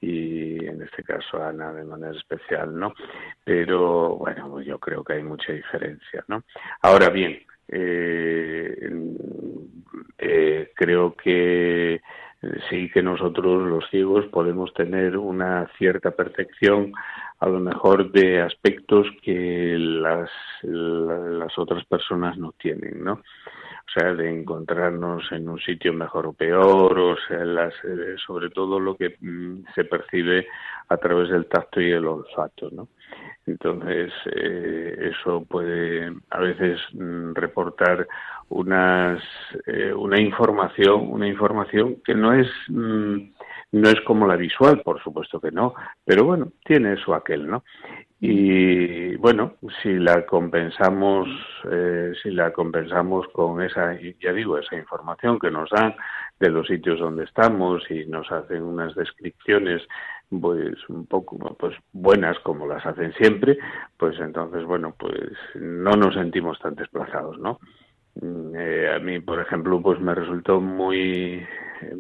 y 0.02 0.66
en 0.66 0.82
este 0.82 1.04
caso 1.04 1.44
Ana 1.44 1.72
de 1.74 1.84
manera 1.84 2.16
especial, 2.16 2.78
¿no? 2.78 2.94
Pero 3.44 4.16
bueno, 4.18 4.62
yo 4.62 4.80
creo 4.80 5.04
que 5.04 5.14
hay 5.14 5.24
mucha 5.24 5.54
diferencia, 5.54 6.24
¿no? 6.28 6.44
Ahora 6.82 7.10
bien, 7.10 7.44
eh, 7.68 8.90
eh, 10.18 10.72
creo 10.76 11.16
que 11.16 12.02
sí 12.70 12.90
que 12.92 13.02
nosotros 13.02 13.68
los 13.68 13.90
ciegos 13.90 14.26
podemos 14.28 14.74
tener 14.74 15.18
una 15.18 15.68
cierta 15.78 16.12
percepción 16.12 16.94
a 17.40 17.48
lo 17.48 17.60
mejor 17.60 18.12
de 18.12 18.42
aspectos 18.42 19.08
que 19.22 19.76
las, 19.78 20.30
las 20.62 21.58
otras 21.58 21.86
personas 21.86 22.38
no 22.38 22.54
tienen, 22.54 23.04
¿no? 23.04 23.22
o 23.88 24.00
sea, 24.00 24.14
de 24.14 24.30
encontrarnos 24.30 25.32
en 25.32 25.48
un 25.48 25.60
sitio 25.60 25.94
mejor 25.94 26.28
o 26.28 26.34
peor, 26.34 27.00
o 27.00 27.16
sea, 27.28 27.46
las, 27.46 27.74
eh, 27.86 28.16
sobre 28.26 28.50
todo 28.50 28.80
lo 28.80 28.98
que 28.98 29.16
mm, 29.20 29.64
se 29.74 29.86
percibe 29.86 30.48
a 30.90 30.98
través 30.98 31.30
del 31.30 31.46
tacto 31.46 31.80
y 31.80 31.92
el 31.92 32.06
olfato, 32.06 32.70
¿no? 32.72 32.90
Entonces, 33.46 34.12
eh, 34.36 35.12
eso 35.12 35.46
puede 35.46 36.12
a 36.30 36.40
veces 36.40 36.80
mm, 36.94 37.34
reportar 37.34 38.08
unas, 38.50 39.24
eh, 39.66 39.94
una 39.94 40.20
información, 40.20 41.10
una 41.10 41.28
información 41.28 41.98
que 42.04 42.14
no 42.14 42.34
es 42.34 42.48
mm, 42.68 43.18
no 43.72 43.90
es 43.90 44.00
como 44.02 44.26
la 44.28 44.36
visual, 44.36 44.82
por 44.82 45.02
supuesto 45.04 45.40
que 45.42 45.52
no, 45.52 45.74
pero 46.06 46.24
bueno, 46.24 46.52
tiene 46.64 46.94
eso 46.94 47.14
aquel, 47.14 47.48
¿no? 47.48 47.64
Y 48.20 49.16
bueno, 49.18 49.56
si 49.84 49.94
la 49.94 50.26
compensamos, 50.26 51.28
eh, 51.70 52.14
si 52.24 52.32
la 52.32 52.52
compensamos 52.52 53.28
con 53.28 53.62
esa, 53.62 53.96
ya 54.20 54.34
digo, 54.34 54.58
esa 54.58 54.76
información 54.76 55.38
que 55.38 55.52
nos 55.52 55.70
dan 55.70 55.96
de 56.40 56.50
los 56.50 56.68
sitios 56.68 57.00
donde 57.00 57.26
estamos 57.26 57.84
y 57.92 58.06
nos 58.06 58.32
hacen 58.32 58.64
unas 58.64 58.96
descripciones 58.96 59.84
pues 60.30 60.78
un 60.90 61.06
poco 61.06 61.38
pues 61.58 61.76
buenas 61.94 62.38
como 62.40 62.68
las 62.68 62.86
hacen 62.86 63.14
siempre 63.14 63.58
pues 63.98 64.20
entonces 64.20 64.66
bueno 64.66 64.94
pues 64.98 65.32
no 65.56 65.92
nos 65.92 66.16
sentimos 66.16 66.60
tan 66.60 66.76
desplazados 66.76 67.40
no 67.40 67.60
mm, 68.22 68.56
eh, 68.56 68.94
a 68.94 69.00
mí 69.00 69.20
por 69.22 69.40
ejemplo 69.40 69.82
pues 69.82 70.00
me 70.02 70.14
resultó 70.14 70.60
muy 70.60 71.46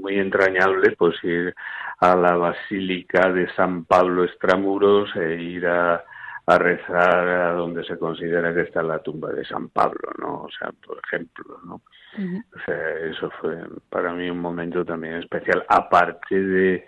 muy 0.01 0.19
entrañable 0.19 0.91
pues 0.97 1.15
ir 1.23 1.53
a 1.99 2.15
la 2.15 2.35
Basílica 2.35 3.31
de 3.31 3.51
San 3.55 3.85
Pablo 3.85 4.23
Extramuros 4.23 5.15
e 5.15 5.41
ir 5.41 5.65
a, 5.65 6.03
rezar 6.47 7.27
a 7.27 7.51
donde 7.53 7.83
se 7.83 7.97
considera 7.97 8.53
que 8.53 8.61
está 8.61 8.81
la 8.81 8.99
tumba 8.99 9.33
de 9.33 9.43
San 9.43 9.67
Pablo, 9.67 10.11
¿no? 10.17 10.43
O 10.43 10.49
sea, 10.57 10.71
por 10.85 10.97
ejemplo, 11.03 11.59
¿no? 11.65 11.75
O 11.75 12.59
sea, 12.65 12.89
eso 12.99 13.29
fue 13.41 13.57
para 13.89 14.13
mí 14.13 14.29
un 14.29 14.39
momento 14.39 14.85
también 14.85 15.15
especial, 15.15 15.65
aparte 15.67 16.41
de, 16.41 16.85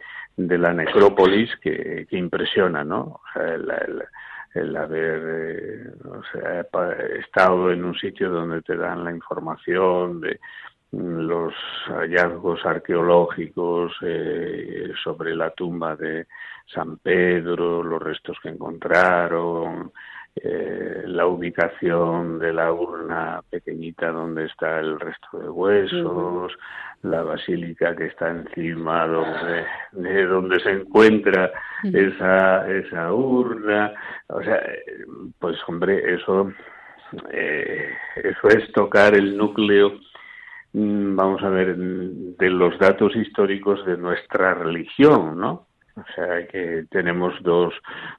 de 0.48 0.58
la 0.58 0.74
necrópolis 0.74 1.50
que, 1.58 2.08
que 2.10 2.18
impresiona, 2.18 2.84
¿no? 2.84 3.20
Sea, 3.34 3.56
el, 3.56 4.76
haber 4.76 5.22
eh, 5.26 7.20
estado 7.20 7.72
en 7.72 7.84
un 7.84 7.94
sitio 7.96 8.30
donde 8.30 8.62
te 8.62 8.78
dan 8.78 9.04
la 9.04 9.12
información 9.12 10.22
de 10.22 10.40
los 10.92 11.54
hallazgos 11.88 12.66
arqueológicos 12.66 13.92
eh, 14.02 14.92
sobre 15.04 15.36
la 15.36 15.52
tumba 15.52 15.96
de 15.96 16.28
San 16.66 16.98
Pedro, 16.98 17.84
los 17.84 18.02
restos 18.02 18.38
que 18.42 18.50
encontraron, 18.50 19.92
eh, 20.36 21.04
la 21.06 21.26
ubicación 21.28 22.40
de 22.40 22.54
la 22.54 22.72
urna 22.72 23.42
pequeñita 23.50 24.12
donde 24.12 24.46
está 24.46 24.80
el 24.80 25.00
resto 25.00 25.40
de 25.40 25.50
huesos, 25.50 26.54
la 27.02 27.24
basílica 27.24 27.96
que 27.96 28.08
está 28.08 28.30
encima 28.30 29.08
donde, 29.08 29.66
de 29.92 30.26
donde 30.26 30.60
se 30.60 30.72
encuentra 30.72 31.52
esa, 31.84 32.70
esa 32.70 33.14
urna. 33.14 33.94
O 34.28 34.42
sea, 34.42 34.62
pues 35.40 35.58
hombre, 35.68 36.16
eso, 36.16 36.52
eh, 37.32 37.90
eso 38.16 38.48
es 38.50 38.72
tocar 38.74 39.16
el 39.16 39.36
núcleo 39.36 40.00
Mm, 40.74 41.16
vamos 41.16 41.42
a 41.44 41.50
ver, 41.50 41.76
de 41.76 42.50
los 42.50 42.78
datos 42.78 43.16
históricos 43.16 43.84
de 43.86 43.98
nuestra 43.98 44.54
religión, 44.54 45.40
¿no? 45.40 45.68
O 45.96 46.04
sea 46.16 46.48
que 46.48 46.86
tenemos 46.90 47.34
dos, 47.42 47.74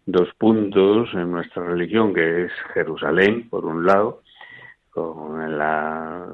dos 0.07 0.29
puntos 0.39 1.09
en 1.15 1.31
nuestra 1.31 1.65
religión, 1.65 2.13
que 2.13 2.45
es 2.45 2.53
Jerusalén, 2.75 3.49
por 3.49 3.65
un 3.65 3.87
lado, 3.87 4.23
con 4.91 5.59
la 5.59 6.27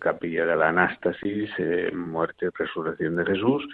capilla 0.00 0.46
de 0.46 0.56
la 0.56 0.68
Anástasis, 0.68 1.50
eh, 1.58 1.90
muerte 1.94 2.46
y 2.46 2.48
resurrección 2.56 3.16
de 3.16 3.26
Jesús, 3.26 3.66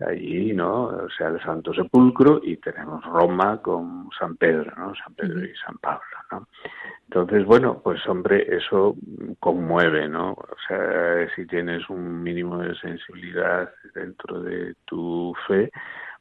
allí, 0.00 0.52
¿no? 0.52 0.84
O 0.84 1.10
sea, 1.10 1.28
el 1.28 1.42
Santo 1.42 1.74
Sepulcro, 1.74 2.40
y 2.42 2.56
tenemos 2.58 3.04
Roma 3.04 3.60
con 3.60 4.08
San 4.18 4.36
Pedro, 4.36 4.72
¿no? 4.76 4.94
San 4.94 5.14
Pedro 5.14 5.44
y 5.44 5.52
San 5.56 5.76
Pablo, 5.78 6.16
¿no? 6.30 6.46
Entonces, 7.08 7.44
bueno, 7.44 7.80
pues 7.82 8.06
hombre, 8.06 8.46
eso 8.54 8.94
conmueve, 9.40 10.08
¿no? 10.08 10.32
O 10.32 10.56
sea, 10.66 11.28
si 11.34 11.46
tienes 11.46 11.88
un 11.88 12.22
mínimo 12.22 12.58
de 12.58 12.74
sensibilidad 12.76 13.70
dentro 13.94 14.40
de 14.40 14.74
tu 14.84 15.34
fe, 15.46 15.70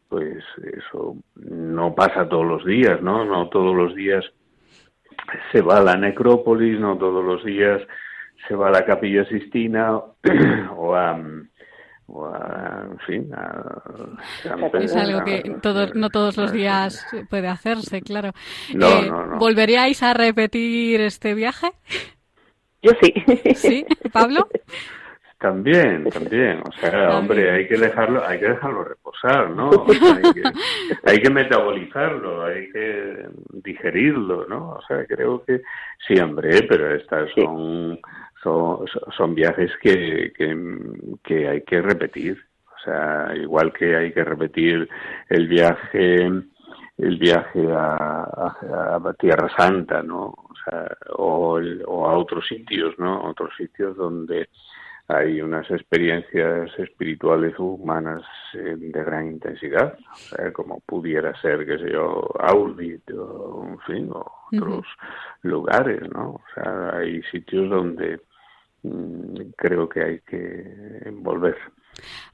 pues 0.09 0.43
eso 0.61 1.15
no 1.35 1.93
pasa 1.95 2.27
todos 2.27 2.45
los 2.45 2.65
días, 2.65 3.01
¿no? 3.01 3.25
No 3.25 3.49
todos 3.49 3.75
los 3.75 3.95
días 3.95 4.25
se 5.51 5.61
va 5.61 5.77
a 5.77 5.83
la 5.83 5.97
necrópolis, 5.97 6.79
no 6.79 6.97
todos 6.97 7.23
los 7.23 7.43
días 7.43 7.81
se 8.47 8.55
va 8.55 8.69
a 8.69 8.71
la 8.71 8.85
capilla 8.85 9.25
Sistina 9.25 9.99
o 10.77 10.95
a, 10.95 11.19
o 12.07 12.33
en 12.33 12.99
fin, 12.99 13.31
es 14.79 14.95
algo 14.95 15.23
que 15.25 15.55
todos, 15.61 15.93
no 15.95 16.09
todos 16.09 16.37
los 16.37 16.53
días 16.53 17.05
puede 17.29 17.47
hacerse, 17.47 18.01
claro. 18.01 18.31
Eh, 18.69 19.11
¿Volveríais 19.37 20.01
a 20.03 20.13
repetir 20.13 21.01
este 21.01 21.33
viaje? 21.33 21.67
Yo 22.81 22.91
sí. 23.01 23.13
¿Sí, 23.55 23.85
Pablo? 24.13 24.47
También, 25.39 26.09
también, 26.09 26.63
o 26.67 26.71
sea, 26.79 27.15
hombre, 27.15 27.51
hay 27.51 27.67
que 27.67 27.77
dejarlo, 27.77 28.25
hay 28.25 28.39
que 28.39 28.49
dejarlo 28.49 28.83
reposar, 28.83 29.51
¿no? 29.51 29.69
Hay 31.03 31.19
que, 31.21 31.29
metabolizarlo, 31.29 32.43
hay 32.43 32.71
que 32.71 33.27
digerirlo, 33.63 34.47
¿no? 34.47 34.71
O 34.71 34.81
sea, 34.87 35.05
creo 35.05 35.43
que 35.45 35.61
sí, 36.05 36.19
hombre, 36.19 36.63
pero 36.67 36.93
estas 36.93 37.29
son 37.35 37.99
son, 38.43 38.85
son 39.15 39.35
viajes 39.35 39.71
que, 39.81 40.33
que, 41.23 41.47
hay 41.47 41.61
que 41.61 41.81
repetir. 41.81 42.37
O 42.65 42.79
sea, 42.83 43.33
igual 43.35 43.73
que 43.73 43.95
hay 43.95 44.11
que 44.13 44.23
repetir 44.23 44.89
el 45.29 45.47
viaje 45.47 46.31
el 46.97 47.17
viaje 47.19 47.63
a, 47.71 48.23
a, 48.23 49.13
Tierra 49.19 49.49
Santa, 49.55 50.01
¿no? 50.01 50.25
O, 50.25 50.53
sea, 50.63 50.87
o, 51.15 51.59
o, 51.85 52.07
a 52.07 52.17
otros 52.17 52.47
sitios, 52.47 52.97
¿no? 52.97 53.23
Otros 53.23 53.51
sitios 53.55 53.95
donde 53.95 54.49
hay 55.09 55.41
unas 55.41 55.69
experiencias 55.71 56.69
espirituales 56.77 57.57
humanas 57.57 58.23
eh, 58.53 58.75
de 58.77 59.03
gran 59.03 59.27
intensidad, 59.27 59.97
o 60.11 60.15
sea, 60.17 60.51
como 60.51 60.81
pudiera 60.81 61.39
ser, 61.41 61.65
qué 61.65 61.77
sé 61.77 61.91
yo, 61.91 62.27
Auschwitz 62.39 63.09
o, 63.13 63.65
en 63.69 63.79
fin, 63.79 64.09
o 64.11 64.25
otros 64.51 64.85
lugares, 65.43 66.01
¿no? 66.13 66.31
O 66.31 66.43
sea, 66.53 66.97
hay 66.97 67.21
sitios 67.23 67.69
donde 67.69 68.19
Mm, 68.83 69.51
creo 69.55 69.89
que 69.89 70.03
hay 70.03 70.19
que 70.19 71.11
volver. 71.11 71.57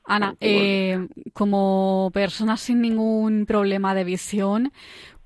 Ana, 0.05 0.35
eh, 0.41 1.07
como 1.31 2.11
persona 2.13 2.57
sin 2.57 2.81
ningún 2.81 3.45
problema 3.45 3.95
de 3.95 4.03
visión, 4.03 4.73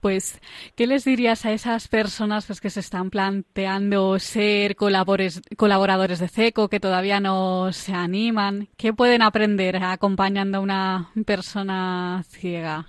pues, 0.07 0.39
¿qué 0.77 0.87
les 0.87 1.03
dirías 1.03 1.45
a 1.45 1.51
esas 1.51 1.89
personas 1.89 2.47
pues, 2.47 2.61
que 2.61 2.69
se 2.69 2.79
están 2.79 3.09
planteando 3.09 4.17
ser 4.19 4.77
colaboradores 4.77 6.19
de 6.19 6.29
CECO, 6.29 6.69
que 6.69 6.79
todavía 6.79 7.19
no 7.19 7.73
se 7.73 7.91
animan? 7.91 8.69
¿Qué 8.77 8.93
pueden 8.93 9.21
aprender 9.21 9.75
acompañando 9.83 10.59
a 10.59 10.61
una 10.61 11.11
persona 11.25 12.23
ciega? 12.29 12.85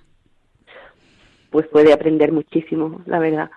Pues 1.50 1.66
puede 1.66 1.92
aprender 1.92 2.30
muchísimo, 2.30 3.02
la 3.06 3.18
verdad. 3.18 3.50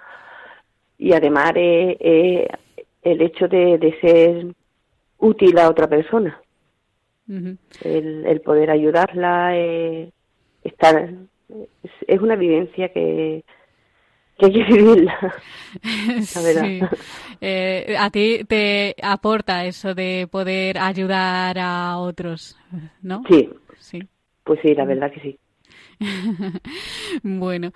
Y 0.97 1.13
además 1.13 1.51
eh, 1.55 1.97
eh, 1.99 2.47
el 3.03 3.21
hecho 3.21 3.47
de, 3.47 3.77
de 3.77 3.99
ser 4.01 4.55
útil 5.19 5.55
a 5.59 5.69
otra 5.69 5.85
persona. 5.87 6.41
el, 7.27 8.41
poder 8.43 8.71
ayudarla, 8.71 9.55
eh, 9.55 10.11
estar, 10.63 11.13
es, 12.07 12.21
una 12.21 12.35
vivencia 12.35 12.89
que, 12.89 13.43
que 14.49 14.61
hay 14.61 14.65
que 14.65 14.73
vivirla. 14.73 15.33
Eh, 17.43 17.95
a 17.97 18.09
ti 18.11 18.43
te 18.47 18.95
aporta 19.01 19.65
eso 19.65 19.95
de 19.95 20.27
poder 20.29 20.77
ayudar 20.77 21.57
a 21.57 21.97
otros, 21.97 22.55
¿no? 23.01 23.23
Sí. 23.27 23.49
Sí. 23.79 23.99
Pues 24.43 24.59
sí, 24.61 24.75
la 24.75 24.85
verdad 24.85 25.11
que 25.11 25.21
sí. 25.21 25.39
bueno, 27.23 27.71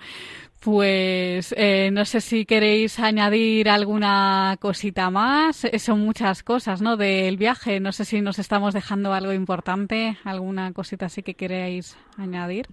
pues 0.60 1.54
eh, 1.56 1.90
no 1.92 2.04
sé 2.04 2.20
si 2.20 2.44
queréis 2.44 2.98
añadir 2.98 3.68
alguna 3.68 4.56
cosita 4.60 5.10
más. 5.10 5.64
Eh, 5.64 5.78
son 5.78 6.00
muchas 6.00 6.42
cosas, 6.42 6.82
¿no? 6.82 6.96
Del 6.96 7.36
viaje. 7.36 7.80
No 7.80 7.92
sé 7.92 8.04
si 8.04 8.20
nos 8.20 8.38
estamos 8.38 8.74
dejando 8.74 9.12
algo 9.12 9.32
importante, 9.32 10.16
alguna 10.24 10.72
cosita 10.72 11.06
así 11.06 11.22
que 11.22 11.34
queréis 11.34 11.96
añadir. 12.18 12.66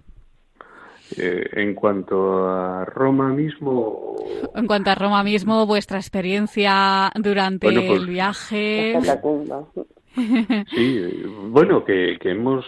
Eh, 1.16 1.48
en 1.52 1.74
cuanto 1.74 2.48
a 2.48 2.84
Roma 2.84 3.28
mismo. 3.28 4.16
En 4.54 4.66
cuanto 4.66 4.90
a 4.90 4.94
Roma 4.94 5.22
mismo, 5.22 5.66
vuestra 5.66 5.98
experiencia 5.98 7.12
durante 7.14 7.70
pues 7.70 7.90
el 7.90 8.06
viaje. 8.06 8.98
sí, 10.74 11.22
bueno, 11.50 11.84
que, 11.84 12.18
que 12.20 12.30
hemos 12.30 12.64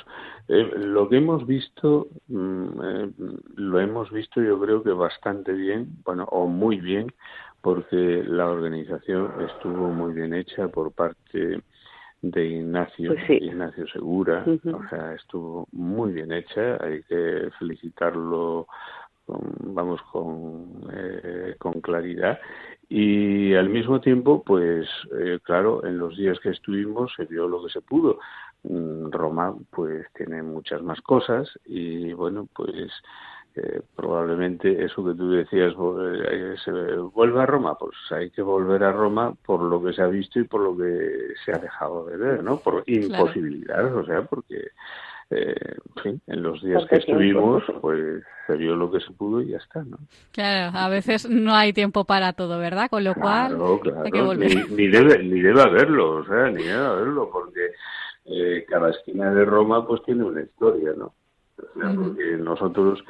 eh, 0.48 0.70
lo 0.76 1.08
que 1.08 1.16
hemos 1.16 1.44
visto, 1.46 2.08
mm, 2.28 2.66
eh, 2.84 3.10
lo 3.56 3.80
hemos 3.80 4.10
visto 4.12 4.40
yo 4.40 4.60
creo 4.60 4.82
que 4.82 4.90
bastante 4.90 5.52
bien, 5.52 5.88
bueno, 6.04 6.24
o 6.30 6.46
muy 6.46 6.80
bien, 6.80 7.12
porque 7.60 8.22
la 8.24 8.46
organización 8.46 9.32
estuvo 9.44 9.88
muy 9.88 10.12
bien 10.14 10.34
hecha 10.34 10.68
por 10.68 10.92
parte 10.92 11.62
de 12.22 12.44
Ignacio, 12.46 13.14
pues 13.14 13.42
Ignacio 13.42 13.86
Segura, 13.88 14.44
o 14.46 14.88
sea, 14.88 15.14
estuvo 15.14 15.68
muy 15.72 16.12
bien 16.12 16.32
hecha, 16.32 16.82
hay 16.82 17.02
que 17.04 17.50
felicitarlo, 17.58 18.66
vamos, 19.26 20.00
con, 20.10 20.88
eh, 20.92 21.54
con 21.58 21.80
claridad. 21.80 22.38
Y 22.88 23.54
al 23.54 23.68
mismo 23.68 24.00
tiempo, 24.00 24.42
pues 24.44 24.88
claro, 25.42 25.84
en 25.84 25.98
los 25.98 26.16
días 26.16 26.38
que 26.40 26.50
estuvimos 26.50 27.12
se 27.16 27.24
vio 27.24 27.48
lo 27.48 27.64
que 27.64 27.70
se 27.70 27.80
pudo. 27.80 28.18
Mm, 28.68 29.10
Roma 29.10 29.54
pues 29.70 30.06
tiene 30.14 30.42
muchas 30.42 30.82
más 30.82 31.00
cosas 31.02 31.48
y 31.64 32.12
bueno 32.14 32.48
pues 32.52 32.90
eh, 33.56 33.80
probablemente 33.94 34.84
eso 34.84 35.04
que 35.04 35.14
tú 35.14 35.30
decías 35.30 35.72
eh, 35.72 36.54
se 36.64 36.96
vuelve 36.96 37.40
a 37.40 37.46
Roma 37.46 37.76
pues 37.78 37.96
hay 38.10 38.30
que 38.30 38.42
volver 38.42 38.84
a 38.84 38.92
Roma 38.92 39.34
por 39.44 39.62
lo 39.62 39.82
que 39.82 39.92
se 39.92 40.02
ha 40.02 40.06
visto 40.06 40.38
y 40.38 40.44
por 40.44 40.60
lo 40.60 40.76
que 40.76 41.34
se 41.44 41.52
ha 41.52 41.58
dejado 41.58 42.06
de 42.06 42.16
ver 42.16 42.44
no 42.44 42.58
por 42.58 42.82
imposibilidades 42.86 43.92
o 43.92 44.04
sea 44.04 44.22
porque 44.22 44.68
eh, 45.28 45.54
en 45.96 46.02
fin, 46.02 46.22
en 46.28 46.42
los 46.42 46.62
días 46.62 46.84
que 46.88 46.96
estuvimos, 46.96 47.64
pues 47.80 48.22
se 48.46 48.56
vio 48.56 48.76
lo 48.76 48.90
que 48.92 49.00
se 49.00 49.10
pudo 49.10 49.40
y 49.40 49.48
ya 49.48 49.56
está, 49.56 49.82
¿no? 49.82 49.98
Claro, 50.30 50.78
a 50.78 50.88
veces 50.88 51.28
no 51.28 51.52
hay 51.56 51.72
tiempo 51.72 52.04
para 52.04 52.32
todo, 52.32 52.60
¿verdad? 52.60 52.88
Con 52.88 53.02
lo 53.02 53.12
cual 53.14 53.58
hay 54.04 54.10
que 54.12 54.22
volver. 54.22 54.54
Ni, 54.54 54.76
ni, 54.76 54.86
debe, 54.86 55.20
ni 55.24 55.40
debe 55.40 55.62
haberlo, 55.62 56.18
o 56.18 56.24
sea, 56.26 56.48
ni 56.50 56.62
debe 56.62 56.84
haberlo, 56.84 57.28
porque 57.32 57.72
eh, 58.26 58.64
cada 58.68 58.90
esquina 58.90 59.32
de 59.32 59.44
Roma 59.44 59.84
pues 59.84 60.00
tiene 60.04 60.22
una 60.22 60.42
historia, 60.42 60.92
¿no? 60.96 61.12
porque 61.56 62.36
nosotros, 62.38 63.02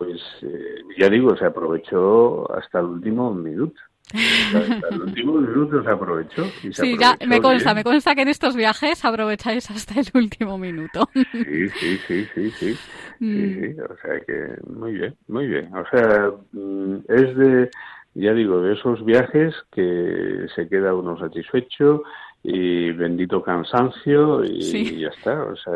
pues 0.00 0.18
eh, 0.40 0.76
ya 0.98 1.10
digo, 1.10 1.36
se 1.36 1.44
aprovechó 1.44 2.50
hasta 2.56 2.80
el 2.80 2.86
último 2.86 3.34
minuto. 3.34 3.78
Hasta 4.14 4.88
el 4.88 5.02
último 5.02 5.34
minuto 5.34 5.82
se 5.84 5.90
aprovechó. 5.90 6.44
sí, 6.72 6.96
ya 6.98 7.18
me 7.26 7.38
consta, 7.42 7.74
me 7.74 7.84
consta 7.84 8.14
que 8.14 8.22
en 8.22 8.28
estos 8.28 8.56
viajes 8.56 9.04
aprovecháis 9.04 9.70
hasta 9.70 10.00
el 10.00 10.06
último 10.14 10.56
minuto. 10.56 11.06
Sí, 11.12 11.68
sí, 11.68 11.98
sí, 12.08 12.26
sí, 12.34 12.50
sí. 12.50 12.78
Mm. 13.20 13.78
o 13.78 13.96
sea 14.00 14.20
que 14.26 14.54
muy 14.72 14.92
bien, 14.94 15.14
muy 15.28 15.46
bien. 15.46 15.70
O 15.76 15.84
sea, 15.90 16.32
mm, 16.52 16.96
es 17.06 17.36
de, 17.36 17.70
ya 18.14 18.32
digo, 18.32 18.62
de 18.62 18.72
esos 18.72 19.04
viajes 19.04 19.54
que 19.70 20.46
se 20.54 20.66
queda 20.66 20.94
uno 20.94 21.18
satisfecho, 21.18 22.02
y 22.42 22.90
bendito 22.92 23.42
cansancio 23.42 24.44
y 24.44 25.00
ya 25.00 25.08
está. 25.08 25.44
O 25.44 25.56
sea, 25.56 25.74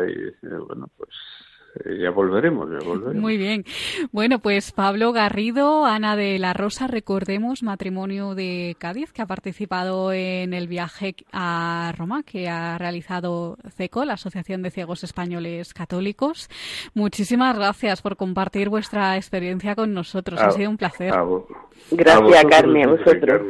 bueno, 0.67 0.89
pues 0.97 1.09
eh, 1.09 1.44
ya 1.99 2.09
volveremos, 2.11 2.69
ya 2.71 2.85
volveremos. 2.87 3.21
Muy 3.21 3.37
bien. 3.37 3.65
Bueno, 4.11 4.39
pues 4.39 4.71
Pablo 4.71 5.11
Garrido, 5.11 5.85
Ana 5.85 6.15
de 6.15 6.39
la 6.39 6.53
Rosa, 6.53 6.87
recordemos 6.87 7.63
matrimonio 7.63 8.35
de 8.35 8.75
Cádiz, 8.79 9.11
que 9.11 9.21
ha 9.21 9.25
participado 9.25 10.11
en 10.13 10.53
el 10.53 10.67
viaje 10.67 11.15
a 11.31 11.93
Roma, 11.97 12.23
que 12.23 12.47
ha 12.49 12.77
realizado 12.77 13.57
CECO, 13.75 14.05
la 14.05 14.13
Asociación 14.13 14.61
de 14.61 14.71
Ciegos 14.71 15.03
Españoles 15.03 15.73
Católicos. 15.73 16.49
Muchísimas 16.93 17.57
gracias 17.57 18.01
por 18.01 18.15
compartir 18.15 18.69
vuestra 18.69 19.15
experiencia 19.17 19.75
con 19.75 19.93
nosotros. 19.93 20.41
ha 20.41 20.51
sido 20.51 20.69
un 20.69 20.77
placer. 20.77 21.13
Gracias, 21.91 22.45
Carmen, 22.45 22.89
a 22.89 22.91
vosotros. 22.91 23.41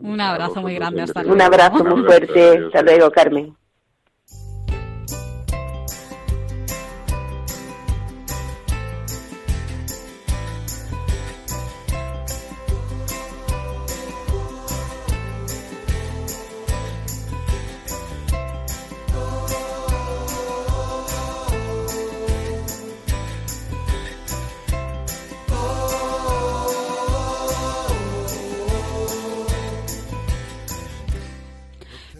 un 0.00 0.20
abrazo 0.20 0.62
muy 0.62 0.74
grande. 0.74 1.02
Hasta 1.02 1.22
luego. 1.22 1.34
Un 1.34 1.42
abrazo 1.42 1.84
muy 1.84 2.02
fuerte. 2.04 2.66
Hasta 2.66 2.82
luego, 2.82 3.10
Carmen. 3.10 3.54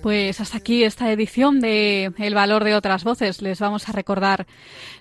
Pues 0.05 0.39
hasta 0.43 0.59
aquí 0.59 0.85
esta 0.85 1.11
edición 1.11 1.61
de 1.61 2.13
El 2.19 2.35
valor 2.35 2.63
de 2.63 2.75
otras 2.75 3.05
voces. 3.05 3.41
Les 3.41 3.59
vamos 3.59 3.89
a 3.89 3.93
recordar 3.93 4.47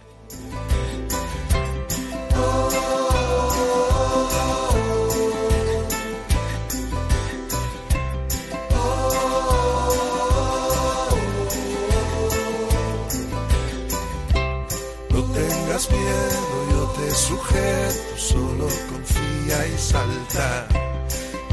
No 15.10 15.24
tengas 15.24 15.90
miedo, 15.90 16.70
yo 16.70 16.94
te 16.96 17.10
sujeto, 17.10 18.16
solo 18.16 18.66
confía 18.88 19.66
y 19.66 19.78
salta. 19.78 20.95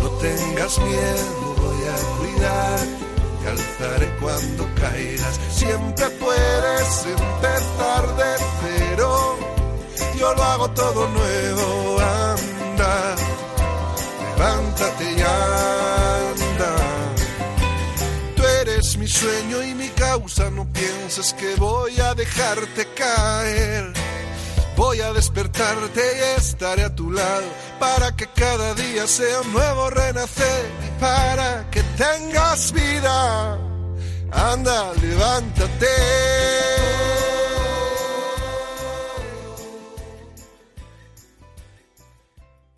No 0.04 0.10
tengas 0.20 0.78
miedo, 0.80 1.56
voy 1.58 1.88
a 1.88 2.18
cuidarte 2.20 3.04
te 3.44 3.50
alzaré 3.50 4.16
cuando 4.20 4.68
caigas. 4.76 5.40
Siempre 5.52 6.10
puedes 6.12 7.06
empezar 7.06 8.16
de 8.16 8.46
cero. 8.62 9.38
Yo 10.18 10.34
lo 10.34 10.44
hago 10.44 10.70
todo 10.72 11.08
nuevo. 11.10 12.00
Anda, 12.00 13.16
levántate 14.38 15.04
y 15.04 15.22
anda. 15.22 16.76
Tú 18.36 18.44
eres 18.62 18.98
mi 18.98 19.08
sueño 19.08 19.64
y 19.64 19.74
mi 19.76 19.90
causa. 19.90 20.50
No 20.50 20.66
pienses 20.72 21.34
que 21.34 21.56
voy 21.56 22.00
a 22.00 22.14
dejarte 22.14 22.88
caer. 22.96 23.94
Voy 24.76 25.02
a 25.02 25.14
despertarte 25.14 26.02
y 26.18 26.40
estaré 26.40 26.84
a 26.84 26.96
tu 26.96 27.12
lado 27.12 27.46
para 27.80 28.16
que 28.16 28.28
cada 28.28 28.74
día 28.74 29.06
sea 29.08 29.42
un 29.42 29.54
nuevo 29.54 29.90
renacer 29.90 30.66
para 31.00 31.70
que 31.70 31.84
tengas 31.98 32.72
vida. 32.72 33.60
Anda, 34.32 34.94
levántate. 34.94 35.86